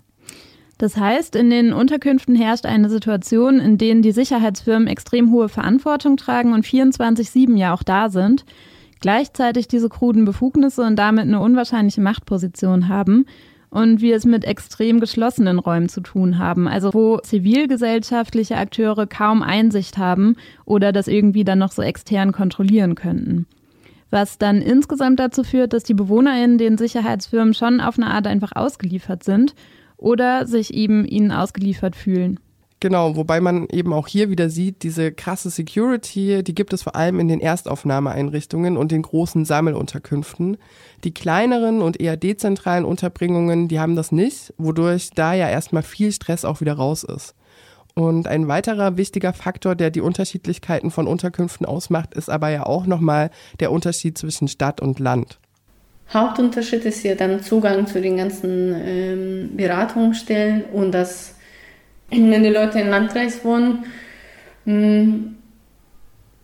Das 0.79 0.97
heißt, 0.97 1.35
in 1.35 1.51
den 1.51 1.73
Unterkünften 1.73 2.37
herrscht 2.37 2.67
eine 2.67 2.89
Situation, 2.89 3.59
in 3.59 3.79
denen 3.79 4.03
die 4.03 4.13
Sicherheitsfirmen 4.13 4.87
extrem 4.87 5.33
hohe 5.33 5.49
Verantwortung 5.49 6.17
tragen 6.17 6.53
und 6.53 6.65
24-7 6.65 7.57
ja 7.57 7.75
auch 7.75 7.83
da 7.83 8.11
sind, 8.11 8.45
gleichzeitig 9.01 9.67
diese 9.67 9.89
kruden 9.89 10.25
Befugnisse 10.25 10.83
und 10.83 10.97
damit 10.97 11.25
eine 11.25 11.41
unwahrscheinliche 11.41 12.01
Machtposition 12.01 12.89
haben 12.89 13.27
und 13.77 14.01
wir 14.01 14.17
es 14.17 14.25
mit 14.25 14.47
extrem 14.47 15.01
geschlossenen 15.01 15.59
Räumen 15.59 15.91
zu 15.91 16.01
tun 16.01 16.39
haben, 16.39 16.67
also 16.67 16.95
wo 16.95 17.19
zivilgesellschaftliche 17.19 18.57
Akteure 18.57 19.07
kaum 19.07 19.43
Einsicht 19.43 19.99
haben 19.99 20.37
oder 20.65 20.93
das 20.93 21.09
irgendwie 21.09 21.45
dann 21.45 21.59
noch 21.59 21.73
so 21.73 21.83
extern 21.83 22.33
kontrollieren 22.33 22.95
könnten. 22.95 23.47
Was 24.09 24.39
dann 24.39 24.63
insgesamt 24.63 25.21
dazu 25.21 25.45
führt, 25.45 25.75
dass 25.75 25.83
die 25.83 25.93
BewohnerInnen 25.93 26.57
den 26.57 26.79
Sicherheitsfirmen 26.79 27.53
schon 27.53 27.83
auf 27.83 27.99
eine 27.99 28.07
Art 28.07 28.27
einfach 28.27 28.53
ausgeliefert 28.55 29.25
sind 29.25 29.55
oder 29.99 30.47
sich 30.47 30.73
eben 30.73 31.05
ihnen 31.05 31.31
ausgeliefert 31.31 31.97
fühlen. 31.97 32.41
Genau, 32.79 33.17
wobei 33.17 33.41
man 33.41 33.67
eben 33.71 33.95
auch 33.95 34.07
hier 34.07 34.29
wieder 34.29 34.51
sieht, 34.51 34.83
diese 34.83 35.11
krasse 35.11 35.49
Security, 35.49 36.43
die 36.45 36.55
gibt 36.55 36.75
es 36.75 36.83
vor 36.83 36.95
allem 36.95 37.21
in 37.21 37.29
den 37.29 37.41
Erstaufnahmeeinrichtungen 37.41 38.77
und 38.77 38.93
den 38.93 39.01
großen 39.01 39.47
Sammelunterkünften. 39.47 40.59
Die 41.03 41.15
kleineren 41.15 41.81
und 41.81 42.01
eher 42.01 42.19
dezentralen 42.19 42.85
Unterbringungen, 42.85 43.69
die 43.69 43.81
haben 43.81 43.97
das 43.97 44.13
nicht, 44.13 44.53
wodurch 44.59 45.11
da 45.15 45.33
ja 45.33 45.49
erstmal 45.49 45.83
viel 45.83 46.13
Stress 46.13 46.45
auch 46.45 46.61
wieder 46.61 46.75
raus 46.75 47.03
ist. 47.03 47.35
Und 47.95 48.29
ein 48.29 48.47
weiterer 48.47 48.99
wichtiger 48.99 49.33
Faktor, 49.33 49.75
der 49.75 49.91
die 49.91 50.03
Unterschiedlichkeiten 50.03 50.91
von 50.91 51.07
Unterkünften 51.07 51.65
ausmacht, 51.65 52.13
ist 52.13 52.29
aber 52.29 52.51
ja 52.51 52.67
auch 52.67 52.85
nochmal 52.85 53.31
der 53.59 53.73
Unterschied 53.73 54.19
zwischen 54.19 54.49
Stadt 54.49 54.83
und 54.83 54.99
Land. 54.99 55.39
Hauptunterschied 56.13 56.85
ist 56.85 57.03
ja 57.05 57.15
dann 57.15 57.43
Zugang 57.43 57.87
zu 57.87 58.03
den 58.03 58.19
ganzen 58.19 58.75
ähm, 58.79 59.51
Beratungsstellen 59.57 60.65
und 60.65 60.93
dass, 60.93 61.36
wenn 62.11 62.43
die 62.43 62.51
Leute 62.51 62.81
im 62.81 62.89
Landkreis 62.89 63.45
wohnen, 63.45 63.85
hm, 64.65 65.37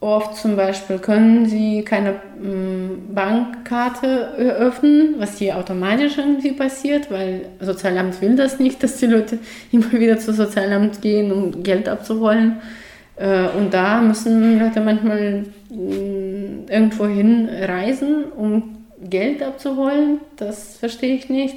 oft 0.03 0.37
zum 0.37 0.57
Beispiel 0.57 0.99
können 0.99 1.47
sie 1.47 1.83
keine 1.83 2.17
hm, 2.41 3.15
Bankkarte 3.15 4.35
öffnen, 4.37 5.15
was 5.19 5.39
hier 5.39 5.57
automatisch 5.57 6.19
irgendwie 6.19 6.53
passiert, 6.53 7.11
weil 7.11 7.47
Sozialamt 7.61 8.21
will 8.21 8.35
das 8.35 8.59
nicht, 8.59 8.83
dass 8.83 8.97
die 8.97 9.07
Leute 9.07 9.39
immer 9.73 9.93
wieder 9.93 10.19
zu 10.19 10.33
Sozialamt 10.33 11.01
gehen, 11.01 11.31
um 11.31 11.63
Geld 11.63 11.89
abzuholen. 11.89 12.61
Äh, 13.17 13.45
und 13.57 13.73
da 13.73 14.01
müssen 14.01 14.59
Leute 14.59 14.81
manchmal 14.81 15.45
hm, 15.71 16.67
irgendwo 16.69 17.07
hin 17.07 17.49
reisen, 17.49 18.25
um 18.37 18.79
Geld 19.09 19.43
abzuholen, 19.43 20.21
das 20.37 20.77
verstehe 20.79 21.15
ich 21.15 21.29
nicht. 21.29 21.57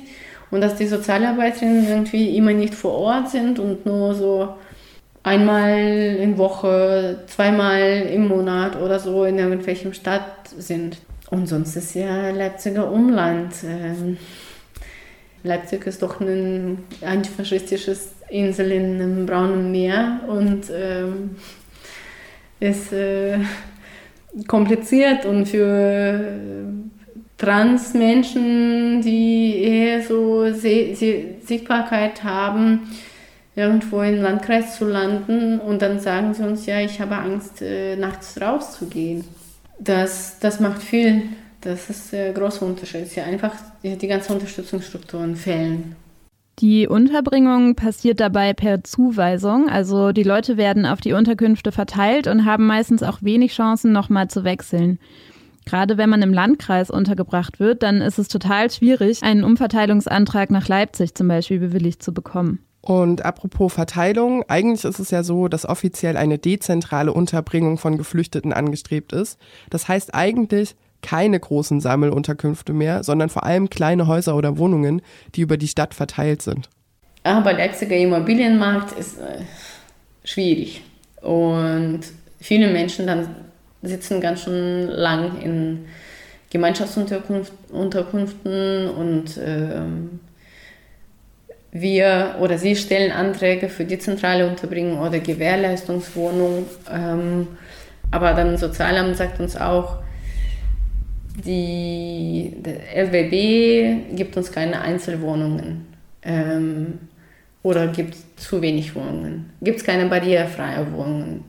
Und 0.51 0.61
dass 0.61 0.75
die 0.75 0.87
Sozialarbeiterinnen 0.87 1.87
irgendwie 1.87 2.37
immer 2.37 2.53
nicht 2.53 2.75
vor 2.75 2.93
Ort 2.93 3.29
sind 3.29 3.59
und 3.59 3.85
nur 3.85 4.13
so 4.13 4.55
einmal 5.23 5.79
in 5.79 6.37
Woche, 6.37 7.23
zweimal 7.27 7.81
im 7.81 8.27
Monat 8.27 8.79
oder 8.79 8.99
so 8.99 9.25
in 9.25 9.39
irgendwelchem 9.39 9.93
Stadt 9.93 10.47
sind. 10.57 10.97
Und 11.31 11.47
sonst 11.47 11.75
ist 11.75 11.95
ja 11.95 12.29
Leipziger 12.29 12.91
Umland. 12.91 13.53
Ähm, 13.67 14.17
Leipzig 15.43 15.87
ist 15.87 16.01
doch 16.01 16.19
ein 16.21 16.83
antifaschistisches 17.01 18.11
Insel 18.29 18.71
in 18.71 19.01
einem 19.01 19.25
braunen 19.25 19.71
Meer 19.71 20.21
und 20.27 20.65
ähm, 20.71 21.35
ist 22.59 22.93
äh, 22.93 23.39
kompliziert 24.47 25.25
und 25.25 25.47
für 25.47 26.19
Transmenschen, 27.37 29.01
die 29.01 29.57
eher 29.57 30.01
so 30.01 30.51
Sichtbarkeit 30.51 32.23
haben, 32.23 32.89
irgendwo 33.55 34.01
im 34.01 34.21
Landkreis 34.21 34.77
zu 34.77 34.85
landen 34.85 35.59
und 35.59 35.81
dann 35.81 35.99
sagen 35.99 36.33
sie 36.33 36.43
uns, 36.43 36.65
ja, 36.65 36.79
ich 36.79 36.99
habe 36.99 37.17
Angst, 37.17 37.61
äh, 37.61 37.95
nachts 37.95 38.39
rauszugehen. 38.39 39.23
Das, 39.79 40.39
das 40.39 40.59
macht 40.59 40.81
viel. 40.81 41.23
Das 41.61 41.89
ist 41.89 42.13
der 42.13 42.31
große 42.31 42.63
Unterschied. 42.63 43.13
Ja, 43.15 43.23
einfach 43.23 43.53
die 43.83 44.07
ganzen 44.07 44.33
Unterstützungsstrukturen 44.33 45.35
fehlen. 45.35 45.95
Die 46.59 46.87
Unterbringung 46.87 47.75
passiert 47.75 48.21
dabei 48.21 48.53
per 48.53 48.81
Zuweisung, 48.83 49.67
also 49.67 50.13
die 50.13 50.23
Leute 50.23 50.55
werden 50.55 50.85
auf 50.85 51.01
die 51.01 51.11
Unterkünfte 51.11 51.73
verteilt 51.73 52.27
und 52.27 52.45
haben 52.45 52.65
meistens 52.65 53.03
auch 53.03 53.21
wenig 53.21 53.51
Chancen, 53.51 53.91
nochmal 53.91 54.29
zu 54.29 54.45
wechseln. 54.45 54.99
Gerade 55.65 55.97
wenn 55.97 56.09
man 56.09 56.21
im 56.21 56.33
Landkreis 56.33 56.91
untergebracht 56.91 57.59
wird, 57.59 57.83
dann 57.83 58.01
ist 58.01 58.19
es 58.19 58.27
total 58.27 58.69
schwierig, 58.69 59.23
einen 59.23 59.43
Umverteilungsantrag 59.43 60.51
nach 60.51 60.67
Leipzig 60.67 61.15
zum 61.15 61.27
Beispiel 61.27 61.59
bewilligt 61.59 62.03
zu 62.03 62.13
bekommen. 62.13 62.59
Und 62.81 63.25
apropos 63.25 63.73
Verteilung, 63.73 64.43
eigentlich 64.47 64.85
ist 64.85 64.99
es 64.99 65.09
ja 65.09 65.23
so, 65.23 65.47
dass 65.47 65.67
offiziell 65.67 66.17
eine 66.17 66.37
dezentrale 66.37 67.11
Unterbringung 67.11 67.79
von 67.79 67.97
Geflüchteten 67.97 68.53
angestrebt 68.53 69.11
ist. 69.11 69.39
Das 69.71 69.87
heißt 69.87 70.13
eigentlich 70.13 70.75
keine 71.01 71.39
großen 71.39 71.81
Sammelunterkünfte 71.81 72.73
mehr, 72.73 73.03
sondern 73.03 73.29
vor 73.29 73.43
allem 73.43 73.71
kleine 73.71 74.05
Häuser 74.05 74.35
oder 74.35 74.59
Wohnungen, 74.59 75.01
die 75.33 75.41
über 75.41 75.57
die 75.57 75.67
Stadt 75.67 75.95
verteilt 75.95 76.43
sind. 76.43 76.69
Aber 77.23 77.55
der 77.55 77.67
Leipziger 77.67 77.95
Immobilienmarkt 77.95 78.97
ist 78.97 79.17
äh, 79.19 79.41
schwierig 80.23 80.83
und 81.21 82.01
viele 82.39 82.71
Menschen 82.71 83.07
dann 83.07 83.29
sitzen 83.87 84.21
ganz 84.21 84.43
schön 84.43 84.87
lang 84.87 85.41
in 85.41 85.85
Gemeinschaftsunterkünften 86.49 88.89
und 88.89 89.37
ähm, 89.43 90.19
wir 91.71 92.35
oder 92.39 92.57
sie 92.57 92.77
stellen 92.77 93.11
Anträge 93.11 93.67
für 93.67 93.83
die 93.83 93.99
zentrale 93.99 94.47
Unterbringung 94.47 95.01
oder 95.01 95.19
Gewährleistungswohnung. 95.19 96.65
Ähm, 96.93 97.47
aber 98.11 98.33
dann 98.33 98.57
Sozialamt 98.57 99.17
sagt 99.17 99.41
uns 99.41 99.57
auch, 99.57 99.97
die, 101.43 102.53
der 102.59 102.95
LWB 102.95 104.15
gibt 104.15 104.37
uns 104.37 104.53
keine 104.53 104.79
Einzelwohnungen 104.79 105.87
ähm, 106.23 106.99
oder 107.65 107.87
gibt 107.87 108.15
zu 108.39 108.61
wenig 108.61 108.95
Wohnungen. 108.95 109.51
Gibt 109.61 109.79
es 109.79 109.83
keine 109.83 110.05
barrierefreie 110.05 110.85
Wohnungen, 110.93 111.43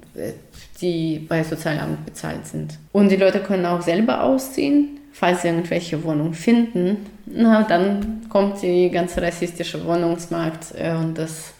die 0.80 1.24
bei 1.28 1.44
Sozialamt 1.44 2.04
bezahlt 2.04 2.46
sind. 2.46 2.78
Und 2.92 3.10
die 3.10 3.16
Leute 3.16 3.40
können 3.40 3.66
auch 3.66 3.82
selber 3.82 4.22
ausziehen 4.22 4.96
falls 5.18 5.42
sie 5.42 5.48
irgendwelche 5.48 6.02
Wohnungen 6.04 6.34
finden, 6.34 7.06
na, 7.24 7.62
dann 7.62 8.26
kommt 8.28 8.60
die 8.60 8.90
ganze 8.90 9.22
rassistische 9.22 9.82
Wohnungsmarkt 9.86 10.74
äh, 10.76 10.92
und 10.92 11.16
das 11.16 11.54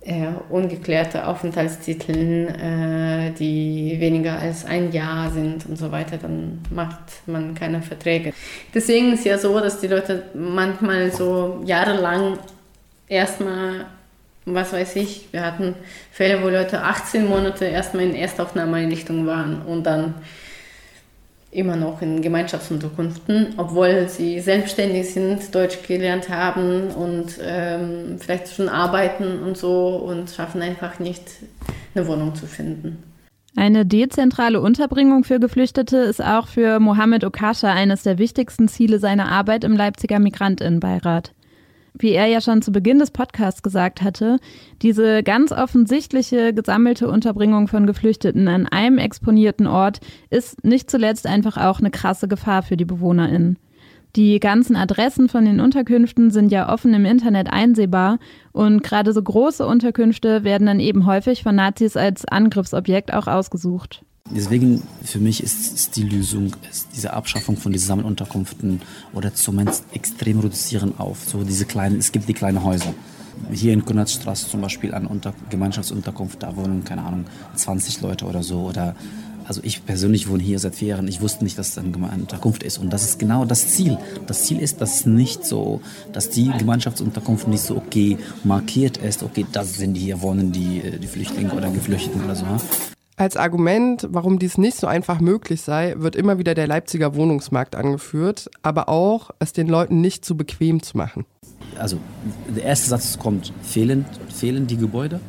äh, 0.00 0.26
ungeklärte 0.50 1.28
Aufenthaltstitel, 1.28 2.48
äh, 2.48 3.30
die 3.38 3.96
weniger 4.00 4.36
als 4.36 4.64
ein 4.64 4.90
Jahr 4.90 5.30
sind 5.30 5.64
und 5.66 5.78
so 5.78 5.92
weiter, 5.92 6.16
dann 6.16 6.58
macht 6.70 6.98
man 7.26 7.54
keine 7.54 7.82
Verträge. 7.82 8.32
Deswegen 8.74 9.12
ist 9.12 9.24
ja 9.24 9.38
so, 9.38 9.60
dass 9.60 9.78
die 9.78 9.86
Leute 9.86 10.24
manchmal 10.34 11.12
so 11.12 11.62
jahrelang 11.64 12.38
erstmal, 13.12 13.86
was 14.44 14.72
weiß 14.72 14.96
ich, 14.96 15.28
wir 15.32 15.44
hatten 15.44 15.74
Fälle, 16.10 16.42
wo 16.42 16.48
Leute 16.48 16.82
18 16.82 17.28
Monate 17.28 17.66
erstmal 17.66 18.04
in 18.04 18.14
Erstaufnahmeeinrichtungen 18.14 19.26
waren 19.26 19.62
und 19.62 19.84
dann 19.84 20.14
immer 21.50 21.76
noch 21.76 22.00
in 22.00 22.22
Gemeinschaftsunterkünften, 22.22 23.54
obwohl 23.58 24.08
sie 24.08 24.40
selbstständig 24.40 25.12
sind, 25.12 25.54
Deutsch 25.54 25.82
gelernt 25.86 26.30
haben 26.30 26.88
und 26.88 27.38
ähm, 27.42 28.16
vielleicht 28.18 28.48
schon 28.48 28.70
arbeiten 28.70 29.42
und 29.42 29.58
so 29.58 29.96
und 29.96 30.30
schaffen 30.30 30.62
einfach 30.62 30.98
nicht, 30.98 31.22
eine 31.94 32.06
Wohnung 32.08 32.34
zu 32.34 32.46
finden. 32.46 33.02
Eine 33.54 33.84
dezentrale 33.84 34.62
Unterbringung 34.62 35.24
für 35.24 35.38
Geflüchtete 35.38 35.98
ist 35.98 36.24
auch 36.24 36.48
für 36.48 36.80
Mohammed 36.80 37.22
Okasha 37.22 37.70
eines 37.70 38.02
der 38.02 38.16
wichtigsten 38.16 38.66
Ziele 38.66 38.98
seiner 38.98 39.30
Arbeit 39.30 39.64
im 39.64 39.76
Leipziger 39.76 40.18
Migrantinnenbeirat 40.18 41.32
wie 41.94 42.12
er 42.12 42.26
ja 42.26 42.40
schon 42.40 42.62
zu 42.62 42.72
Beginn 42.72 42.98
des 42.98 43.10
Podcasts 43.10 43.62
gesagt 43.62 44.02
hatte, 44.02 44.38
diese 44.80 45.22
ganz 45.22 45.52
offensichtliche 45.52 46.54
gesammelte 46.54 47.08
Unterbringung 47.08 47.68
von 47.68 47.86
Geflüchteten 47.86 48.48
an 48.48 48.66
einem 48.66 48.98
exponierten 48.98 49.66
Ort 49.66 50.00
ist 50.30 50.64
nicht 50.64 50.90
zuletzt 50.90 51.26
einfach 51.26 51.56
auch 51.56 51.80
eine 51.80 51.90
krasse 51.90 52.28
Gefahr 52.28 52.62
für 52.62 52.76
die 52.76 52.84
BewohnerInnen. 52.84 53.58
Die 54.14 54.40
ganzen 54.40 54.76
Adressen 54.76 55.30
von 55.30 55.46
den 55.46 55.58
Unterkünften 55.58 56.30
sind 56.30 56.52
ja 56.52 56.70
offen 56.70 56.92
im 56.92 57.06
Internet 57.06 57.50
einsehbar 57.50 58.18
und 58.52 58.82
gerade 58.82 59.12
so 59.14 59.22
große 59.22 59.66
Unterkünfte 59.66 60.44
werden 60.44 60.66
dann 60.66 60.80
eben 60.80 61.06
häufig 61.06 61.42
von 61.42 61.54
Nazis 61.54 61.96
als 61.96 62.26
Angriffsobjekt 62.26 63.14
auch 63.14 63.26
ausgesucht. 63.26 64.04
Deswegen 64.34 64.82
für 65.04 65.18
mich 65.18 65.42
ist, 65.42 65.96
die 65.96 66.04
Lösung 66.04 66.56
ist 66.70 66.88
diese 66.94 67.12
Abschaffung 67.12 67.56
von 67.56 67.72
diesen 67.72 67.88
Sammelunterkünften 67.88 68.80
oder 69.12 69.34
zumindest 69.34 69.84
extrem 69.92 70.40
reduzieren 70.40 70.94
auf 70.98 71.18
so 71.26 71.44
diese 71.44 71.66
kleinen, 71.66 71.98
es 71.98 72.12
gibt 72.12 72.28
die 72.28 72.34
kleinen 72.34 72.64
Häuser. 72.64 72.94
Hier 73.50 73.72
in 73.72 73.84
Konradstraße 73.84 74.48
zum 74.48 74.60
Beispiel 74.60 74.94
an 74.94 75.06
Unter 75.06 75.34
Gemeinschaftsunterkunft, 75.50 76.42
da 76.42 76.56
wohnen, 76.56 76.84
keine 76.84 77.02
Ahnung, 77.02 77.24
20 77.54 78.00
Leute 78.00 78.24
oder 78.24 78.42
so. 78.42 78.60
Oder 78.60 78.94
also 79.44 79.60
ich 79.64 79.84
persönlich 79.84 80.28
wohne 80.28 80.42
hier 80.42 80.58
seit 80.58 80.76
vier 80.76 80.88
Jahren. 80.88 81.08
Ich 81.08 81.20
wusste 81.20 81.44
nicht, 81.44 81.58
dass 81.58 81.70
es 81.70 81.78
eine 81.78 81.96
Unterkunft 81.96 82.62
ist. 82.62 82.78
Und 82.78 82.92
das 82.92 83.04
ist 83.04 83.18
genau 83.18 83.44
das 83.44 83.68
Ziel. 83.68 83.98
Das 84.26 84.44
Ziel 84.44 84.60
ist, 84.60 84.80
dass 84.80 85.06
nicht 85.06 85.44
so, 85.44 85.80
dass 86.12 86.30
die 86.30 86.50
Gemeinschaftsunterkunft 86.56 87.48
nicht 87.48 87.62
so 87.62 87.76
okay 87.76 88.18
markiert 88.44 88.98
ist. 88.98 89.22
Okay, 89.22 89.46
das 89.50 89.74
sind 89.74 89.94
hier 89.96 90.22
wohnen 90.22 90.52
die, 90.52 90.82
die 91.00 91.06
Flüchtlinge 91.06 91.52
oder 91.52 91.70
Geflüchteten 91.70 92.24
oder 92.24 92.36
so. 92.36 92.46
Als 93.22 93.36
Argument, 93.36 94.08
warum 94.10 94.40
dies 94.40 94.58
nicht 94.58 94.76
so 94.76 94.88
einfach 94.88 95.20
möglich 95.20 95.60
sei, 95.60 95.94
wird 95.96 96.16
immer 96.16 96.40
wieder 96.40 96.54
der 96.54 96.66
Leipziger 96.66 97.14
Wohnungsmarkt 97.14 97.76
angeführt, 97.76 98.50
aber 98.62 98.88
auch, 98.88 99.30
es 99.38 99.52
den 99.52 99.68
Leuten 99.68 100.00
nicht 100.00 100.24
zu 100.24 100.36
bequem 100.36 100.82
zu 100.82 100.96
machen. 100.96 101.24
Also 101.78 101.98
der 102.52 102.64
erste 102.64 102.90
Satz 102.90 103.20
kommt, 103.20 103.52
fehlen, 103.62 104.06
fehlen 104.28 104.66
die 104.66 104.76
Gebäude, 104.76 105.20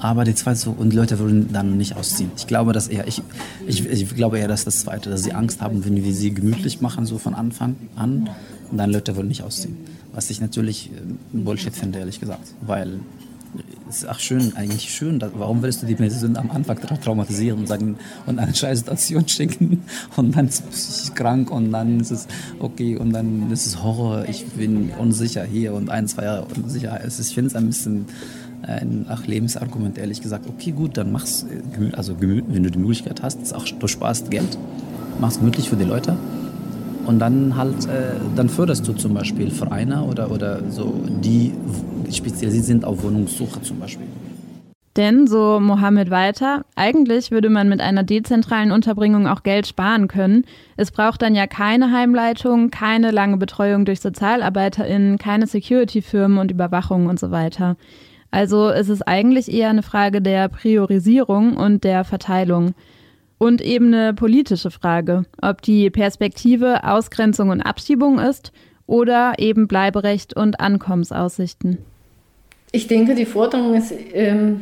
aber 0.00 0.24
die 0.24 0.34
zweite 0.34 0.58
so, 0.58 0.72
und 0.76 0.90
die 0.90 0.96
Leute 0.96 1.20
würden 1.20 1.52
dann 1.52 1.76
nicht 1.76 1.94
ausziehen. 1.94 2.32
Ich 2.36 2.48
glaube, 2.48 2.72
dass 2.72 2.88
eher, 2.88 3.06
ich, 3.06 3.22
ich, 3.68 3.86
ich 3.86 4.16
glaube 4.16 4.40
eher, 4.40 4.48
dass 4.48 4.64
das 4.64 4.80
zweite, 4.80 5.08
dass 5.08 5.22
sie 5.22 5.32
Angst 5.32 5.60
haben, 5.60 5.84
wenn 5.84 6.02
wir 6.02 6.12
sie 6.12 6.34
gemütlich 6.34 6.80
machen, 6.80 7.06
so 7.06 7.18
von 7.18 7.36
Anfang 7.36 7.76
an, 7.94 8.30
und 8.68 8.78
dann 8.78 8.90
Leute 8.90 9.14
würden 9.14 9.28
nicht 9.28 9.44
ausziehen. 9.44 9.76
Was 10.12 10.28
ich 10.28 10.40
natürlich 10.40 10.90
äh, 10.90 11.38
Bullshit 11.38 11.72
finde, 11.72 12.00
ehrlich 12.00 12.18
gesagt, 12.18 12.48
weil 12.62 12.98
ist 13.88 14.08
auch 14.08 14.18
schön, 14.18 14.56
eigentlich 14.56 14.90
schön. 14.90 15.22
Warum 15.34 15.62
willst 15.62 15.82
du 15.82 15.86
die 15.86 15.96
Menschen 15.96 16.36
am 16.36 16.50
Anfang 16.50 16.78
traumatisieren 16.80 17.60
und 17.60 17.66
sagen 17.66 17.96
und 18.26 18.38
eine 18.38 18.54
scheiß 18.54 18.80
Situation 18.80 19.28
schicken 19.28 19.82
und 20.16 20.36
dann 20.36 20.46
ist 20.46 20.64
es 20.70 21.14
krank 21.14 21.50
und 21.50 21.72
dann 21.72 22.00
ist 22.00 22.10
es 22.10 22.28
okay 22.58 22.96
und 22.96 23.12
dann 23.12 23.50
ist 23.50 23.66
es 23.66 23.82
Horror, 23.82 24.24
ich 24.28 24.46
bin 24.46 24.90
unsicher 24.98 25.44
hier 25.44 25.74
und 25.74 25.90
ein, 25.90 26.08
zwei 26.08 26.24
Jahre 26.24 26.46
unsicher. 26.56 27.00
Ich 27.04 27.34
finde 27.34 27.48
es 27.48 27.56
ein 27.56 27.66
bisschen 27.66 28.06
ein 28.62 29.06
ach, 29.08 29.26
Lebensargument, 29.26 29.98
ehrlich 29.98 30.20
gesagt. 30.20 30.46
Okay, 30.48 30.70
gut, 30.70 30.96
dann 30.96 31.12
mach's, 31.12 31.44
äh, 31.44 31.94
also 31.96 32.20
wenn 32.20 32.62
du 32.62 32.70
die 32.70 32.78
Möglichkeit 32.78 33.22
hast, 33.22 33.42
ist 33.42 33.54
auch, 33.54 33.66
du 33.66 33.88
sparst 33.88 34.30
Geld, 34.30 34.56
mach's 35.20 35.38
gemütlich 35.38 35.68
für 35.68 35.76
die 35.76 35.84
Leute. 35.84 36.16
Und 37.06 37.18
dann 37.18 37.56
halt, 37.56 37.86
äh, 37.86 38.14
dann 38.36 38.48
förderst 38.48 38.86
du 38.86 38.92
zum 38.92 39.14
Beispiel 39.14 39.50
Vereine 39.50 40.02
oder, 40.02 40.30
oder 40.30 40.60
so, 40.70 40.94
die 41.22 41.52
spezialisiert 42.10 42.64
sind 42.64 42.84
auf 42.84 43.02
Wohnungssuche 43.02 43.60
zum 43.62 43.80
Beispiel. 43.80 44.06
Denn, 44.96 45.26
so 45.26 45.58
Mohammed 45.58 46.10
weiter, 46.10 46.66
eigentlich 46.76 47.30
würde 47.30 47.48
man 47.48 47.66
mit 47.68 47.80
einer 47.80 48.02
dezentralen 48.02 48.72
Unterbringung 48.72 49.26
auch 49.26 49.42
Geld 49.42 49.66
sparen 49.66 50.06
können. 50.06 50.44
Es 50.76 50.90
braucht 50.90 51.22
dann 51.22 51.34
ja 51.34 51.46
keine 51.46 51.92
Heimleitung, 51.92 52.70
keine 52.70 53.10
lange 53.10 53.38
Betreuung 53.38 53.86
durch 53.86 54.00
SozialarbeiterInnen, 54.00 55.16
keine 55.16 55.46
Security-Firmen 55.46 56.36
und 56.36 56.50
Überwachung 56.50 57.06
und 57.06 57.18
so 57.18 57.30
weiter. 57.30 57.76
Also 58.30 58.68
ist 58.68 58.90
es 58.90 59.00
eigentlich 59.00 59.50
eher 59.50 59.70
eine 59.70 59.82
Frage 59.82 60.20
der 60.20 60.48
Priorisierung 60.50 61.56
und 61.56 61.84
der 61.84 62.04
Verteilung. 62.04 62.74
Und 63.42 63.60
eben 63.60 63.92
eine 63.92 64.14
politische 64.14 64.70
Frage, 64.70 65.24
ob 65.40 65.62
die 65.62 65.90
Perspektive 65.90 66.84
Ausgrenzung 66.84 67.48
und 67.48 67.60
Abschiebung 67.60 68.20
ist 68.20 68.52
oder 68.86 69.32
eben 69.38 69.66
Bleiberecht 69.66 70.36
und 70.36 70.60
Ankommensaussichten. 70.60 71.78
Ich 72.70 72.86
denke, 72.86 73.16
die 73.16 73.26
Forderung 73.26 73.74
ist 73.74 73.92
ähm, 74.12 74.60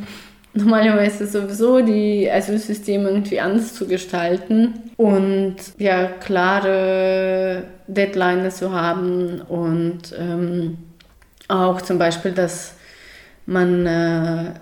normalerweise 0.55 1.27
sowieso, 1.27 1.81
die 1.81 2.27
Asylsysteme 2.27 3.07
irgendwie 3.07 3.39
anders 3.39 3.75
zu 3.75 3.85
gestalten 3.87 4.73
und 4.97 5.57
ja, 5.77 6.07
klare 6.07 7.65
Deadlines 7.85 8.57
zu 8.57 8.71
haben 8.71 9.41
und 9.41 10.11
ähm, 10.17 10.79
auch 11.49 11.83
zum 11.83 11.99
Beispiel, 11.99 12.31
dass 12.31 12.73
man 13.45 13.85
äh, 13.85 14.53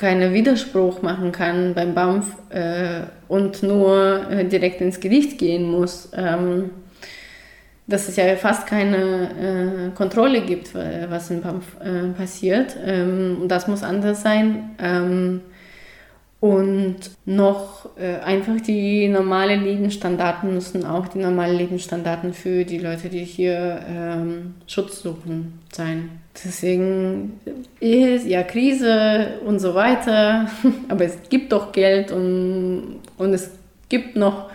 keinen 0.00 0.32
Widerspruch 0.32 1.02
machen 1.02 1.30
kann 1.30 1.74
beim 1.74 1.94
BAMF 1.94 2.24
äh, 2.48 3.02
und 3.28 3.62
nur 3.62 4.30
äh, 4.30 4.46
direkt 4.46 4.80
ins 4.80 4.98
Gericht 4.98 5.38
gehen 5.38 5.70
muss. 5.70 6.08
Ähm, 6.16 6.70
dass 7.86 8.08
es 8.08 8.16
ja 8.16 8.36
fast 8.36 8.66
keine 8.66 9.90
äh, 9.90 9.96
Kontrolle 9.96 10.42
gibt, 10.42 10.74
was 10.74 11.30
in 11.30 11.42
BAMF 11.42 11.64
äh, 11.80 12.08
passiert. 12.16 12.76
Ähm, 12.82 13.42
das 13.48 13.66
muss 13.68 13.82
anders 13.82 14.22
sein. 14.22 14.70
Ähm, 14.80 15.40
und 16.40 16.96
noch 17.26 17.90
äh, 17.98 18.16
einfach 18.20 18.60
die 18.60 19.08
normalen 19.08 19.62
Lebensstandarten 19.62 20.54
müssen 20.54 20.86
auch 20.86 21.08
die 21.08 21.18
normalen 21.18 21.56
Lebensstandarten 21.56 22.32
für 22.32 22.64
die 22.64 22.78
Leute, 22.78 23.10
die 23.10 23.24
hier 23.24 23.80
ähm, 23.86 24.54
Schutz 24.66 25.02
suchen, 25.02 25.60
sein. 25.70 26.10
Deswegen 26.42 27.40
ist 27.78 28.26
ja 28.26 28.42
Krise 28.42 29.40
und 29.44 29.58
so 29.58 29.74
weiter, 29.74 30.48
aber 30.88 31.04
es 31.04 31.18
gibt 31.28 31.52
doch 31.52 31.72
Geld 31.72 32.10
und, 32.10 33.00
und 33.18 33.34
es 33.34 33.50
gibt 33.88 34.16
noch 34.16 34.50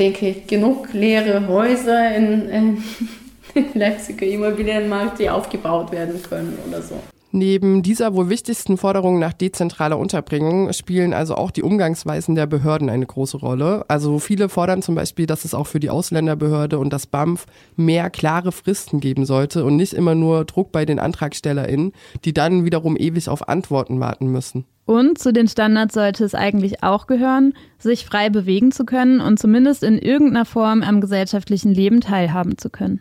denke 0.00 0.28
ich, 0.28 0.46
genug 0.46 0.92
leere 0.92 1.46
Häuser 1.46 2.16
in, 2.16 2.48
in, 2.48 2.84
im 3.54 3.66
Leipziger 3.74 4.26
Immobilienmarkt, 4.26 5.20
die 5.20 5.30
aufgebaut 5.30 5.92
werden 5.92 6.20
können 6.22 6.58
oder 6.66 6.82
so. 6.82 7.00
Neben 7.32 7.82
dieser 7.84 8.14
wohl 8.14 8.28
wichtigsten 8.28 8.76
Forderung 8.76 9.20
nach 9.20 9.32
dezentraler 9.32 9.98
Unterbringung 9.98 10.72
spielen 10.72 11.14
also 11.14 11.36
auch 11.36 11.52
die 11.52 11.62
Umgangsweisen 11.62 12.34
der 12.34 12.46
Behörden 12.46 12.90
eine 12.90 13.06
große 13.06 13.36
Rolle. 13.36 13.84
Also 13.86 14.18
viele 14.18 14.48
fordern 14.48 14.82
zum 14.82 14.96
Beispiel, 14.96 15.26
dass 15.26 15.44
es 15.44 15.54
auch 15.54 15.68
für 15.68 15.78
die 15.78 15.90
Ausländerbehörde 15.90 16.80
und 16.80 16.92
das 16.92 17.06
BAMF 17.06 17.46
mehr 17.76 18.10
klare 18.10 18.50
Fristen 18.50 18.98
geben 18.98 19.26
sollte 19.26 19.64
und 19.64 19.76
nicht 19.76 19.92
immer 19.92 20.16
nur 20.16 20.44
Druck 20.44 20.72
bei 20.72 20.84
den 20.84 20.98
AntragstellerInnen, 20.98 21.92
die 22.24 22.34
dann 22.34 22.64
wiederum 22.64 22.96
ewig 22.96 23.28
auf 23.28 23.48
Antworten 23.48 24.00
warten 24.00 24.26
müssen. 24.32 24.64
Und 24.84 25.18
zu 25.18 25.32
den 25.32 25.46
Standards 25.46 25.94
sollte 25.94 26.24
es 26.24 26.34
eigentlich 26.34 26.82
auch 26.82 27.06
gehören, 27.06 27.54
sich 27.78 28.04
frei 28.04 28.28
bewegen 28.28 28.72
zu 28.72 28.84
können 28.84 29.20
und 29.20 29.38
zumindest 29.38 29.84
in 29.84 29.98
irgendeiner 29.98 30.44
Form 30.44 30.82
am 30.82 31.00
gesellschaftlichen 31.00 31.72
Leben 31.72 32.00
teilhaben 32.00 32.58
zu 32.58 32.70
können. 32.70 33.00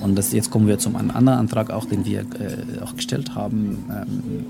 Und 0.00 0.16
das, 0.16 0.32
jetzt 0.32 0.50
kommen 0.50 0.68
wir 0.68 0.78
zum 0.78 0.96
anderen 0.96 1.28
Antrag, 1.28 1.70
auch, 1.70 1.84
den 1.84 2.04
wir 2.04 2.20
äh, 2.20 2.80
auch 2.82 2.94
gestellt 2.94 3.34
haben 3.34 3.84
ähm, 3.90 4.44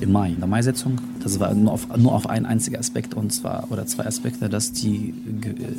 im 0.00 0.12
Mai, 0.12 0.30
in 0.30 0.38
der 0.38 0.48
Mai-Sitzung. 0.48 1.00
Das 1.22 1.38
war 1.38 1.54
nur 1.54 1.72
auf, 1.72 1.96
nur 1.96 2.14
auf 2.14 2.28
einen 2.28 2.46
einzigen 2.46 2.76
Aspekt, 2.76 3.14
und 3.14 3.32
zwar, 3.32 3.70
oder 3.70 3.86
zwei 3.86 4.06
Aspekte, 4.06 4.48
dass 4.48 4.72
die 4.72 5.14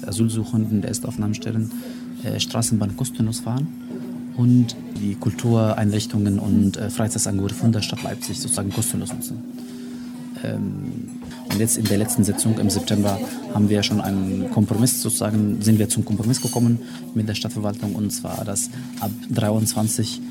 Asylsuchenden 0.05 0.82
der 0.82 0.89
Erstaufnahmestellen 0.89 1.72
äh, 2.24 2.39
Straßenbahn 2.39 2.95
kostenlos 2.95 3.39
fahren 3.39 3.67
und 4.38 4.76
die 5.01 5.15
Kultureinrichtungen 5.15 6.39
und 6.39 6.78
äh, 6.78 6.89
Freizeitsangebote 6.89 7.55
von 7.55 7.74
der 7.74 7.82
Stadt 7.82 8.03
Leipzig 8.03 8.39
sozusagen 8.39 8.72
kostenlos 8.72 9.13
nutzen. 9.13 9.43
Ähm, 10.43 11.18
und 11.52 11.60
jetzt 11.60 11.78
in 11.78 11.86
der 11.86 11.97
letzten 11.97 12.24
Sitzung 12.24 12.58
im 12.60 12.70
September 12.70 13.20
haben 13.54 13.70
wir 13.70 13.84
schon 13.84 14.02
einen 14.02 14.52
Kompromiss 14.52 15.02
sozusagen, 15.02 15.62
sind 15.62 15.80
wir 15.80 15.89
zum 15.89 16.06
Kompromiss 16.06 16.41
gekommen 16.41 16.80
mit 17.16 17.28
der 17.28 17.36
Stadtverwaltung 17.36 17.95
und 17.95 18.12
zwar, 18.12 18.45
dass 18.45 18.70
ab 19.00 19.12
23 19.32 20.22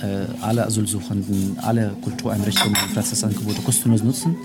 äh, 0.00 0.26
alle 0.42 0.66
Asylsuchenden 0.66 1.58
alle 1.60 1.96
Kultureinrichtungen 2.02 2.76
und 2.82 2.92
Freizeitangebote 2.92 3.62
kostenlos 3.62 4.02
nutzen 4.02 4.36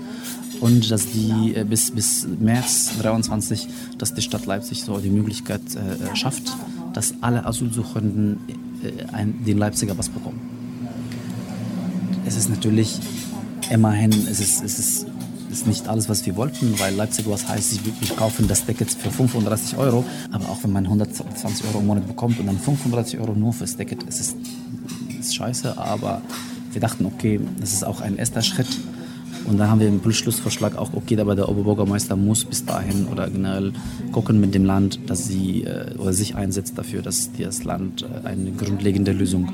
und 0.60 0.90
dass 0.90 1.06
die 1.06 1.54
äh, 1.54 1.64
bis, 1.64 1.90
bis 1.90 2.26
März 2.40 2.92
23, 3.00 3.68
dass 3.98 4.14
die 4.14 4.22
Stadt 4.22 4.46
Leipzig 4.46 4.82
so 4.84 4.98
die 4.98 5.10
Möglichkeit 5.10 5.60
äh, 5.74 6.16
schafft, 6.16 6.44
dass 6.94 7.14
alle 7.20 7.44
Asylsuchenden 7.44 8.38
äh, 8.82 9.12
ein, 9.12 9.44
den 9.44 9.58
Leipziger 9.58 9.94
Pass 9.94 10.08
bekommen. 10.08 10.40
Es 12.24 12.36
ist 12.36 12.48
natürlich 12.48 12.98
immerhin, 13.70 14.12
es 14.30 14.40
ist, 14.40 14.62
es 14.62 14.78
ist 14.78 15.06
ist 15.52 15.66
nicht 15.66 15.88
alles, 15.88 16.08
was 16.08 16.24
wir 16.26 16.36
wollten, 16.36 16.78
weil 16.80 16.94
Leipzig 16.94 17.28
was 17.28 17.46
heißt, 17.48 17.72
ich 17.72 17.84
wirklich 17.84 18.16
kaufen 18.16 18.48
das 18.48 18.64
Ticket 18.64 18.90
für 18.90 19.10
35 19.10 19.76
Euro. 19.76 20.04
Aber 20.30 20.48
auch 20.48 20.62
wenn 20.62 20.72
man 20.72 20.84
120 20.84 21.66
Euro 21.68 21.80
im 21.80 21.86
Monat 21.86 22.06
bekommt 22.06 22.40
und 22.40 22.46
dann 22.46 22.58
35 22.58 23.20
Euro 23.20 23.34
nur 23.34 23.52
fürs 23.52 23.76
Ticket, 23.76 24.04
es 24.08 24.20
ist, 24.20 24.36
ist 25.20 25.34
scheiße. 25.34 25.76
Aber 25.76 26.22
wir 26.72 26.80
dachten, 26.80 27.06
okay, 27.06 27.40
das 27.60 27.72
ist 27.72 27.84
auch 27.84 28.00
ein 28.00 28.16
erster 28.16 28.42
Schritt. 28.42 28.68
Und 29.44 29.58
dann 29.58 29.68
haben 29.68 29.80
wir 29.80 29.88
im 29.88 30.12
Schlussvorschlag 30.12 30.76
auch, 30.76 30.92
okay, 30.94 31.18
aber 31.18 31.34
der 31.34 31.48
Oberbürgermeister 31.48 32.16
muss 32.16 32.44
bis 32.44 32.64
dahin 32.64 33.06
oder 33.08 33.28
generell 33.28 33.72
gucken 34.12 34.40
mit 34.40 34.54
dem 34.54 34.64
Land, 34.64 35.00
dass 35.06 35.26
sie 35.26 35.64
äh, 35.64 35.96
oder 35.98 36.12
sich 36.12 36.36
einsetzt 36.36 36.78
dafür, 36.78 37.02
dass 37.02 37.30
das 37.36 37.64
Land 37.64 38.02
äh, 38.02 38.26
eine 38.26 38.52
grundlegende 38.52 39.12
Lösung 39.12 39.48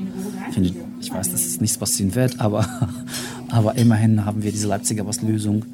findet. 0.51 0.75
Ich 1.01 1.11
weiß, 1.11 1.31
das 1.31 1.45
ist 1.45 1.61
nichts 1.61 1.77
passieren 1.77 2.13
wird, 2.13 2.39
aber, 2.39 2.67
aber 3.49 3.77
immerhin 3.77 4.25
haben 4.25 4.43
wir 4.43 4.51
diese 4.51 4.67
Leipziger 4.67 5.07
was 5.07 5.21
Lösung. 5.21 5.65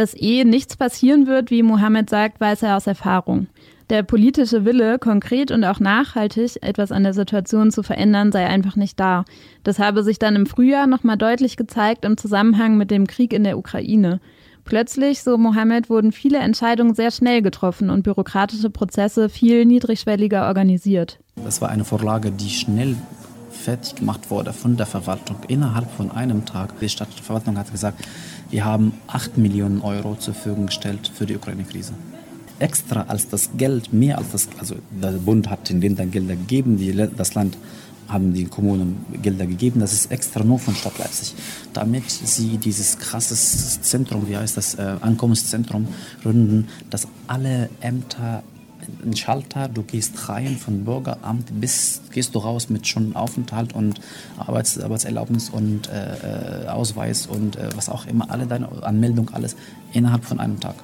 Dass 0.00 0.16
eh 0.16 0.44
nichts 0.44 0.78
passieren 0.78 1.26
wird, 1.26 1.50
wie 1.50 1.62
Mohammed 1.62 2.08
sagt, 2.08 2.40
weiß 2.40 2.62
er 2.62 2.78
aus 2.78 2.86
Erfahrung. 2.86 3.48
Der 3.90 4.02
politische 4.02 4.64
Wille, 4.64 4.98
konkret 4.98 5.50
und 5.50 5.62
auch 5.62 5.78
nachhaltig 5.78 6.56
etwas 6.62 6.90
an 6.90 7.02
der 7.02 7.12
Situation 7.12 7.70
zu 7.70 7.82
verändern, 7.82 8.32
sei 8.32 8.46
einfach 8.46 8.76
nicht 8.76 8.98
da. 8.98 9.26
Das 9.62 9.78
habe 9.78 10.02
sich 10.02 10.18
dann 10.18 10.36
im 10.36 10.46
Frühjahr 10.46 10.86
nochmal 10.86 11.18
deutlich 11.18 11.58
gezeigt 11.58 12.06
im 12.06 12.16
Zusammenhang 12.16 12.78
mit 12.78 12.90
dem 12.90 13.06
Krieg 13.06 13.34
in 13.34 13.44
der 13.44 13.58
Ukraine. 13.58 14.20
Plötzlich, 14.64 15.22
so 15.22 15.36
Mohammed, 15.36 15.90
wurden 15.90 16.12
viele 16.12 16.38
Entscheidungen 16.38 16.94
sehr 16.94 17.10
schnell 17.10 17.42
getroffen 17.42 17.90
und 17.90 18.02
bürokratische 18.02 18.70
Prozesse 18.70 19.28
viel 19.28 19.66
niedrigschwelliger 19.66 20.46
organisiert. 20.46 21.18
Das 21.44 21.60
war 21.60 21.68
eine 21.68 21.84
Vorlage, 21.84 22.30
die 22.30 22.48
schnell 22.48 22.96
fertig 23.60 23.96
gemacht 23.96 24.30
wurde 24.30 24.52
von 24.52 24.76
der 24.76 24.86
Verwaltung 24.86 25.36
innerhalb 25.48 25.90
von 25.90 26.10
einem 26.10 26.46
Tag. 26.46 26.78
Die 26.80 26.88
Stadtverwaltung 26.88 27.58
hat 27.58 27.70
gesagt, 27.70 28.04
wir 28.50 28.64
haben 28.64 28.92
8 29.06 29.38
Millionen 29.38 29.80
Euro 29.82 30.16
zur 30.16 30.34
Verfügung 30.34 30.66
gestellt 30.66 31.10
für 31.14 31.26
die 31.26 31.36
Ukraine-Krise. 31.36 31.92
Extra 32.58 33.02
als 33.02 33.28
das 33.28 33.50
Geld, 33.56 33.92
mehr 33.92 34.18
als 34.18 34.32
das, 34.32 34.48
also 34.58 34.76
der 34.90 35.12
Bund 35.12 35.48
hat 35.48 35.68
den 35.68 35.80
Ländern 35.80 36.10
Gelder 36.10 36.36
gegeben, 36.36 36.76
die, 36.76 36.92
das 37.16 37.34
Land 37.34 37.56
haben 38.08 38.34
die 38.34 38.44
Kommunen 38.44 39.04
Gelder 39.22 39.46
gegeben, 39.46 39.80
das 39.80 39.92
ist 39.92 40.10
extra 40.10 40.42
nur 40.42 40.58
von 40.58 40.74
Stadt 40.74 40.98
Leipzig, 40.98 41.34
damit 41.72 42.10
sie 42.10 42.58
dieses 42.58 42.98
krasses 42.98 43.80
Zentrum, 43.82 44.28
wie 44.28 44.36
heißt 44.36 44.56
das, 44.56 44.74
äh, 44.74 44.96
Ankommenszentrum 45.00 45.86
gründen, 46.22 46.68
dass 46.90 47.06
alle 47.28 47.70
Ämter 47.80 48.42
ein 49.04 49.16
Schalter, 49.16 49.68
du 49.68 49.82
gehst 49.82 50.28
rein 50.28 50.56
von 50.56 50.84
Bürgeramt 50.84 51.60
bis 51.60 52.02
gehst 52.10 52.34
du 52.34 52.38
raus 52.38 52.68
mit 52.68 52.86
schon 52.86 53.16
Aufenthalt 53.16 53.72
und 53.72 54.00
Arbeits, 54.38 54.78
Arbeitserlaubnis 54.78 55.50
und 55.50 55.88
äh, 55.88 56.64
äh, 56.64 56.68
Ausweis 56.68 57.26
und 57.26 57.56
äh, 57.56 57.68
was 57.74 57.88
auch 57.88 58.06
immer, 58.06 58.30
alle 58.30 58.46
deine 58.46 58.82
Anmeldung, 58.82 59.30
alles 59.30 59.56
innerhalb 59.92 60.24
von 60.24 60.40
einem 60.40 60.60
Tag. 60.60 60.74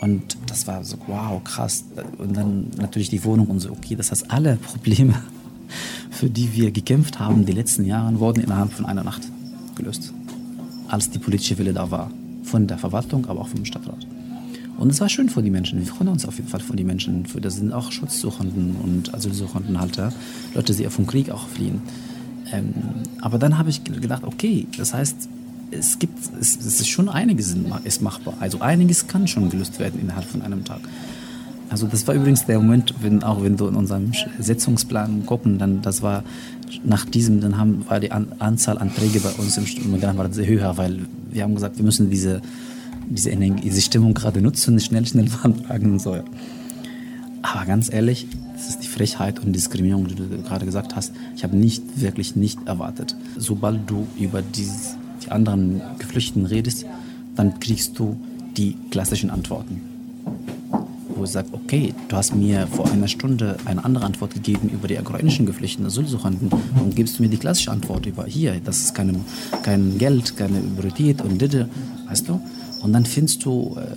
Und 0.00 0.36
das 0.46 0.66
war 0.66 0.84
so, 0.84 0.98
wow, 1.06 1.42
krass. 1.42 1.84
Und 2.18 2.36
dann 2.36 2.70
natürlich 2.76 3.08
die 3.08 3.24
Wohnung 3.24 3.46
und 3.46 3.60
so, 3.60 3.70
okay, 3.70 3.96
das 3.96 4.10
heißt, 4.10 4.30
alle 4.30 4.56
Probleme, 4.56 5.14
für 6.10 6.28
die 6.28 6.52
wir 6.52 6.72
gekämpft 6.72 7.18
haben 7.18 7.46
die 7.46 7.52
letzten 7.52 7.84
Jahre, 7.84 8.18
wurden 8.20 8.42
innerhalb 8.42 8.72
von 8.72 8.84
einer 8.84 9.02
Nacht 9.02 9.22
gelöst. 9.76 10.12
Als 10.88 11.10
die 11.10 11.18
politische 11.18 11.56
Wille 11.58 11.72
da 11.72 11.90
war. 11.90 12.10
Von 12.42 12.66
der 12.66 12.76
Verwaltung, 12.76 13.26
aber 13.26 13.40
auch 13.40 13.48
vom 13.48 13.64
Stadtrat. 13.64 14.06
Und 14.76 14.90
es 14.90 15.00
war 15.00 15.08
schön 15.08 15.28
für 15.28 15.42
die 15.42 15.50
Menschen. 15.50 15.78
Wir 15.78 15.86
freuen 15.86 16.08
uns 16.08 16.26
auf 16.26 16.36
jeden 16.36 16.48
Fall 16.48 16.60
für 16.60 16.76
die 16.76 16.84
Menschen. 16.84 17.24
Das 17.40 17.56
sind 17.56 17.72
auch 17.72 17.92
Schutzsuchenden 17.92 18.76
und 18.82 19.14
Asylsuchenden 19.14 19.80
halt, 19.80 19.96
Leute, 20.54 20.74
die 20.74 20.84
vom 20.86 21.06
Krieg 21.06 21.30
auch 21.30 21.46
fliehen. 21.46 21.82
Ähm, 22.52 22.74
aber 23.20 23.38
dann 23.38 23.56
habe 23.56 23.70
ich 23.70 23.84
gedacht, 23.84 24.24
okay, 24.24 24.66
das 24.76 24.92
heißt, 24.92 25.28
es 25.70 25.98
gibt, 25.98 26.18
es, 26.40 26.56
es 26.56 26.80
ist 26.80 26.88
schon 26.88 27.08
einiges 27.08 27.54
ist 27.84 28.02
machbar. 28.02 28.34
Also 28.40 28.60
einiges 28.60 29.06
kann 29.06 29.26
schon 29.26 29.50
gelöst 29.50 29.78
werden 29.78 30.00
innerhalb 30.00 30.26
von 30.26 30.42
einem 30.42 30.64
Tag. 30.64 30.80
Also 31.70 31.86
das 31.86 32.06
war 32.06 32.14
übrigens 32.14 32.44
der 32.46 32.60
Moment, 32.60 32.94
wenn 33.00 33.22
auch 33.22 33.42
wenn 33.42 33.56
du 33.56 33.66
in 33.66 33.74
unserem 33.74 34.12
Setzungsplan 34.38 35.26
gucken, 35.26 35.58
dann 35.58 35.82
das 35.82 36.02
war 36.02 36.22
nach 36.84 37.04
diesem, 37.04 37.40
dann 37.40 37.58
haben, 37.58 37.84
war 37.88 38.00
die 38.00 38.12
An 38.12 38.28
Anzahl 38.38 38.78
Anträge 38.78 39.20
bei 39.20 39.30
uns 39.30 39.56
im 39.56 39.66
war 40.16 40.32
sehr 40.32 40.46
höher, 40.46 40.76
weil 40.76 41.00
wir 41.30 41.42
haben 41.42 41.54
gesagt, 41.54 41.76
wir 41.78 41.84
müssen 41.84 42.10
diese, 42.10 42.42
diese, 43.08 43.30
Energie, 43.30 43.62
diese 43.62 43.80
Stimmung 43.80 44.14
gerade 44.14 44.40
nutzen, 44.40 44.78
schnell, 44.80 45.06
schnell 45.06 45.28
beantragen 45.42 45.92
und 45.92 46.00
so. 46.00 46.18
Aber 47.42 47.66
ganz 47.66 47.92
ehrlich, 47.92 48.26
das 48.54 48.68
ist 48.68 48.80
die 48.80 48.88
Frechheit 48.88 49.40
und 49.40 49.52
Diskriminierung, 49.52 50.08
die 50.08 50.14
du 50.14 50.28
gerade 50.42 50.64
gesagt 50.64 50.96
hast. 50.96 51.12
Ich 51.36 51.44
habe 51.44 51.56
nicht, 51.56 52.00
wirklich 52.00 52.36
nicht 52.36 52.58
erwartet. 52.66 53.14
Sobald 53.36 53.88
du 53.88 54.06
über 54.18 54.40
dieses, 54.42 54.96
die 55.24 55.30
anderen 55.30 55.82
Geflüchteten 55.98 56.46
redest, 56.46 56.86
dann 57.36 57.60
kriegst 57.60 57.98
du 57.98 58.16
die 58.56 58.76
klassischen 58.90 59.30
Antworten 59.30 59.94
wo 61.16 61.24
ich 61.24 61.30
sage, 61.30 61.48
okay, 61.52 61.94
du 62.08 62.16
hast 62.16 62.34
mir 62.34 62.66
vor 62.66 62.90
einer 62.90 63.08
Stunde 63.08 63.56
eine 63.64 63.84
andere 63.84 64.04
Antwort 64.04 64.34
gegeben 64.34 64.68
über 64.68 64.88
die 64.88 64.98
ukrainischen 64.98 65.46
Geflüchteten, 65.46 65.86
Asylsuchenden 65.86 66.50
und 66.80 66.96
gibst 66.96 67.20
mir 67.20 67.28
die 67.28 67.36
klassische 67.36 67.70
Antwort 67.70 68.06
über 68.06 68.24
hier, 68.24 68.60
das 68.64 68.78
ist 68.80 68.94
keine, 68.94 69.14
kein 69.62 69.98
Geld, 69.98 70.36
keine 70.36 70.60
Priorität 70.60 71.22
und 71.22 71.40
dide, 71.40 71.68
weißt 72.08 72.28
du? 72.28 72.40
Und 72.84 72.92
dann 72.92 73.06
findest 73.06 73.42
du 73.46 73.76
äh, 73.78 73.96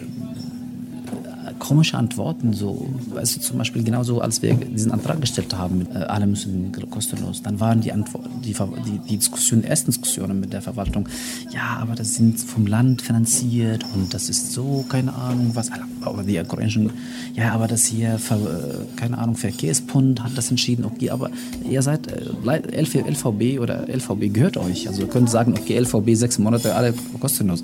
komische 1.60 1.98
Antworten, 1.98 2.54
so, 2.54 2.88
weißt 3.10 3.36
du, 3.36 3.40
zum 3.42 3.58
Beispiel 3.58 3.84
genauso, 3.84 4.22
als 4.22 4.42
wir 4.42 4.54
diesen 4.54 4.94
Antrag 4.94 5.20
gestellt 5.20 5.54
haben, 5.58 5.80
mit, 5.80 5.94
äh, 5.94 5.98
alle 6.00 6.26
müssen 6.26 6.72
kostenlos, 6.90 7.44
dann 7.44 7.60
waren 7.60 7.82
die, 7.82 7.92
Antwort, 7.92 8.26
die, 8.46 8.54
die, 8.54 9.00
die 9.10 9.18
Diskussion, 9.18 9.62
die 9.62 9.68
ersten 9.68 9.88
Diskussionen 9.88 10.40
mit 10.40 10.54
der 10.54 10.62
Verwaltung, 10.62 11.10
ja, 11.52 11.80
aber 11.82 11.96
das 11.96 12.16
sind 12.16 12.40
vom 12.40 12.66
Land 12.66 13.02
finanziert 13.02 13.84
und 13.94 14.14
das 14.14 14.30
ist 14.30 14.54
so, 14.54 14.86
keine 14.88 15.14
Ahnung, 15.14 15.52
was, 15.54 15.70
aber 16.00 16.24
die 16.24 16.40
ukrainischen, 16.40 16.92
ja, 17.36 17.52
aber 17.52 17.68
das 17.68 17.84
hier, 17.86 18.16
äh, 18.16 18.96
keine 18.96 19.18
Ahnung, 19.18 19.36
Verkehrspund 19.36 20.24
hat 20.24 20.38
das 20.38 20.50
entschieden, 20.50 20.86
okay, 20.86 21.10
aber 21.10 21.30
ihr 21.70 21.82
seid, 21.82 22.08
äh, 22.08 22.22
LVB 22.48 23.60
oder 23.60 23.90
LVB 23.90 24.34
gehört 24.34 24.56
euch, 24.56 24.88
also 24.88 25.02
ihr 25.02 25.10
könnt 25.10 25.30
sagen, 25.30 25.56
okay, 25.58 25.78
LVB 25.78 26.16
sechs 26.16 26.40
Monate, 26.40 26.74
alle 26.74 26.94
kostenlos 27.20 27.64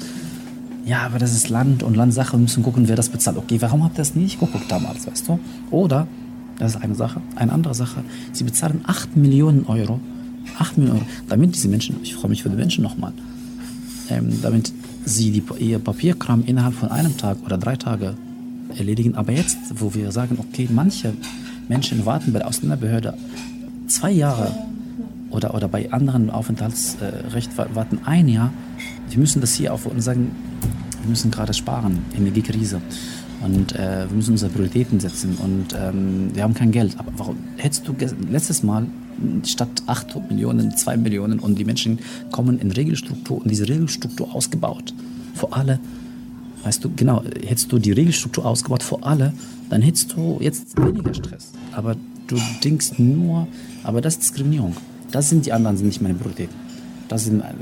ja, 0.85 1.01
aber 1.03 1.19
das 1.19 1.33
ist 1.33 1.49
Land 1.49 1.83
und 1.83 1.95
Landsache, 1.95 2.33
wir 2.33 2.39
müssen 2.39 2.63
gucken, 2.63 2.87
wer 2.87 2.95
das 2.95 3.09
bezahlt. 3.09 3.37
Okay, 3.37 3.57
warum 3.61 3.83
habt 3.83 3.95
ihr 3.95 3.99
das 3.99 4.15
nicht 4.15 4.39
geguckt 4.39 4.65
damals, 4.69 5.07
weißt 5.07 5.27
du? 5.29 5.39
Oder, 5.71 6.07
das 6.59 6.75
ist 6.75 6.81
eine 6.81 6.95
Sache, 6.95 7.21
eine 7.35 7.51
andere 7.51 7.73
Sache, 7.73 8.03
sie 8.33 8.43
bezahlen 8.43 8.81
8 8.85 9.15
Millionen 9.15 9.65
Euro, 9.65 9.99
8 10.59 10.77
Millionen 10.77 10.99
Euro, 10.99 11.09
damit 11.29 11.55
diese 11.55 11.69
Menschen, 11.69 11.97
ich 12.03 12.15
freue 12.15 12.29
mich 12.29 12.43
für 12.43 12.49
die 12.49 12.55
Menschen 12.55 12.83
nochmal, 12.83 13.13
ähm, 14.09 14.39
damit 14.41 14.73
sie 15.05 15.31
die, 15.31 15.43
ihr 15.59 15.79
Papierkram 15.79 16.43
innerhalb 16.45 16.75
von 16.75 16.89
einem 16.89 17.17
Tag 17.17 17.37
oder 17.45 17.57
drei 17.57 17.75
Tage 17.75 18.15
erledigen. 18.77 19.15
Aber 19.15 19.31
jetzt, 19.31 19.57
wo 19.75 19.93
wir 19.93 20.11
sagen, 20.11 20.37
okay, 20.39 20.67
manche 20.71 21.13
Menschen 21.69 22.05
warten 22.05 22.33
bei 22.33 22.39
der 22.39 22.47
Ausländerbehörde 22.47 23.13
zwei 23.87 24.11
Jahre 24.11 24.53
oder, 25.33 25.53
oder 25.53 25.67
bei 25.67 25.91
anderen 25.91 26.29
Aufenthaltsrecht 26.29 27.57
warten 27.57 27.99
ein 28.05 28.27
Jahr, 28.27 28.53
wir 29.09 29.19
müssen 29.19 29.41
das 29.41 29.53
hier 29.53 29.73
auf 29.73 29.85
und 29.85 30.01
sagen, 30.01 30.31
wir 31.01 31.09
müssen 31.09 31.31
gerade 31.31 31.53
sparen, 31.53 31.99
Energiekrise. 32.15 32.81
Und 33.43 33.75
äh, 33.75 34.07
wir 34.07 34.15
müssen 34.15 34.31
unsere 34.31 34.49
Prioritäten 34.51 35.01
setzen. 35.01 35.35
Und 35.35 35.75
ähm, 35.77 36.31
wir 36.33 36.43
haben 36.43 36.53
kein 36.53 36.71
Geld. 36.71 36.97
Aber 36.97 37.11
warum 37.17 37.35
hättest 37.57 37.85
du 37.85 37.93
letztes 38.29 38.63
Mal 38.63 38.87
statt 39.43 39.83
8 39.85 40.29
Millionen, 40.29 40.75
2 40.75 40.97
Millionen 40.97 41.39
und 41.39 41.59
die 41.59 41.65
Menschen 41.65 41.99
kommen 42.31 42.59
in 42.59 42.71
Regelstruktur 42.71 43.41
und 43.41 43.51
diese 43.51 43.67
Regelstruktur 43.67 44.33
ausgebaut. 44.33 44.93
Für 45.35 45.51
alle, 45.51 45.79
weißt 46.63 46.83
du, 46.83 46.91
genau, 46.95 47.23
hättest 47.45 47.71
du 47.71 47.79
die 47.79 47.91
Regelstruktur 47.91 48.45
ausgebaut 48.45 48.81
für 48.81 49.03
alle, 49.03 49.33
dann 49.69 49.81
hättest 49.81 50.13
du 50.13 50.37
jetzt 50.39 50.77
weniger 50.81 51.13
Stress. 51.13 51.51
Aber 51.73 51.95
du 52.27 52.37
denkst 52.63 52.93
nur, 52.97 53.47
aber 53.83 54.01
das 54.01 54.15
ist 54.15 54.23
Diskriminierung. 54.23 54.75
Das 55.13 55.29
sind 55.29 55.45
die 55.45 55.53
anderen, 55.53 55.77
sind 55.77 55.85
nicht 55.85 56.01
meine 56.01 56.15
Prioritäten. 56.15 56.55
Das 57.07 57.25
sind, 57.25 57.41
äh, 57.41 57.53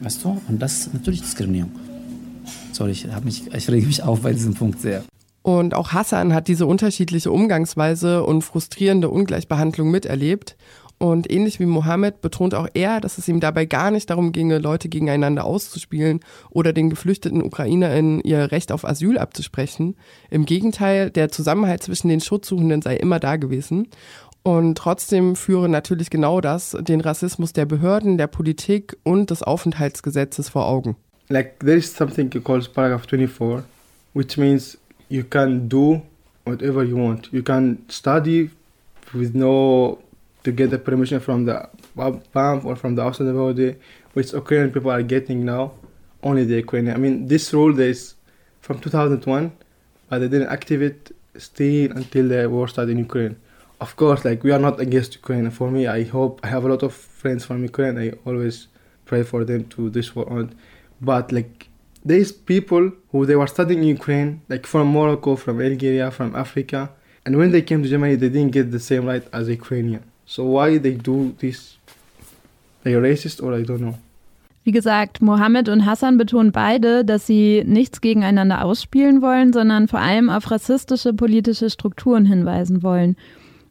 weißt 0.00 0.24
du, 0.24 0.40
und 0.48 0.62
das 0.62 0.78
ist 0.78 0.94
natürlich 0.94 1.20
Diskriminierung. 1.20 1.72
Sorry, 2.72 2.92
ich, 2.92 3.06
mich, 3.22 3.52
ich 3.54 3.70
rege 3.70 3.86
mich 3.86 4.02
auf 4.02 4.22
bei 4.22 4.32
diesem 4.32 4.54
Punkt 4.54 4.80
sehr. 4.80 5.04
Und 5.42 5.74
auch 5.74 5.92
Hassan 5.92 6.32
hat 6.32 6.48
diese 6.48 6.64
unterschiedliche 6.64 7.30
Umgangsweise 7.30 8.24
und 8.24 8.40
frustrierende 8.42 9.10
Ungleichbehandlung 9.10 9.90
miterlebt. 9.90 10.56
Und 10.96 11.30
ähnlich 11.30 11.60
wie 11.60 11.66
Mohammed 11.66 12.22
betont 12.22 12.54
auch 12.54 12.68
er, 12.72 13.00
dass 13.00 13.18
es 13.18 13.28
ihm 13.28 13.40
dabei 13.40 13.66
gar 13.66 13.90
nicht 13.90 14.08
darum 14.08 14.32
ginge, 14.32 14.58
Leute 14.58 14.88
gegeneinander 14.88 15.44
auszuspielen 15.44 16.20
oder 16.50 16.72
den 16.72 16.88
geflüchteten 16.88 17.42
UkrainerInnen 17.42 18.20
ihr 18.20 18.52
Recht 18.52 18.72
auf 18.72 18.86
Asyl 18.86 19.18
abzusprechen. 19.18 19.96
Im 20.30 20.46
Gegenteil, 20.46 21.10
der 21.10 21.30
Zusammenhalt 21.30 21.82
zwischen 21.82 22.08
den 22.08 22.20
Schutzsuchenden 22.20 22.82
sei 22.82 22.96
immer 22.96 23.18
da 23.18 23.36
gewesen. 23.36 23.88
Und 24.42 24.76
trotzdem 24.78 25.36
führe 25.36 25.68
natürlich 25.68 26.08
genau 26.08 26.40
das 26.40 26.76
den 26.80 27.00
Rassismus 27.02 27.52
der 27.52 27.66
Behörden, 27.66 28.16
der 28.16 28.26
Politik 28.26 28.96
und 29.02 29.30
des 29.30 29.42
Aufenthaltsgesetzes 29.42 30.48
vor 30.48 30.66
Augen. 30.66 30.96
like 31.30 31.60
there 31.60 31.76
is 31.76 31.94
something 31.94 32.28
called 32.42 32.72
paragraph 32.74 33.06
24 33.06 33.62
which 34.14 34.36
means 34.36 34.76
you 35.08 35.22
can 35.22 35.68
do 35.68 36.02
whatever 36.44 36.82
you 36.82 36.96
want. 36.96 37.28
You 37.32 37.42
can 37.42 37.78
study 37.88 38.50
with 39.14 39.32
no 39.34 39.98
to 40.42 40.50
get 40.52 40.70
the 40.70 40.78
permission 40.78 41.20
from 41.20 41.44
the 41.46 41.68
BAMF 41.96 42.64
or 42.64 42.74
from 42.76 42.96
the 42.96 43.02
outside 43.02 43.32
body 43.32 43.76
which 44.14 44.32
Ukrainian 44.32 44.72
people 44.72 44.90
are 44.90 45.02
getting 45.04 45.44
now 45.44 45.72
only 46.22 46.44
the 46.44 46.56
Ukrainian. 46.56 46.96
I 46.96 46.98
mean 46.98 47.28
this 47.28 47.52
rule 47.52 47.78
is 47.78 48.14
from 48.60 48.80
2001 48.80 49.52
but 50.08 50.18
they 50.20 50.28
didn't 50.28 50.48
activate 50.48 51.12
still 51.36 51.92
until 51.92 52.28
the 52.28 52.48
war 52.50 52.66
started 52.66 52.90
in 52.92 52.98
Ukraine 52.98 53.36
of 53.80 53.96
course 53.96 54.24
like 54.24 54.42
we 54.44 54.52
are 54.52 54.58
not 54.58 54.80
against 54.80 55.14
Ukraine 55.14 55.50
for 55.50 55.70
me 55.70 55.86
I 55.86 56.04
hope 56.04 56.40
I 56.42 56.48
have 56.48 56.64
a 56.64 56.68
lot 56.68 56.82
of 56.82 56.92
friends 56.94 57.44
from 57.44 57.62
Ukraine 57.62 57.98
I 57.98 58.12
always 58.28 58.68
pray 59.04 59.22
for 59.22 59.44
them 59.44 59.64
to 59.74 59.90
this 59.90 60.08
on 60.16 60.54
but 61.00 61.32
like 61.32 61.70
there's 62.04 62.32
people 62.32 62.92
who 63.12 63.26
they 63.26 63.36
were 63.36 63.46
studying 63.46 63.80
in 63.80 63.88
Ukraine, 63.88 64.40
like 64.48 64.66
from 64.66 64.88
Morocco, 64.88 65.36
from 65.36 65.60
Algeria, 65.60 66.10
from 66.10 66.34
Africa, 66.34 66.90
and 67.26 67.36
when 67.36 67.52
they 67.52 67.62
came 67.62 67.82
to 67.82 67.88
Germany, 67.88 68.16
they 68.16 68.30
didn't 68.30 68.52
get 68.52 68.70
the 68.70 68.80
same 68.80 69.04
right 69.04 69.26
as 69.32 69.48
Ukrainian. 69.48 70.02
So 70.24 70.44
why 70.44 70.78
they 70.78 70.94
do 70.94 71.34
this? 71.38 71.76
They 72.82 72.94
racist 72.94 73.42
or 73.42 73.54
I 73.54 73.62
don't 73.62 73.80
know. 73.80 73.98
Wie 74.62 74.72
gesagt, 74.72 75.22
Mohammed 75.22 75.68
und 75.70 75.86
Hassan 75.86 76.18
betonen 76.18 76.52
beide, 76.52 77.04
dass 77.04 77.26
sie 77.26 77.64
nichts 77.66 78.00
gegeneinander 78.00 78.62
ausspielen 78.64 79.22
wollen, 79.22 79.52
sondern 79.52 79.88
vor 79.88 80.00
allem 80.00 80.28
auf 80.28 80.50
rassistische 80.50 81.12
politische 81.14 81.70
Strukturen 81.70 82.26
hinweisen 82.26 82.82
wollen. 82.82 83.16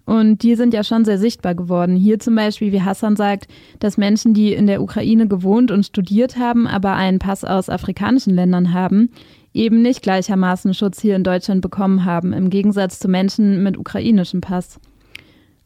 Und 0.10 0.41
die 0.41 0.55
sind 0.55 0.74
ja 0.74 0.84
schon 0.84 1.05
sehr 1.05 1.20
sichtbar 1.20 1.53
geworden. 1.53 1.95
Hier 1.95 2.18
zum 2.18 2.34
Beispiel, 2.34 2.72
wie 2.72 2.82
Hassan 2.82 3.16
sagt, 3.16 3.47
dass 3.78 3.95
Menschen, 3.95 4.34
die 4.34 4.53
in 4.53 4.66
der 4.66 4.82
Ukraine 4.82 5.28
gewohnt 5.28 5.70
und 5.70 5.86
studiert 5.86 6.36
haben, 6.36 6.66
aber 6.66 6.95
einen 6.95 7.20
Pass 7.20 7.43
aus 7.43 7.70
afrikanischen 7.70 8.34
Ländern 8.34 8.74
haben, 8.74 9.12
eben 9.53 9.84
nicht 9.84 10.01
gleichermaßen 10.01 10.74
Schutz 10.74 10.99
hier 10.99 11.16
in 11.16 11.24
Deutschland 11.24 11.62
bekommen 11.62 12.05
haben, 12.05 12.34
im 12.34 12.49
Gegensatz 12.49 12.97
zu 12.97 13.07
Menschen 13.07 13.62
mit 13.62 13.78
ukrainischem 13.78 14.41
Pass. 14.41 14.80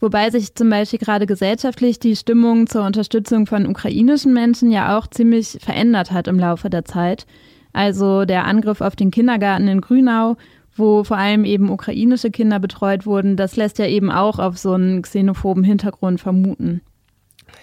Wobei 0.02 0.30
sich 0.30 0.54
zum 0.56 0.70
Beispiel 0.70 1.00
gerade 1.00 1.26
gesellschaftlich 1.26 1.98
die 2.00 2.18
Stimmung 2.18 2.68
zur 2.68 2.86
Unterstützung 2.86 3.46
von 3.46 3.66
ukrainischen 3.66 4.34
Menschen 4.34 4.72
ja 4.72 4.98
auch 4.98 5.08
ziemlich 5.08 5.58
verändert 5.62 6.12
hat 6.12 6.28
im 6.28 6.38
Laufe 6.38 6.70
der 6.70 6.84
Zeit. 6.84 7.26
Also 7.72 8.26
der 8.26 8.44
Angriff 8.44 8.82
auf 8.82 8.98
den 8.98 9.10
Kindergarten 9.10 9.70
in 9.70 9.80
Grünau 9.80 10.36
wo 10.76 11.04
vor 11.04 11.18
allem 11.18 11.46
eben 11.46 11.70
ukrainische 11.70 12.32
Kinder 12.32 12.60
betreut 12.60 13.06
wurden, 13.06 13.38
das 13.38 13.56
lässt 13.56 13.80
ja 13.80 13.88
eben 13.88 14.12
auch 14.12 14.40
auf 14.40 14.58
so 14.58 14.74
einen 14.74 15.02
xenophoben 15.02 15.64
Hintergrund 15.64 16.20
vermuten. 16.20 16.82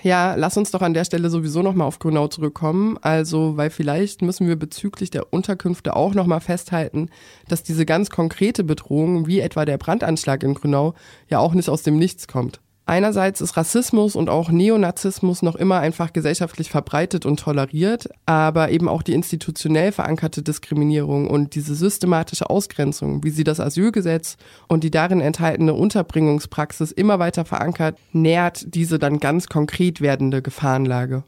Ja, 0.02 0.34
lass 0.34 0.56
uns 0.56 0.70
doch 0.70 0.82
an 0.82 0.94
der 0.94 1.04
Stelle 1.04 1.28
sowieso 1.30 1.62
nochmal 1.62 1.86
auf 1.86 1.98
Grünau 1.98 2.28
zurückkommen. 2.28 2.96
Also, 3.02 3.56
weil 3.56 3.70
vielleicht 3.70 4.22
müssen 4.22 4.48
wir 4.48 4.56
bezüglich 4.56 5.10
der 5.10 5.32
Unterkünfte 5.32 5.94
auch 5.94 6.14
nochmal 6.14 6.40
festhalten, 6.40 7.10
dass 7.48 7.62
diese 7.62 7.84
ganz 7.84 8.08
konkrete 8.08 8.64
Bedrohung, 8.64 9.26
wie 9.26 9.40
etwa 9.40 9.64
der 9.64 9.78
Brandanschlag 9.78 10.42
in 10.42 10.54
Grünau, 10.54 10.94
ja 11.28 11.38
auch 11.38 11.54
nicht 11.54 11.68
aus 11.68 11.82
dem 11.82 11.98
Nichts 11.98 12.28
kommt. 12.28 12.60
Einerseits 12.90 13.40
ist 13.40 13.56
Rassismus 13.56 14.16
und 14.16 14.28
auch 14.28 14.50
Neonazismus 14.50 15.42
noch 15.42 15.54
immer 15.54 15.78
einfach 15.78 16.12
gesellschaftlich 16.12 16.70
verbreitet 16.70 17.24
und 17.24 17.38
toleriert, 17.38 18.08
aber 18.26 18.72
eben 18.72 18.88
auch 18.88 19.04
die 19.04 19.12
institutionell 19.12 19.92
verankerte 19.92 20.42
Diskriminierung 20.42 21.30
und 21.30 21.54
diese 21.54 21.76
systematische 21.76 22.50
Ausgrenzung, 22.50 23.22
wie 23.22 23.30
sie 23.30 23.44
das 23.44 23.60
Asylgesetz 23.60 24.38
und 24.66 24.82
die 24.82 24.90
darin 24.90 25.20
enthaltene 25.20 25.72
Unterbringungspraxis 25.72 26.90
immer 26.90 27.20
weiter 27.20 27.44
verankert, 27.44 27.96
nährt 28.12 28.74
diese 28.74 28.98
dann 28.98 29.20
ganz 29.20 29.46
konkret 29.46 30.00
werdende 30.00 30.42
Gefahrenlage. 30.42 31.22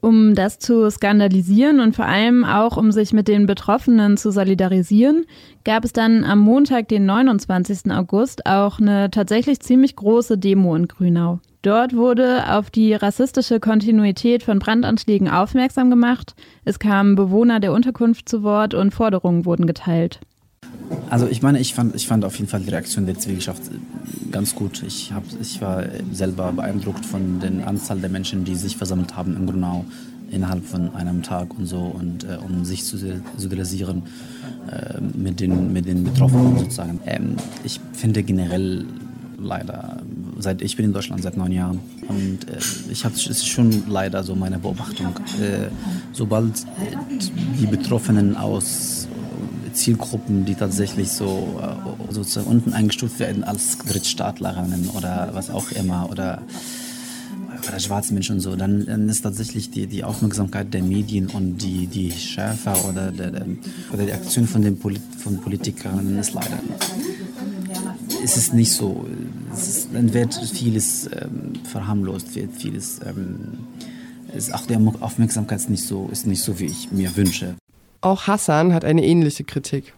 Um 0.00 0.34
das 0.34 0.58
zu 0.58 0.90
skandalisieren 0.90 1.80
und 1.80 1.96
vor 1.96 2.04
allem 2.04 2.44
auch 2.44 2.76
um 2.76 2.92
sich 2.92 3.12
mit 3.12 3.28
den 3.28 3.46
Betroffenen 3.46 4.16
zu 4.16 4.30
solidarisieren, 4.30 5.24
gab 5.64 5.84
es 5.84 5.92
dann 5.92 6.22
am 6.22 6.38
Montag, 6.38 6.88
den 6.88 7.06
29. 7.06 7.90
August, 7.90 8.46
auch 8.46 8.78
eine 8.78 9.10
tatsächlich 9.10 9.60
ziemlich 9.60 9.96
große 9.96 10.38
Demo 10.38 10.76
in 10.76 10.86
Grünau. 10.86 11.40
Dort 11.62 11.96
wurde 11.96 12.44
auf 12.48 12.70
die 12.70 12.94
rassistische 12.94 13.58
Kontinuität 13.58 14.44
von 14.44 14.60
Brandanschlägen 14.60 15.28
aufmerksam 15.28 15.90
gemacht. 15.90 16.36
Es 16.64 16.78
kamen 16.78 17.16
Bewohner 17.16 17.58
der 17.58 17.72
Unterkunft 17.72 18.28
zu 18.28 18.44
Wort 18.44 18.74
und 18.74 18.94
Forderungen 18.94 19.44
wurden 19.44 19.66
geteilt. 19.66 20.20
Also 21.10 21.26
ich 21.26 21.42
meine, 21.42 21.60
ich 21.60 21.74
fand, 21.74 21.94
ich 21.94 22.06
fand 22.06 22.24
auf 22.24 22.36
jeden 22.38 22.48
Fall 22.48 22.60
die 22.60 22.70
Reaktion 22.70 23.06
der 23.06 23.18
Zivilgesellschaft 23.18 23.62
ganz 24.30 24.54
gut. 24.54 24.82
Ich, 24.86 25.12
hab, 25.12 25.22
ich 25.40 25.60
war 25.60 25.84
selber 26.12 26.52
beeindruckt 26.52 27.04
von 27.06 27.40
der 27.40 27.66
Anzahl 27.66 27.98
der 28.00 28.10
Menschen, 28.10 28.44
die 28.44 28.54
sich 28.54 28.76
versammelt 28.76 29.16
haben 29.16 29.36
in 29.36 29.46
Grunau 29.46 29.84
innerhalb 30.30 30.64
von 30.64 30.94
einem 30.94 31.22
Tag 31.22 31.56
und 31.56 31.66
so 31.66 31.78
und 31.78 32.24
äh, 32.24 32.36
um 32.44 32.64
sich 32.64 32.84
zu 32.84 32.98
solidarisieren 33.36 34.02
äh, 34.70 35.00
mit, 35.16 35.38
den, 35.40 35.72
mit 35.72 35.86
den 35.86 36.02
Betroffenen 36.04 36.58
sozusagen. 36.58 37.00
Ähm, 37.06 37.36
ich 37.64 37.80
finde 37.92 38.22
generell 38.22 38.84
leider 39.38 40.02
seit 40.38 40.62
ich 40.62 40.76
bin 40.76 40.86
in 40.86 40.92
Deutschland 40.92 41.22
seit 41.22 41.36
neun 41.36 41.52
Jahren 41.52 41.80
und 42.08 42.48
äh, 42.48 42.58
ich 42.90 43.04
habe 43.04 43.14
es 43.14 43.26
ist 43.26 43.46
schon 43.46 43.84
leider 43.88 44.22
so 44.24 44.34
meine 44.34 44.58
Beobachtung 44.58 45.14
äh, 45.40 45.68
sobald 46.12 46.66
die 47.60 47.66
Betroffenen 47.66 48.36
aus 48.36 49.08
Zielgruppen, 49.72 50.44
die 50.44 50.54
tatsächlich 50.54 51.10
so 51.10 51.60
äh, 51.60 52.12
sozusagen 52.12 52.46
unten 52.46 52.72
eingestuft 52.72 53.18
werden 53.18 53.44
als 53.44 53.78
Drittstaatlerinnen 53.78 54.90
oder 54.90 55.30
was 55.32 55.50
auch 55.50 55.70
immer 55.72 56.08
oder 56.10 56.42
oder 57.68 57.80
schwarze 57.80 58.12
Menschen 58.12 58.36
und 58.36 58.40
so, 58.40 58.54
dann, 58.54 58.86
dann 58.86 59.08
ist 59.08 59.22
tatsächlich 59.22 59.70
die, 59.70 59.86
die 59.86 60.04
Aufmerksamkeit 60.04 60.72
der 60.72 60.82
Medien 60.82 61.26
und 61.28 61.56
die, 61.58 61.88
die 61.88 62.12
Schärfe 62.12 62.74
oder, 62.88 63.10
der, 63.10 63.30
der, 63.32 63.46
oder 63.92 64.04
die 64.04 64.12
Aktion 64.12 64.46
von 64.46 64.62
den 64.62 64.78
Polit 64.78 65.00
von 65.18 65.40
Politikern 65.40 66.16
ist 66.18 66.34
leider 66.34 66.60
es 68.26 68.36
ist 68.36 68.54
nicht 68.54 68.72
so. 68.72 69.06
Ist, 69.52 69.88
dann 69.92 70.12
wird 70.12 70.34
vieles 70.34 71.08
ähm, 71.12 71.52
verharmlost, 71.64 72.34
wird 72.34 72.54
vieles. 72.54 73.00
Ähm, 73.06 73.58
ist 74.34 74.52
auch 74.52 74.66
die 74.66 74.76
Aufmerksamkeit 74.76 75.60
ist 75.60 75.70
nicht 75.70 75.84
so, 75.84 76.08
ist 76.10 76.26
nicht 76.26 76.42
so, 76.42 76.58
wie 76.58 76.66
ich 76.66 76.90
mir 76.90 77.16
wünsche. 77.16 77.54
Auch 78.06 78.28
Hassan 78.28 78.72
hat 78.72 78.84
eine 78.84 79.04
ähnliche 79.04 79.42
Kritik. 79.42 79.92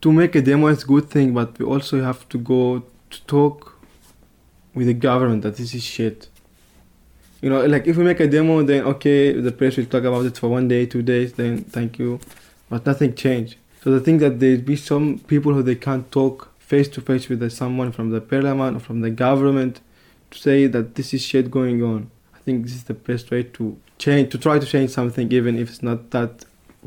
To 0.00 0.10
make 0.10 0.36
a 0.36 0.42
demo 0.42 0.66
is 0.66 0.82
a 0.82 0.86
good 0.88 1.08
thing, 1.08 1.32
but 1.32 1.56
we 1.60 1.64
also 1.64 2.02
have 2.02 2.28
to 2.30 2.38
go 2.40 2.82
to 3.10 3.18
talk 3.28 3.78
with 4.74 4.88
the 4.88 4.94
government 4.94 5.42
that 5.44 5.56
this 5.56 5.72
is 5.72 5.84
shit. 5.84 6.28
You 7.40 7.50
know, 7.50 7.64
like 7.64 7.86
if 7.86 7.96
we 7.96 8.02
make 8.02 8.18
a 8.18 8.26
demo, 8.26 8.64
then 8.64 8.82
okay, 8.86 9.40
the 9.40 9.52
press 9.52 9.76
will 9.76 9.86
talk 9.86 10.02
about 10.02 10.26
it 10.26 10.36
for 10.36 10.48
one 10.48 10.66
day, 10.66 10.86
two 10.86 11.02
days, 11.02 11.34
then 11.34 11.62
thank 11.62 12.00
you, 12.00 12.18
but 12.68 12.84
nothing 12.84 13.14
changed. 13.14 13.54
So 13.84 13.92
the 13.92 14.00
thing 14.00 14.18
that 14.18 14.40
there 14.40 14.58
be 14.58 14.74
some 14.74 15.20
people 15.28 15.54
who 15.54 15.62
they 15.62 15.76
can't 15.76 16.10
talk 16.10 16.52
face 16.58 16.88
to 16.88 17.00
face 17.00 17.28
with 17.28 17.48
someone 17.52 17.92
from 17.92 18.10
the 18.10 18.20
parliament 18.20 18.76
or 18.76 18.80
from 18.80 19.02
the 19.02 19.10
government 19.10 19.80
to 20.32 20.38
say 20.38 20.66
that 20.66 20.96
this 20.96 21.14
is 21.14 21.22
shit 21.22 21.52
going 21.52 21.80
on. 21.80 22.10
I 22.34 22.38
think 22.38 22.64
this 22.64 22.74
is 22.74 22.84
the 22.84 22.94
best 22.94 23.30
way 23.30 23.44
to 23.44 23.76
change, 23.98 24.32
to 24.32 24.38
try 24.38 24.58
to 24.58 24.66
change 24.66 24.90
something, 24.90 25.30
even 25.30 25.56
if 25.56 25.68
it's 25.70 25.84
not 25.84 26.10
that 26.10 26.44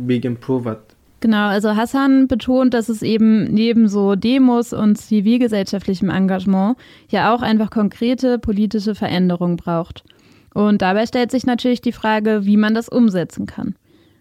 big 0.07 0.25
improvement. 0.25 0.79
Genau, 1.21 1.47
also 1.47 1.75
Hassan 1.75 2.27
betont, 2.27 2.73
dass 2.73 2.87
es 2.87 3.01
eben 3.01 3.43
neben 3.45 3.89
so 3.89 4.15
Demos 4.15 4.71
und 4.71 4.97
zivilgesellschaftlichem 4.97 6.09
Engagement 6.09 6.77
ja 7.09 7.33
auch 7.33 7.41
einfach 7.41 7.69
konkrete 7.69 8.39
politische 8.39 8.95
Veränderungen 8.95 9.57
braucht. 9.57 10.05
Und 10.53 10.81
dabei 10.81 11.05
stellt 11.05 11.31
sich 11.31 11.45
natürlich 11.45 11.81
die 11.81 11.91
Frage, 11.91 12.45
wie 12.45 12.57
man 12.57 12.73
das 12.73 12.87
umsetzen 12.87 13.45
kann. 13.45 13.75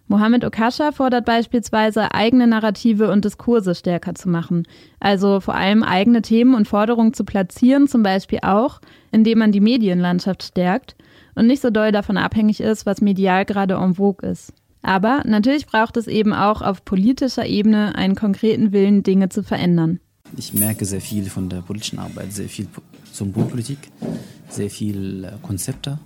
Mohammed 0.09 0.45
Okasha 0.45 0.91
fordert 0.91 1.27
beispielsweise, 1.27 2.13
eigene 2.15 2.47
Narrative 2.47 3.11
und 3.11 3.25
Diskurse 3.25 3.75
stärker 3.75 4.15
zu 4.15 4.29
machen. 4.29 4.67
Also 5.01 5.41
vor 5.41 5.55
allem 5.55 5.83
eigene 5.83 6.23
Themen 6.23 6.55
und 6.55 6.67
Forderungen 6.67 7.13
zu 7.13 7.25
platzieren, 7.25 7.89
zum 7.89 8.03
Beispiel 8.03 8.41
auch, 8.43 8.81
indem 9.13 9.39
man 9.39 9.53
die 9.53 9.61
Medienlandschaft 9.61 10.43
stärkt 10.43 10.97
und 11.35 11.47
nicht 11.47 11.61
so 11.61 11.71
doll 11.71 11.93
davon 11.93 12.17
abhängig 12.17 12.61
ist, 12.61 12.87
was 12.87 13.03
medial 13.03 13.45
gerade 13.45 13.75
en 13.75 13.95
vogue 13.95 14.29
ist. 14.29 14.53
Aber 14.89 15.23
natürlich 15.27 15.67
braucht 15.67 15.99
es 15.99 16.07
eben 16.07 16.33
auch 16.33 16.63
auf 16.63 16.83
politischer 16.83 17.45
Ebene 17.45 17.95
einen 17.95 18.15
konkreten 18.15 18.73
Willen, 18.73 19.03
Dinge 19.03 19.29
zu 19.29 19.43
verändern. 19.43 20.01
Ich 20.35 20.55
merke 20.55 20.87
sehr 20.87 21.03
viel 21.03 21.29
von 21.29 21.51
der 21.51 21.59
politischen 21.61 21.99
Arbeit, 21.99 22.33
sehr 22.33 22.49
viel 22.49 22.69
Symbolpolitik, 23.13 23.77
sehr 24.49 24.71
viel 24.71 25.25
äh, 25.25 25.33
Konzepte 25.43 25.99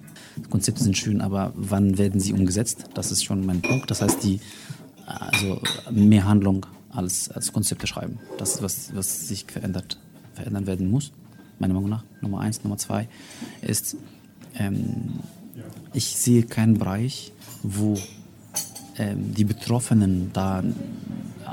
Konzepte 0.51 0.83
sind 0.83 0.97
schön, 0.97 1.21
aber 1.21 1.53
wann 1.55 1.97
werden 1.97 2.19
sie 2.19 2.33
umgesetzt? 2.33 2.87
Das 2.95 3.13
ist 3.13 3.23
schon 3.23 3.47
mein 3.47 3.63
Punkt. 3.63 3.89
Das 3.89 4.03
heißt, 4.03 4.25
die, 4.25 4.41
also 5.07 5.61
mehr 5.93 6.25
Handlung 6.25 6.67
als, 6.91 7.31
als 7.31 7.53
Konzepte 7.53 7.87
schreiben. 7.87 8.19
Das 8.39 8.55
ist, 8.57 8.63
was, 8.63 8.97
was 8.97 9.29
sich 9.29 9.45
verändert, 9.47 9.99
verändern 10.35 10.67
werden 10.67 10.91
muss, 10.91 11.13
meiner 11.61 11.75
Meinung 11.75 11.91
nach. 11.91 12.05
Nummer 12.21 12.41
eins. 12.41 12.65
Nummer 12.65 12.79
zwei 12.79 13.09
ist, 13.61 13.97
ähm, 14.59 15.21
ich 15.93 16.17
sehe 16.17 16.43
keinen 16.43 16.79
Bereich, 16.79 17.33
wo 17.63 17.97
die 18.99 19.45
Betroffenen 19.45 20.31
da 20.33 20.63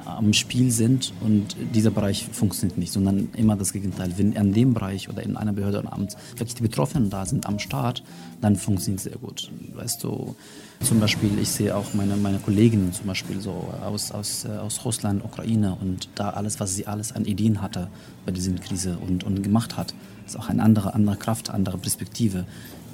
am 0.05 0.33
Spiel 0.33 0.71
sind 0.71 1.13
und 1.21 1.55
dieser 1.73 1.91
Bereich 1.91 2.25
funktioniert 2.31 2.77
nicht, 2.77 2.91
sondern 2.91 3.29
immer 3.35 3.55
das 3.55 3.73
Gegenteil. 3.73 4.13
Wenn 4.17 4.35
an 4.37 4.53
dem 4.53 4.73
Bereich 4.73 5.09
oder 5.09 5.23
in 5.23 5.37
einer 5.37 5.53
Behörde 5.53 5.79
oder 5.79 5.93
Amt 5.93 6.15
wirklich 6.35 6.55
die 6.55 6.61
Betroffenen 6.61 7.09
da 7.09 7.25
sind 7.25 7.45
am 7.45 7.59
Start, 7.59 8.03
dann 8.41 8.55
funktioniert 8.55 8.99
es 8.99 9.03
sehr 9.05 9.17
gut. 9.17 9.51
Weißt 9.73 10.03
du, 10.03 10.35
zum 10.81 10.99
Beispiel, 10.99 11.37
ich 11.39 11.49
sehe 11.49 11.75
auch 11.75 11.93
meine, 11.93 12.15
meine 12.15 12.39
Kolleginnen 12.39 12.93
zum 12.93 13.07
Beispiel 13.07 13.41
so 13.41 13.51
aus, 13.83 14.11
aus, 14.11 14.45
äh, 14.45 14.49
aus 14.49 14.85
Russland, 14.85 15.23
Ukraine 15.23 15.77
und 15.79 16.09
da 16.15 16.29
alles, 16.31 16.59
was 16.59 16.75
sie 16.75 16.87
alles 16.87 17.11
an 17.11 17.25
Ideen 17.25 17.61
hatte 17.61 17.87
bei 18.25 18.31
dieser 18.31 18.53
Krise 18.53 18.97
und, 18.97 19.23
und 19.23 19.43
gemacht 19.43 19.77
hat, 19.77 19.93
ist 20.25 20.37
auch 20.37 20.49
eine 20.49 20.63
andere, 20.63 20.93
andere 20.93 21.17
Kraft, 21.17 21.49
andere 21.49 21.77
Perspektive 21.77 22.45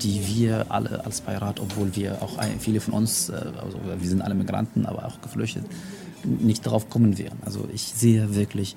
die 0.01 0.27
wir 0.27 0.71
alle 0.71 1.05
als 1.05 1.21
Beirat, 1.21 1.59
obwohl 1.59 1.95
wir 1.95 2.21
auch 2.21 2.39
viele 2.59 2.79
von 2.81 2.93
uns, 2.93 3.29
äh, 3.29 3.33
also 3.61 3.79
wir 3.99 4.09
sind 4.09 4.21
alle 4.21 4.35
Migranten, 4.35 4.85
aber 4.85 5.05
auch 5.05 5.21
geflüchtet, 5.21 5.65
nicht 6.23 6.65
darauf 6.65 6.89
kommen 6.89 7.17
wären. 7.17 7.37
Also 7.45 7.67
ich 7.73 7.81
sehe 7.81 8.35
wirklich, 8.35 8.75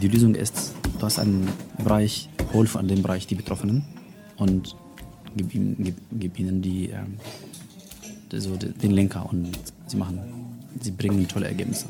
die 0.00 0.08
Lösung 0.08 0.34
ist, 0.34 0.74
du 0.98 1.04
hast 1.04 1.18
einen 1.18 1.48
Bereich, 1.78 2.28
hol 2.52 2.66
von 2.66 2.88
dem 2.88 3.02
Bereich 3.02 3.26
die 3.26 3.34
Betroffenen 3.34 3.84
und 4.36 4.76
gib, 5.36 5.54
ihm, 5.54 5.76
gib, 5.78 5.96
gib 6.12 6.38
ihnen 6.38 6.62
die, 6.62 6.90
ähm, 6.90 7.18
so 8.34 8.56
den 8.56 8.90
Lenker 8.90 9.28
und 9.30 9.50
sie 9.86 9.96
machen, 9.96 10.20
sie 10.80 10.90
bringen 10.90 11.28
tolle 11.28 11.48
Ergebnisse. 11.48 11.86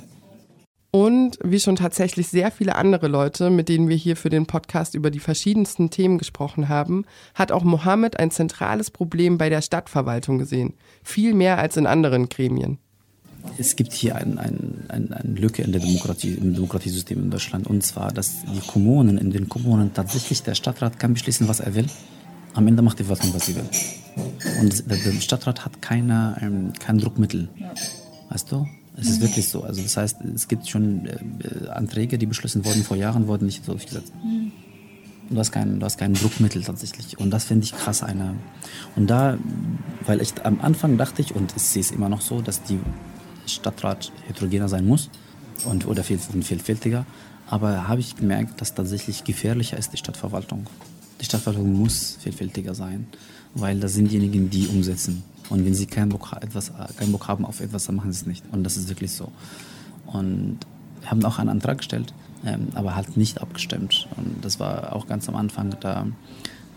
Und 0.94 1.38
wie 1.42 1.58
schon 1.58 1.76
tatsächlich 1.76 2.28
sehr 2.28 2.50
viele 2.50 2.76
andere 2.76 3.08
Leute, 3.08 3.48
mit 3.48 3.70
denen 3.70 3.88
wir 3.88 3.96
hier 3.96 4.14
für 4.14 4.28
den 4.28 4.46
Podcast 4.46 4.94
über 4.94 5.10
die 5.10 5.20
verschiedensten 5.20 5.88
Themen 5.88 6.18
gesprochen 6.18 6.68
haben, 6.68 7.06
hat 7.34 7.50
auch 7.50 7.64
Mohammed 7.64 8.18
ein 8.18 8.30
zentrales 8.30 8.90
Problem 8.90 9.38
bei 9.38 9.48
der 9.48 9.62
Stadtverwaltung 9.62 10.38
gesehen. 10.38 10.74
Viel 11.02 11.32
mehr 11.32 11.58
als 11.58 11.78
in 11.78 11.86
anderen 11.86 12.28
Gremien 12.28 12.78
es 13.58 13.76
gibt 13.76 13.92
hier 13.92 14.16
eine 14.16 14.38
ein, 14.38 14.84
ein, 14.88 15.12
ein 15.12 15.36
Lücke 15.36 15.62
in 15.62 15.72
der 15.72 15.80
Demokratie, 15.80 16.34
im 16.34 16.54
Demokratiesystem 16.54 17.18
in 17.18 17.30
Deutschland. 17.30 17.66
Und 17.66 17.82
zwar, 17.82 18.12
dass 18.12 18.44
die 18.44 18.60
Kommunen, 18.66 19.18
in 19.18 19.30
den 19.30 19.48
Kommunen 19.48 19.92
tatsächlich 19.92 20.42
der 20.42 20.54
Stadtrat 20.54 20.98
kann 20.98 21.14
beschließen, 21.14 21.48
was 21.48 21.60
er 21.60 21.74
will. 21.74 21.86
Am 22.54 22.66
Ende 22.66 22.82
macht 22.82 22.98
die 22.98 23.04
Verwaltung, 23.04 23.34
was 23.34 23.46
sie 23.46 23.56
will. 23.56 23.68
Und 24.60 24.90
der, 24.90 25.20
Stadtrat 25.20 25.64
hat 25.64 25.80
keine, 25.80 26.36
ähm, 26.40 26.72
kein 26.78 26.98
Druckmittel. 26.98 27.48
Weißt 28.30 28.52
du? 28.52 28.66
Es 28.96 29.08
ist 29.08 29.20
wirklich 29.20 29.48
so. 29.48 29.62
Also 29.62 29.82
das 29.82 29.96
heißt, 29.96 30.18
es 30.34 30.48
gibt 30.48 30.68
schon 30.68 31.06
äh, 31.06 31.68
Anträge, 31.68 32.18
die 32.18 32.26
beschlossen 32.26 32.64
wurden 32.64 32.84
vor 32.84 32.96
Jahren, 32.96 33.26
wurden 33.26 33.46
nicht 33.46 33.66
durchgesetzt. 33.66 34.12
Du 35.30 35.38
hast, 35.38 35.50
kein, 35.50 35.80
du 35.80 35.86
hast 35.86 35.96
kein 35.96 36.12
Druckmittel 36.12 36.62
tatsächlich. 36.62 37.18
Und 37.18 37.30
das 37.30 37.44
finde 37.44 37.64
ich 37.64 37.72
krass. 37.72 38.02
Eine. 38.02 38.34
Und 38.96 39.08
da, 39.08 39.38
weil 40.04 40.20
ich 40.20 40.44
am 40.44 40.60
Anfang 40.60 40.98
dachte 40.98 41.22
ich, 41.22 41.34
und 41.34 41.54
ich 41.56 41.62
sehe 41.62 41.80
es 41.80 41.90
immer 41.90 42.10
noch 42.10 42.20
so, 42.20 42.42
dass 42.42 42.62
die 42.64 42.78
Stadtrat 43.46 44.12
heterogener 44.26 44.68
sein 44.68 44.86
muss 44.86 45.08
und, 45.64 45.86
oder 45.86 46.04
viel, 46.04 46.18
vielfältiger. 46.18 47.06
Aber 47.46 47.88
habe 47.88 48.00
ich 48.00 48.16
gemerkt, 48.16 48.60
dass 48.60 48.74
tatsächlich 48.74 49.24
gefährlicher 49.24 49.78
ist 49.78 49.92
die 49.92 49.96
Stadtverwaltung. 49.96 50.66
Die 51.20 51.24
Stadtverwaltung 51.24 51.72
muss 51.72 52.18
vielfältiger 52.20 52.74
sein, 52.74 53.06
weil 53.54 53.80
das 53.80 53.94
sind 53.94 54.10
diejenigen, 54.10 54.50
die 54.50 54.66
umsetzen. 54.68 55.22
Und 55.50 55.64
wenn 55.64 55.74
sie 55.74 55.86
keinen 55.86 56.08
Bock, 56.08 56.32
etwas, 56.40 56.72
keinen 56.96 57.12
Bock 57.12 57.28
haben 57.28 57.44
auf 57.44 57.60
etwas, 57.60 57.86
dann 57.86 57.96
machen 57.96 58.12
sie 58.12 58.20
es 58.20 58.26
nicht. 58.26 58.44
Und 58.52 58.64
das 58.64 58.76
ist 58.76 58.88
wirklich 58.88 59.12
so. 59.12 59.30
Und 60.06 60.58
wir 61.00 61.10
haben 61.10 61.24
auch 61.24 61.38
einen 61.38 61.48
Antrag 61.48 61.78
gestellt, 61.78 62.14
ähm, 62.44 62.68
aber 62.74 62.94
halt 62.94 63.16
nicht 63.16 63.40
abgestimmt. 63.40 64.08
Und 64.16 64.44
das 64.44 64.60
war 64.60 64.94
auch 64.94 65.06
ganz 65.06 65.28
am 65.28 65.36
Anfang, 65.36 65.76
da, 65.80 66.06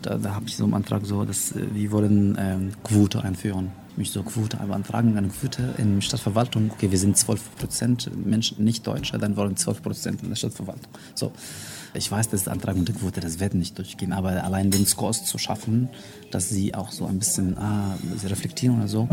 da, 0.02 0.18
da 0.18 0.36
habe 0.36 0.46
ich 0.48 0.56
so 0.56 0.64
einen 0.64 0.74
Antrag 0.74 1.06
so, 1.06 1.26
dass 1.26 1.52
äh, 1.52 1.68
wir 1.74 1.92
wollen 1.92 2.38
ähm, 2.40 2.72
Quote 2.84 3.24
einführen 3.24 3.72
mich 3.98 4.12
so 4.12 4.24
Quote 4.24 4.58
beantragen, 4.58 5.18
eine 5.18 5.30
Quote 5.30 5.74
in 5.78 5.96
der 5.96 6.02
Stadtverwaltung. 6.02 6.72
Okay, 6.72 6.92
wir 6.92 7.00
sind 7.00 7.18
12 7.18 7.56
Prozent 7.56 8.26
Menschen, 8.26 8.64
nicht 8.64 8.86
Deutsche, 8.86 9.18
dann 9.18 9.36
wollen 9.36 9.56
12 9.56 9.82
Prozent 9.82 10.24
in 10.24 10.30
der 10.30 10.36
Stadtverwaltung. 10.36 10.92
So. 11.14 11.32
Ich 11.96 12.12
weiß, 12.12 12.30
dass 12.30 12.44
die 12.44 12.50
Antrag 12.50 12.76
und 12.76 12.88
die 12.88 12.94
Quote, 12.94 13.22
das 13.22 13.40
wird 13.40 13.54
nicht 13.54 13.78
durchgehen, 13.78 14.14
aber 14.14 14.44
allein 14.44 14.72
den 14.72 14.86
Scores 14.86 15.26
zu 15.26 15.38
schaffen, 15.38 15.90
dass 16.32 16.50
sie 16.50 16.76
auch 16.76 16.92
so 16.92 17.06
ein 17.06 17.20
bisschen 17.20 17.58
ah, 17.58 17.98
sie 18.18 18.28
reflektieren 18.28 18.78
oder 18.78 18.88
so, 18.88 19.08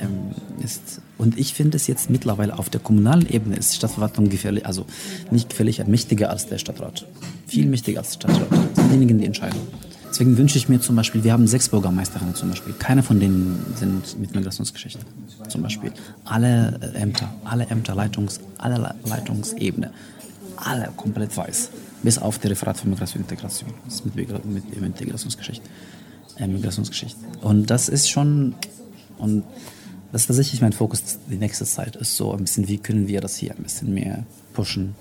ähm, 0.00 0.30
ist. 0.62 1.00
Und 1.18 1.38
ich 1.38 1.54
finde 1.54 1.76
es 1.76 1.86
jetzt 1.86 2.10
mittlerweile 2.10 2.58
auf 2.58 2.70
der 2.70 2.80
kommunalen 2.80 3.28
Ebene 3.28 3.56
ist 3.56 3.72
die 3.72 3.76
Stadtverwaltung 3.76 4.28
gefährlich, 4.28 4.66
also 4.66 4.86
nicht 5.30 5.50
gefährlicher, 5.50 5.84
mächtiger 5.84 6.30
als 6.30 6.46
der 6.46 6.58
Stadtrat. 6.58 7.06
Viel 7.46 7.66
mächtiger 7.66 8.00
als 8.00 8.18
der 8.18 8.28
Stadtrat. 8.28 8.50
Das 8.50 8.76
sind 8.76 8.88
diejenigen, 8.88 9.18
die 9.18 9.26
entscheiden. 9.26 9.60
Deswegen 10.12 10.36
wünsche 10.36 10.58
ich 10.58 10.68
mir 10.68 10.78
zum 10.78 10.94
Beispiel, 10.94 11.24
wir 11.24 11.32
haben 11.32 11.46
sechs 11.46 11.70
Bürgermeisterinnen 11.70 12.34
zum 12.34 12.50
Beispiel. 12.50 12.74
Keine 12.74 13.02
von 13.02 13.18
denen 13.18 13.64
sind 13.76 14.20
mit 14.20 14.34
Migrationsgeschichte. 14.34 15.00
Zum 15.48 15.62
Beispiel. 15.62 15.90
Alle 16.24 16.78
Ämter, 16.94 17.32
alle 17.44 17.66
Ämter, 17.66 17.94
Leitungs, 17.94 18.38
alle 18.58 18.94
Leitungsebene, 19.04 19.90
alle 20.56 20.90
komplett 20.96 21.34
weiß. 21.34 21.70
Bis 22.02 22.18
auf 22.18 22.38
der 22.38 22.50
Referat 22.50 22.78
für 22.78 22.88
Migration 22.88 23.22
und 23.22 23.30
Integration. 23.30 23.70
Das 23.84 23.94
ist 23.94 24.04
mit, 24.04 24.16
mit, 24.16 24.44
mit 24.44 24.76
Integrationsgeschichte. 24.76 25.68
Äh, 26.38 26.46
Migrationsgeschichte. 26.46 27.18
Und 27.42 27.70
das 27.70 27.88
ist 27.88 28.10
schon, 28.10 28.54
und 29.18 29.44
das 30.10 30.22
ist 30.22 30.26
tatsächlich 30.26 30.60
mein 30.60 30.72
Fokus 30.72 31.18
die 31.30 31.36
nächste 31.36 31.64
Zeit, 31.64 31.96
ist 31.96 32.16
so 32.16 32.32
ein 32.32 32.40
bisschen, 32.40 32.68
wie 32.68 32.78
können 32.78 33.08
wir 33.08 33.20
das 33.20 33.36
hier 33.36 33.52
ein 33.52 33.62
bisschen 33.62 33.94
mehr 33.94 34.24
pushen. 34.52 34.94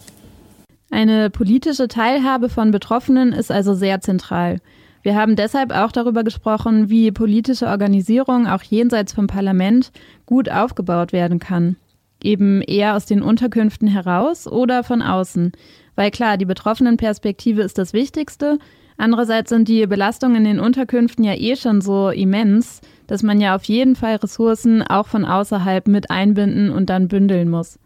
Eine 0.89 1.29
politische 1.29 1.87
Teilhabe 1.87 2.49
von 2.49 2.71
Betroffenen 2.71 3.31
ist 3.31 3.49
also 3.49 3.73
sehr 3.73 4.01
zentral. 4.01 4.59
Wir 5.03 5.15
haben 5.15 5.35
deshalb 5.35 5.71
auch 5.71 5.91
darüber 5.91 6.23
gesprochen, 6.23 6.89
wie 6.89 7.11
politische 7.11 7.67
Organisierung 7.67 8.45
auch 8.45 8.61
jenseits 8.61 9.13
vom 9.13 9.27
Parlament 9.27 9.91
gut 10.25 10.49
aufgebaut 10.49 11.11
werden 11.11 11.39
kann. 11.39 11.77
Eben 12.23 12.61
eher 12.61 12.95
aus 12.95 13.05
den 13.05 13.21
Unterkünften 13.21 13.87
heraus 13.87 14.47
oder 14.47 14.83
von 14.83 15.01
außen. 15.01 15.51
Weil 15.95 16.11
klar, 16.11 16.37
die 16.37 16.45
Betroffenenperspektive 16.45 17.61
ist 17.61 17.77
das 17.77 17.93
Wichtigste. 17.93 18.59
Andererseits 18.97 19.49
sind 19.49 19.67
die 19.67 19.87
Belastungen 19.87 20.37
in 20.37 20.43
den 20.43 20.59
Unterkünften 20.59 21.23
ja 21.23 21.33
eh 21.33 21.55
schon 21.55 21.81
so 21.81 22.09
immens, 22.09 22.81
dass 23.07 23.23
man 23.23 23.41
ja 23.41 23.55
auf 23.55 23.63
jeden 23.63 23.95
Fall 23.95 24.17
Ressourcen 24.17 24.83
auch 24.83 25.07
von 25.07 25.25
außerhalb 25.25 25.87
mit 25.87 26.11
einbinden 26.11 26.69
und 26.69 26.89
dann 26.89 27.07
bündeln 27.07 27.49
muss. 27.49 27.79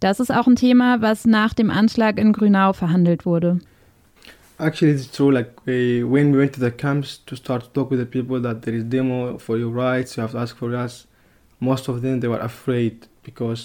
Das 0.00 0.20
ist 0.20 0.32
auch 0.32 0.46
ein 0.46 0.56
Thema, 0.56 1.00
was 1.00 1.24
nach 1.26 1.54
dem 1.54 1.70
Anschlag 1.70 2.18
in 2.18 2.32
Grünau 2.32 2.72
verhandelt 2.72 3.26
wurde. 3.26 3.58
Actually, 4.58 4.92
it's 4.92 5.10
true. 5.10 5.32
Like 5.32 5.52
we, 5.64 6.02
when 6.02 6.32
we 6.32 6.38
went 6.38 6.54
to 6.54 6.60
the 6.60 6.70
camps 6.70 7.24
to 7.26 7.36
start 7.36 7.62
to 7.64 7.68
talk 7.70 7.90
with 7.90 8.00
the 8.00 8.04
people 8.04 8.42
that 8.42 8.62
there 8.62 8.76
is 8.76 8.84
demo 8.84 9.38
for 9.38 9.56
your 9.56 9.72
rights, 9.72 10.16
you 10.16 10.22
have 10.22 10.32
to 10.32 10.38
ask 10.38 10.56
for 10.56 10.72
us. 10.72 11.06
Most 11.60 11.88
of 11.88 12.02
them 12.02 12.20
they 12.20 12.28
were 12.28 12.40
afraid 12.40 13.06
because, 13.28 13.62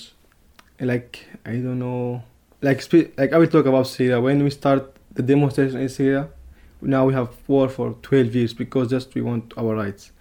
like 0.80 1.26
I 1.45 1.53
don't 1.66 1.80
know, 1.80 2.24
like 2.61 2.80
like 3.18 3.32
I 3.34 3.38
will 3.38 3.53
talk 3.55 3.66
about 3.66 3.88
Syria. 3.88 4.20
When 4.20 4.43
we 4.43 4.49
start 4.49 4.82
the 5.18 5.24
demonstration 5.24 5.80
in 5.80 5.89
Syria, 5.89 6.24
now 6.82 7.05
we 7.05 7.14
have 7.14 7.30
war 7.47 7.70
for 7.70 7.88
12 8.01 8.36
years 8.36 8.53
because 8.53 8.89
just 8.89 9.16
we 9.16 9.22
want 9.22 9.53
our 9.57 9.74
rights. 9.84 10.11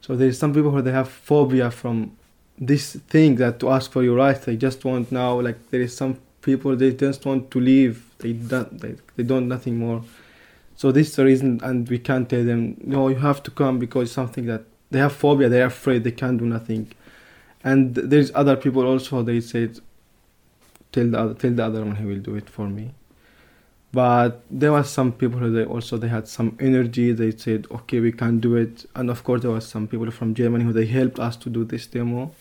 So 0.00 0.16
there 0.16 0.28
is 0.28 0.38
some 0.38 0.52
people 0.54 0.70
who 0.70 0.82
they 0.82 0.92
have 0.92 1.08
phobia 1.08 1.70
from 1.70 2.16
this 2.58 2.84
thing 3.14 3.36
that 3.36 3.58
to 3.60 3.70
ask 3.70 3.90
for 3.90 4.02
your 4.02 4.16
rights. 4.16 4.44
They 4.44 4.56
just 4.56 4.84
want 4.84 5.10
now 5.10 5.40
like 5.40 5.58
there 5.70 5.80
is 5.80 5.96
some 5.96 6.14
people 6.42 6.76
they 6.76 6.92
just 6.92 7.26
want 7.26 7.50
to 7.50 7.58
leave. 7.60 7.94
They 8.18 8.32
don't 8.34 8.80
they, 8.80 8.94
they 9.16 9.24
don't 9.24 9.48
nothing 9.48 9.78
more. 9.78 10.02
So 10.82 10.92
this 10.92 11.10
is 11.10 11.16
the 11.16 11.24
reason, 11.24 11.60
and 11.62 11.88
we 11.88 11.98
can't 11.98 12.28
tell 12.28 12.44
them, 12.44 12.76
no, 12.82 13.08
you 13.08 13.16
have 13.16 13.42
to 13.44 13.50
come 13.50 13.78
because 13.78 14.10
something 14.10 14.46
that 14.46 14.62
they 14.90 14.98
have 14.98 15.12
phobia, 15.12 15.48
they're 15.48 15.66
afraid, 15.66 16.04
they 16.04 16.12
can't 16.12 16.38
do 16.38 16.46
nothing. 16.46 16.92
And 17.64 17.94
there's 17.94 18.32
other 18.34 18.56
people 18.56 18.84
also, 18.84 19.22
they 19.22 19.40
said, 19.40 19.78
tell 20.90 21.06
the 21.06 21.18
other, 21.18 21.34
tell 21.34 21.52
the 21.52 21.64
other 21.64 21.84
one 21.84 21.96
he 21.96 22.04
will 22.04 22.18
do 22.18 22.34
it 22.34 22.48
for 22.48 22.68
me. 22.68 22.92
But 23.92 24.42
there 24.50 24.72
was 24.72 24.88
some 24.88 25.12
people 25.12 25.38
who 25.38 25.52
they 25.52 25.64
also 25.64 25.98
they 25.98 26.08
had 26.08 26.26
some 26.26 26.56
energy. 26.58 27.12
They 27.12 27.30
said, 27.30 27.66
okay, 27.70 28.00
we 28.00 28.12
can 28.12 28.40
do 28.40 28.56
it. 28.56 28.86
And 28.94 29.10
of 29.10 29.22
course, 29.22 29.42
there 29.42 29.50
was 29.50 29.66
some 29.68 29.86
people 29.86 30.10
from 30.10 30.34
Germany 30.34 30.64
who 30.64 30.72
they 30.72 30.86
helped 30.86 31.18
us 31.18 31.36
to 31.36 31.50
do 31.50 31.64
this 31.64 31.86
demo. 31.86 32.32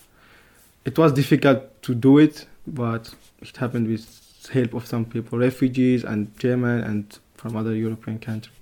It 0.86 0.98
was 0.98 1.12
difficult 1.12 1.82
to 1.84 1.94
do 1.94 2.18
it, 2.18 2.46
but 2.66 3.14
it 3.42 3.58
happened 3.58 3.88
with 3.88 4.48
help 4.52 4.74
of 4.74 4.88
some 4.88 5.06
people, 5.06 5.38
refugees 5.38 6.04
and 6.04 6.38
German 6.40 6.82
and 6.82 7.20
from 7.36 7.56
other 7.56 7.76
European 7.76 8.18
countries. 8.18 8.61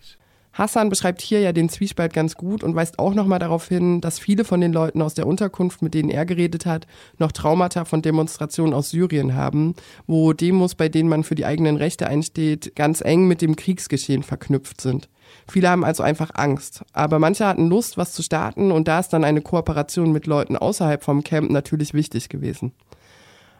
Hassan 0.59 0.89
beschreibt 0.89 1.21
hier 1.21 1.39
ja 1.39 1.53
den 1.53 1.69
Zwiespalt 1.69 2.11
ganz 2.11 2.35
gut 2.35 2.65
und 2.65 2.75
weist 2.75 2.99
auch 2.99 3.13
nochmal 3.13 3.39
darauf 3.39 3.69
hin, 3.69 4.01
dass 4.01 4.19
viele 4.19 4.43
von 4.43 4.59
den 4.59 4.73
Leuten 4.73 5.01
aus 5.01 5.13
der 5.13 5.25
Unterkunft, 5.25 5.81
mit 5.81 5.93
denen 5.93 6.09
er 6.09 6.25
geredet 6.25 6.65
hat, 6.65 6.85
noch 7.17 7.31
Traumata 7.31 7.85
von 7.85 8.01
Demonstrationen 8.01 8.73
aus 8.73 8.89
Syrien 8.89 9.35
haben, 9.35 9.73
wo 10.05 10.33
Demos, 10.33 10.75
bei 10.75 10.89
denen 10.89 11.07
man 11.07 11.23
für 11.23 11.35
die 11.35 11.45
eigenen 11.45 11.77
Rechte 11.77 12.07
einsteht, 12.07 12.75
ganz 12.75 12.99
eng 12.99 13.25
mit 13.25 13.41
dem 13.41 13.55
Kriegsgeschehen 13.55 14.21
verknüpft 14.21 14.81
sind. 14.81 15.07
Viele 15.47 15.69
haben 15.69 15.85
also 15.85 16.03
einfach 16.03 16.31
Angst. 16.33 16.83
Aber 16.91 17.19
manche 17.19 17.45
hatten 17.45 17.69
Lust, 17.69 17.97
was 17.97 18.11
zu 18.11 18.21
starten 18.21 18.73
und 18.73 18.89
da 18.89 18.99
ist 18.99 19.13
dann 19.13 19.23
eine 19.23 19.41
Kooperation 19.41 20.11
mit 20.11 20.27
Leuten 20.27 20.57
außerhalb 20.57 21.01
vom 21.01 21.23
Camp 21.23 21.51
natürlich 21.51 21.93
wichtig 21.93 22.27
gewesen. 22.27 22.73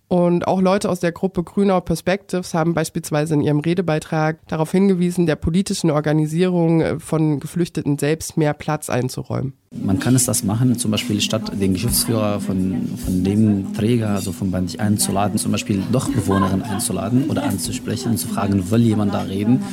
Und 0.10 0.48
auch 0.48 0.60
Leute 0.60 0.90
aus 0.90 1.00
der 1.00 1.12
Gruppe 1.12 1.44
Grünau 1.44 1.82
Perspectives 1.82 2.56
haben 2.56 2.74
beispielsweise 2.74 3.36
in 3.36 3.42
ihrem 3.42 3.60
Redebeitrag 3.60 4.40
darauf 4.48 4.72
hingewiesen, 4.72 5.28
der 5.28 5.36
politischen 5.36 5.92
Organisierung 5.92 6.82
äh, 6.82 7.00
von 7.00 7.40
Geflüchteten 7.40 8.00
selbst 8.00 8.36
mehr 8.36 8.56
Platz 8.56 8.90
einzuräumen. 8.90 9.54
Man 9.72 10.00
kann 10.00 10.16
es 10.16 10.26
das 10.26 10.44
machen, 10.44 10.80
zum 10.80 10.90
Beispiel 10.90 11.22
statt 11.22 11.52
den 11.54 11.74
Geschäftsführer 11.74 12.40
von, 12.40 12.90
von 13.06 13.24
dem 13.24 13.72
Träger, 13.76 14.10
also 14.10 14.32
vom 14.32 14.50
Band 14.50 14.80
einzuladen, 14.80 15.38
zum 15.38 15.52
Beispiel 15.52 15.84
doch 15.92 16.10
Bewohnerin 16.10 16.64
einzuladen 16.64 17.30
oder 17.30 17.44
anzusprechen 17.44 18.14
und 18.14 18.18
zu 18.18 18.28
fragen, 18.28 18.72
will 18.72 18.82
jemand 18.82 19.14
da 19.14 19.22
reden? 19.22 19.64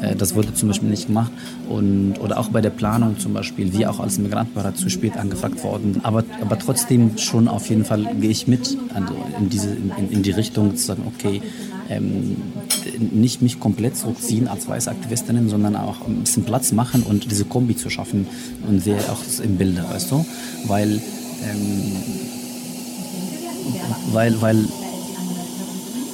Äh, 0.00 0.14
das 0.14 0.34
wurde 0.34 0.54
zum 0.54 0.68
Beispiel 0.68 0.90
nicht 0.90 1.06
gemacht. 1.06 1.32
Und, 1.68 2.14
oder 2.20 2.38
auch 2.38 2.48
bei 2.48 2.60
der 2.60 2.70
Planung 2.70 3.18
zum 3.18 3.32
Beispiel, 3.32 3.72
wir 3.72 3.90
auch 3.90 4.00
als 4.00 4.18
Migrantenberater 4.18 4.76
zu 4.76 4.88
spät 4.88 5.16
angefragt 5.16 5.62
worden. 5.64 6.00
Aber, 6.02 6.24
aber 6.40 6.58
trotzdem 6.58 7.18
schon 7.18 7.48
auf 7.48 7.68
jeden 7.68 7.84
Fall 7.84 8.06
gehe 8.20 8.30
ich 8.30 8.46
mit 8.46 8.76
in, 9.38 9.48
diese, 9.48 9.70
in, 9.96 10.10
in 10.10 10.22
die 10.22 10.30
Richtung 10.30 10.76
zu 10.76 10.84
sagen, 10.84 11.04
okay, 11.06 11.42
ähm, 11.88 12.36
nicht 12.98 13.42
mich 13.42 13.60
komplett 13.60 13.96
zurückziehen 13.96 14.48
als 14.48 14.68
weiße 14.68 14.90
Aktivistinnen, 14.90 15.48
sondern 15.48 15.76
auch 15.76 16.06
ein 16.06 16.20
bisschen 16.20 16.44
Platz 16.44 16.72
machen 16.72 17.02
und 17.02 17.30
diese 17.30 17.44
Kombi 17.44 17.76
zu 17.76 17.90
schaffen 17.90 18.26
und 18.66 18.82
sehe 18.82 18.98
auch 19.10 19.20
im 19.42 19.56
Bilde, 19.56 19.84
weißt 19.88 20.10
du? 20.10 20.26
Weil, 20.66 20.90
ähm, 20.90 21.92
weil, 24.12 24.40
weil 24.40 24.64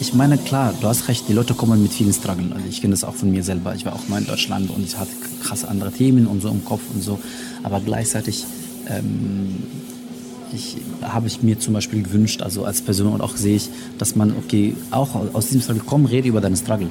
ich 0.01 0.15
meine, 0.15 0.37
klar, 0.37 0.75
du 0.81 0.89
hast 0.89 1.07
recht, 1.09 1.29
die 1.29 1.33
Leute 1.33 1.55
kommen 1.55 1.81
mit 1.81 1.93
vielen 1.93 2.13
Struggeln. 2.13 2.53
Also 2.53 2.67
ich 2.69 2.81
kenne 2.81 2.93
das 2.93 3.05
auch 3.05 3.15
von 3.15 3.31
mir 3.31 3.45
selber. 3.45 3.75
Ich 3.75 3.85
war 3.85 3.95
auch 3.95 4.09
mal 4.09 4.21
in 4.21 4.27
Deutschland 4.27 4.69
und 4.71 4.85
ich 4.85 4.99
hatte 4.99 5.13
krasse 5.43 5.69
andere 5.69 5.93
Themen 5.93 6.27
und 6.27 6.43
so 6.43 6.49
im 6.49 6.65
Kopf 6.65 6.83
und 6.93 7.03
so. 7.03 7.21
Aber 7.63 7.81
gleichzeitig 7.81 8.45
ähm, 8.89 9.63
ich, 10.53 10.77
habe 11.03 11.27
ich 11.27 11.43
mir 11.43 11.59
zum 11.59 11.75
Beispiel 11.75 12.03
gewünscht, 12.03 12.43
also 12.43 12.65
als 12.65 12.83
Person 12.83 13.13
und 13.13 13.21
auch 13.21 13.37
sehe 13.37 13.57
ich, 13.57 13.71
dass 13.99 14.17
man, 14.17 14.35
okay, 14.37 14.75
auch 14.91 15.15
aus 15.33 15.47
diesem 15.47 15.63
Struggle, 15.63 15.83
komm, 15.85 16.07
rede 16.07 16.29
über 16.29 16.41
deinen 16.41 16.57
Struggle. 16.57 16.89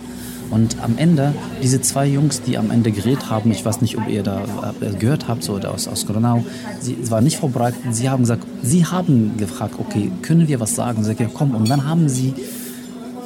Und 0.52 0.84
am 0.84 0.98
Ende, 0.98 1.34
diese 1.64 1.82
zwei 1.82 2.06
Jungs, 2.08 2.42
die 2.42 2.58
am 2.58 2.72
Ende 2.72 2.92
geredet 2.92 3.30
haben, 3.30 3.52
ich 3.52 3.64
weiß 3.64 3.80
nicht, 3.80 3.98
ob 3.98 4.10
ihr 4.10 4.22
da 4.22 4.44
äh, 4.82 4.94
gehört 4.98 5.30
habt, 5.30 5.44
so 5.44 5.58
aus, 5.58 5.88
aus 5.88 6.06
Gronau, 6.06 6.44
sie 6.82 6.98
es 7.02 7.10
war 7.10 7.22
nicht 7.22 7.38
vorbereitet, 7.38 7.80
sie 7.92 8.10
haben 8.10 8.24
gesagt, 8.24 8.46
sie 8.62 8.86
haben 8.86 9.38
gefragt, 9.38 9.76
okay, 9.78 10.12
können 10.22 10.50
wir 10.50 10.60
was 10.60 10.76
sagen? 10.76 11.04
Sie 11.04 11.14
gesagt, 11.14 11.20
ja, 11.22 11.30
komm. 11.34 11.56
Und 11.56 11.70
dann 11.70 11.88
haben 11.88 12.10
sie 12.10 12.34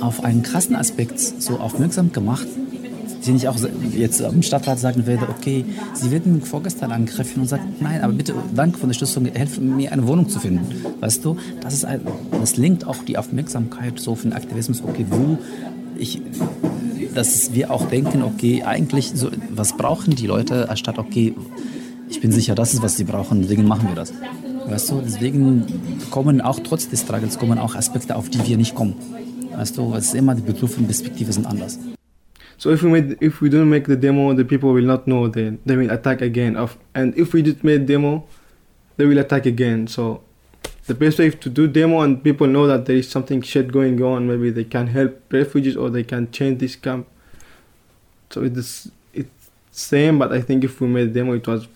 auf 0.01 0.23
einen 0.23 0.43
krassen 0.43 0.75
Aspekt 0.75 1.19
so 1.19 1.57
aufmerksam 1.57 2.11
gemacht, 2.11 2.45
den 3.26 3.38
ich 3.38 3.47
auch 3.47 3.57
jetzt 3.93 4.21
am 4.23 4.41
Stadtrat 4.41 4.80
sagen 4.80 5.05
werde, 5.05 5.28
okay, 5.30 5.65
Sie 5.93 6.11
werden 6.11 6.41
vorgestern 6.41 6.91
angegriffen 6.91 7.41
und 7.41 7.47
sagen, 7.47 7.76
nein, 7.80 8.01
aber 8.01 8.13
bitte, 8.13 8.34
danke 8.53 8.78
für 8.78 8.82
die 8.82 8.86
Unterstützung, 8.86 9.26
helfen 9.26 9.76
mir 9.76 9.91
eine 9.91 10.07
Wohnung 10.07 10.30
zu 10.30 10.39
finden. 10.39 10.67
Weißt 10.99 11.23
du, 11.23 11.38
das 11.61 11.73
ist 11.73 11.86
ein, 11.86 12.01
das 12.39 12.57
lenkt 12.57 12.86
auch 12.86 12.97
die 13.03 13.17
Aufmerksamkeit 13.17 13.99
so 13.99 14.15
für 14.15 14.28
den 14.28 14.34
Aktivismus, 14.34 14.82
okay, 14.84 15.05
wo 15.09 15.38
ich, 15.97 16.21
dass 17.13 17.53
wir 17.53 17.71
auch 17.71 17.88
denken, 17.88 18.21
okay, 18.21 18.63
eigentlich, 18.63 19.11
so, 19.15 19.30
was 19.49 19.78
brauchen 19.78 20.15
die 20.15 20.28
Leute, 20.28 20.69
anstatt, 20.69 20.97
okay, 20.97 21.34
ich 22.09 22.21
bin 22.21 22.32
sicher, 22.32 22.55
das 22.55 22.73
ist, 22.73 22.82
was 22.82 22.97
sie 22.97 23.03
brauchen, 23.03 23.41
deswegen 23.41 23.65
machen 23.65 23.88
wir 23.88 23.95
das. 23.95 24.13
Weißt 24.67 24.91
du, 24.91 25.01
deswegen 25.01 25.63
kommen 26.11 26.41
auch 26.41 26.59
trotz 26.59 26.89
des 26.89 27.01
Struggles, 27.01 27.38
kommen 27.38 27.59
auch 27.59 27.76
Aspekte, 27.76 28.15
auf 28.15 28.30
die 28.30 28.45
wir 28.47 28.57
nicht 28.57 28.76
kommen. 28.76 28.95
Weißt 29.55 29.78
du, 29.78 29.93
es 29.93 30.07
ist 30.07 30.15
immer, 30.15 30.36
die 30.36 30.41
Bedürfnisse 30.41 30.86
Perspektive 30.86 31.32
sind 31.32 31.45
anders. 31.45 31.80
So 32.58 32.70
if 32.70 32.84
we 32.84 32.89
made, 32.89 33.18
if 33.22 33.41
we 33.41 33.49
don't 33.49 33.70
make 33.70 33.86
the 33.86 33.95
demo, 33.95 34.34
the 34.34 34.45
people 34.45 34.72
will 34.74 34.86
not 34.86 35.08
know. 35.08 35.28
Then 35.28 35.60
they 35.66 35.76
will 35.76 35.91
attack 35.91 36.22
again. 36.22 36.56
Of 36.56 36.78
and 36.93 37.18
if 37.18 37.34
we 37.34 37.41
did 37.41 37.64
made 37.64 37.86
demo, 37.86 38.26
they 38.97 39.06
will 39.06 39.18
attack 39.18 39.45
again. 39.45 39.88
So 39.88 40.22
the 40.86 40.93
best 40.93 41.20
way 41.20 41.32
to 41.32 41.49
do 41.49 41.68
demo 41.68 42.01
and 42.01 42.24
people 42.24 42.47
know 42.47 42.68
that 42.68 42.86
there 42.86 42.95
is 42.95 43.10
something 43.10 43.41
shit 43.41 43.72
going 43.72 44.01
on. 44.01 44.28
Maybe 44.28 44.51
they 44.51 44.64
can 44.64 44.88
help 44.88 45.34
refugees 45.34 45.76
or 45.76 45.89
they 45.89 46.03
can 46.03 46.32
change 46.32 46.60
this 46.60 46.76
camp. 46.76 47.08
So 48.30 48.43
it's 48.43 48.89
it's 49.14 49.30
same, 49.72 50.20
but 50.20 50.32
I 50.32 50.41
think 50.41 50.64
if 50.64 50.80
we 50.80 50.88
made 50.88 51.14
demo, 51.14 51.34
it 51.34 51.47
was 51.47 51.68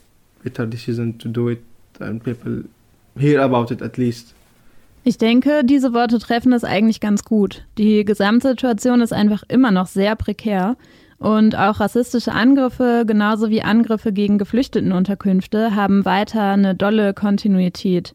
better 0.44 0.66
decision 0.66 1.18
to 1.18 1.28
do 1.28 1.50
it, 1.50 1.62
and 2.00 2.24
people 2.24 2.64
hear 3.18 3.42
about 3.42 3.72
it 3.72 3.82
at 3.82 3.98
least. 3.98 4.34
Ich 5.10 5.18
denke, 5.18 5.64
diese 5.66 5.96
Worte 5.96 6.20
treffen 6.20 6.54
es 6.54 6.64
eigentlich 6.64 7.00
ganz 7.00 7.24
gut. 7.24 7.66
Die 7.80 8.06
Gesamtsituation 8.06 9.02
ist 9.02 9.12
einfach 9.12 9.42
immer 9.48 9.72
noch 9.72 9.88
sehr 9.88 10.16
prekär. 10.16 10.78
Und 11.18 11.58
auch 11.58 11.80
rassistische 11.80 12.32
Angriffe, 12.32 13.06
genauso 13.08 13.50
wie 13.50 13.64
Angriffe 13.64 14.14
gegen 14.14 14.38
Geflüchtetenunterkünfte, 14.38 15.76
haben 15.76 16.06
weiter 16.06 16.52
eine 16.52 16.76
dolle 16.76 17.16
Kontinuität. 17.16 18.14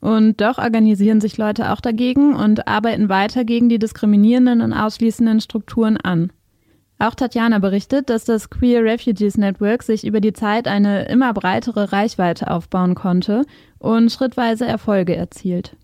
Und 0.00 0.40
doch 0.40 0.58
organisieren 0.58 1.20
sich 1.20 1.38
Leute 1.38 1.70
auch 1.70 1.80
dagegen 1.80 2.34
und 2.34 2.66
arbeiten 2.66 3.08
weiter 3.08 3.44
gegen 3.44 3.68
die 3.68 3.78
diskriminierenden 3.78 4.60
und 4.60 4.72
ausschließenden 4.72 5.40
Strukturen 5.40 5.98
an. 5.98 6.32
Auch 6.98 7.14
Tatjana 7.14 7.60
berichtet, 7.60 8.10
dass 8.10 8.24
das 8.24 8.50
Queer 8.50 8.82
Refugees 8.82 9.36
Network 9.36 9.84
sich 9.84 10.04
über 10.04 10.20
die 10.20 10.32
Zeit 10.32 10.66
eine 10.66 11.04
immer 11.04 11.32
breitere 11.32 11.92
Reichweite 11.92 12.50
aufbauen 12.50 12.96
konnte 12.96 13.44
und 13.78 14.10
schrittweise 14.10 14.66
Erfolge 14.66 15.14
erzielt. 15.14 15.76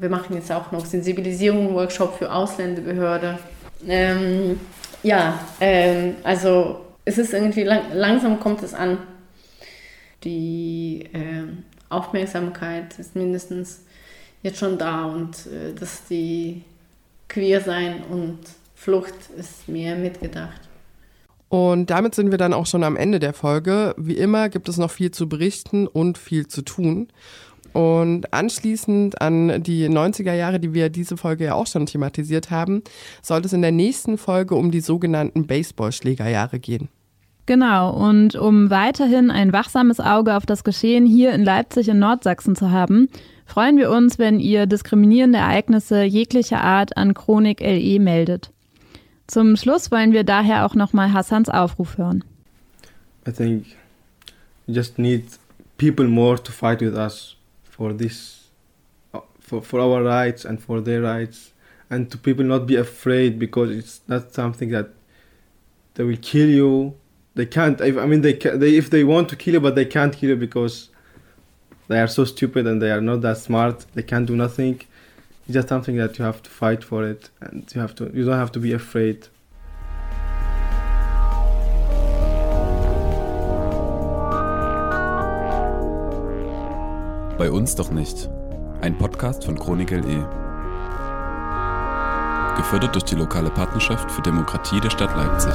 Wir 0.00 0.08
machen 0.08 0.34
jetzt 0.34 0.50
auch 0.50 0.72
noch 0.72 0.86
Sensibilisierung, 0.86 1.74
Workshop 1.74 2.16
für 2.16 2.32
Ausländerbehörde. 2.32 3.38
Ähm, 3.86 4.58
ja, 5.02 5.38
ähm, 5.60 6.16
also 6.24 6.80
es 7.04 7.18
ist 7.18 7.34
irgendwie 7.34 7.64
lang, 7.64 7.82
langsam 7.92 8.40
kommt 8.40 8.62
es 8.62 8.72
an. 8.72 8.98
Die 10.24 11.08
ähm, 11.12 11.64
Aufmerksamkeit 11.90 12.98
ist 12.98 13.14
mindestens 13.14 13.82
jetzt 14.42 14.58
schon 14.58 14.78
da 14.78 15.04
und 15.04 15.46
äh, 15.46 15.74
dass 15.78 16.04
die 16.06 16.62
Queersein 17.28 18.02
und 18.04 18.38
Flucht 18.74 19.14
ist 19.36 19.68
mir 19.68 19.96
mitgedacht. 19.96 20.60
Und 21.50 21.90
damit 21.90 22.14
sind 22.14 22.30
wir 22.30 22.38
dann 22.38 22.54
auch 22.54 22.66
schon 22.66 22.84
am 22.84 22.96
Ende 22.96 23.18
der 23.18 23.32
Folge. 23.34 23.94
Wie 23.98 24.16
immer 24.16 24.48
gibt 24.48 24.68
es 24.68 24.78
noch 24.78 24.92
viel 24.92 25.10
zu 25.10 25.28
berichten 25.28 25.88
und 25.88 26.16
viel 26.16 26.46
zu 26.46 26.62
tun. 26.62 27.08
Und 27.72 28.32
anschließend 28.32 29.20
an 29.20 29.62
die 29.62 29.88
90er 29.88 30.34
Jahre, 30.34 30.58
die 30.58 30.74
wir 30.74 30.88
diese 30.88 31.16
Folge 31.16 31.44
ja 31.44 31.54
auch 31.54 31.66
schon 31.66 31.86
thematisiert 31.86 32.50
haben, 32.50 32.82
sollte 33.22 33.46
es 33.46 33.52
in 33.52 33.62
der 33.62 33.72
nächsten 33.72 34.18
Folge 34.18 34.56
um 34.56 34.70
die 34.70 34.80
sogenannten 34.80 35.46
Baseballschlägerjahre 35.46 36.58
gehen. 36.58 36.88
Genau, 37.46 37.90
und 37.90 38.36
um 38.36 38.70
weiterhin 38.70 39.30
ein 39.30 39.52
wachsames 39.52 39.98
Auge 39.98 40.36
auf 40.36 40.46
das 40.46 40.62
Geschehen 40.62 41.06
hier 41.06 41.32
in 41.32 41.44
Leipzig 41.44 41.88
in 41.88 41.98
Nordsachsen 41.98 42.54
zu 42.54 42.70
haben, 42.70 43.08
freuen 43.44 43.76
wir 43.76 43.90
uns, 43.90 44.18
wenn 44.18 44.38
ihr 44.38 44.66
diskriminierende 44.66 45.38
Ereignisse 45.38 46.02
jeglicher 46.02 46.62
Art 46.62 46.96
an 46.96 47.14
Chronik 47.14 47.60
LE 47.60 47.98
meldet. 47.98 48.52
Zum 49.26 49.56
Schluss 49.56 49.90
wollen 49.90 50.12
wir 50.12 50.24
daher 50.24 50.66
auch 50.66 50.74
nochmal 50.74 51.12
Hassans 51.12 51.48
Aufruf 51.48 51.98
hören. 51.98 52.24
I 53.26 53.32
think 53.32 53.66
we 54.66 54.74
just 54.74 54.98
need 54.98 55.24
people 55.76 56.06
more 56.06 56.40
to 56.40 56.52
fight 56.52 56.80
with 56.80 56.94
us 56.94 57.36
for 57.80 57.94
this, 57.94 58.48
uh, 59.14 59.20
for, 59.40 59.62
for 59.62 59.80
our 59.80 60.02
rights 60.02 60.44
and 60.44 60.62
for 60.62 60.82
their 60.82 61.00
rights, 61.00 61.54
and 61.88 62.10
to 62.10 62.18
people 62.18 62.44
not 62.44 62.66
be 62.66 62.76
afraid 62.76 63.38
because 63.38 63.70
it's 63.70 64.02
not 64.06 64.34
something 64.34 64.68
that 64.68 64.90
they 65.94 66.04
will 66.04 66.18
kill 66.20 66.50
you. 66.50 66.94
They 67.36 67.46
can't. 67.46 67.80
I 67.80 67.90
mean, 67.90 68.20
they, 68.20 68.34
they 68.34 68.76
if 68.76 68.90
they 68.90 69.02
want 69.02 69.30
to 69.30 69.36
kill 69.36 69.54
you, 69.54 69.60
but 69.60 69.76
they 69.76 69.86
can't 69.86 70.14
kill 70.14 70.28
you 70.28 70.36
because 70.36 70.90
they 71.88 71.98
are 71.98 72.06
so 72.06 72.26
stupid 72.26 72.66
and 72.66 72.82
they 72.82 72.90
are 72.90 73.00
not 73.00 73.22
that 73.22 73.38
smart. 73.38 73.86
They 73.94 74.02
can't 74.02 74.26
do 74.26 74.36
nothing. 74.36 74.82
It's 75.46 75.54
just 75.54 75.68
something 75.68 75.96
that 75.96 76.18
you 76.18 76.24
have 76.26 76.42
to 76.42 76.50
fight 76.50 76.84
for 76.84 77.08
it, 77.08 77.30
and 77.40 77.66
you 77.74 77.80
have 77.80 77.94
to. 77.94 78.10
You 78.12 78.26
don't 78.26 78.42
have 78.44 78.52
to 78.52 78.60
be 78.60 78.74
afraid. 78.74 79.28
Bei 87.40 87.50
uns 87.50 87.74
doch 87.74 87.90
nicht. 87.90 88.28
Ein 88.82 88.98
Podcast 88.98 89.46
von 89.46 89.58
Chronik 89.58 89.92
LE. 89.92 90.28
Gefördert 92.58 92.94
durch 92.94 93.04
die 93.04 93.14
lokale 93.14 93.48
Partnerschaft 93.48 94.10
für 94.10 94.20
Demokratie 94.20 94.78
der 94.78 94.90
Stadt 94.90 95.16
Leipzig. 95.16 95.54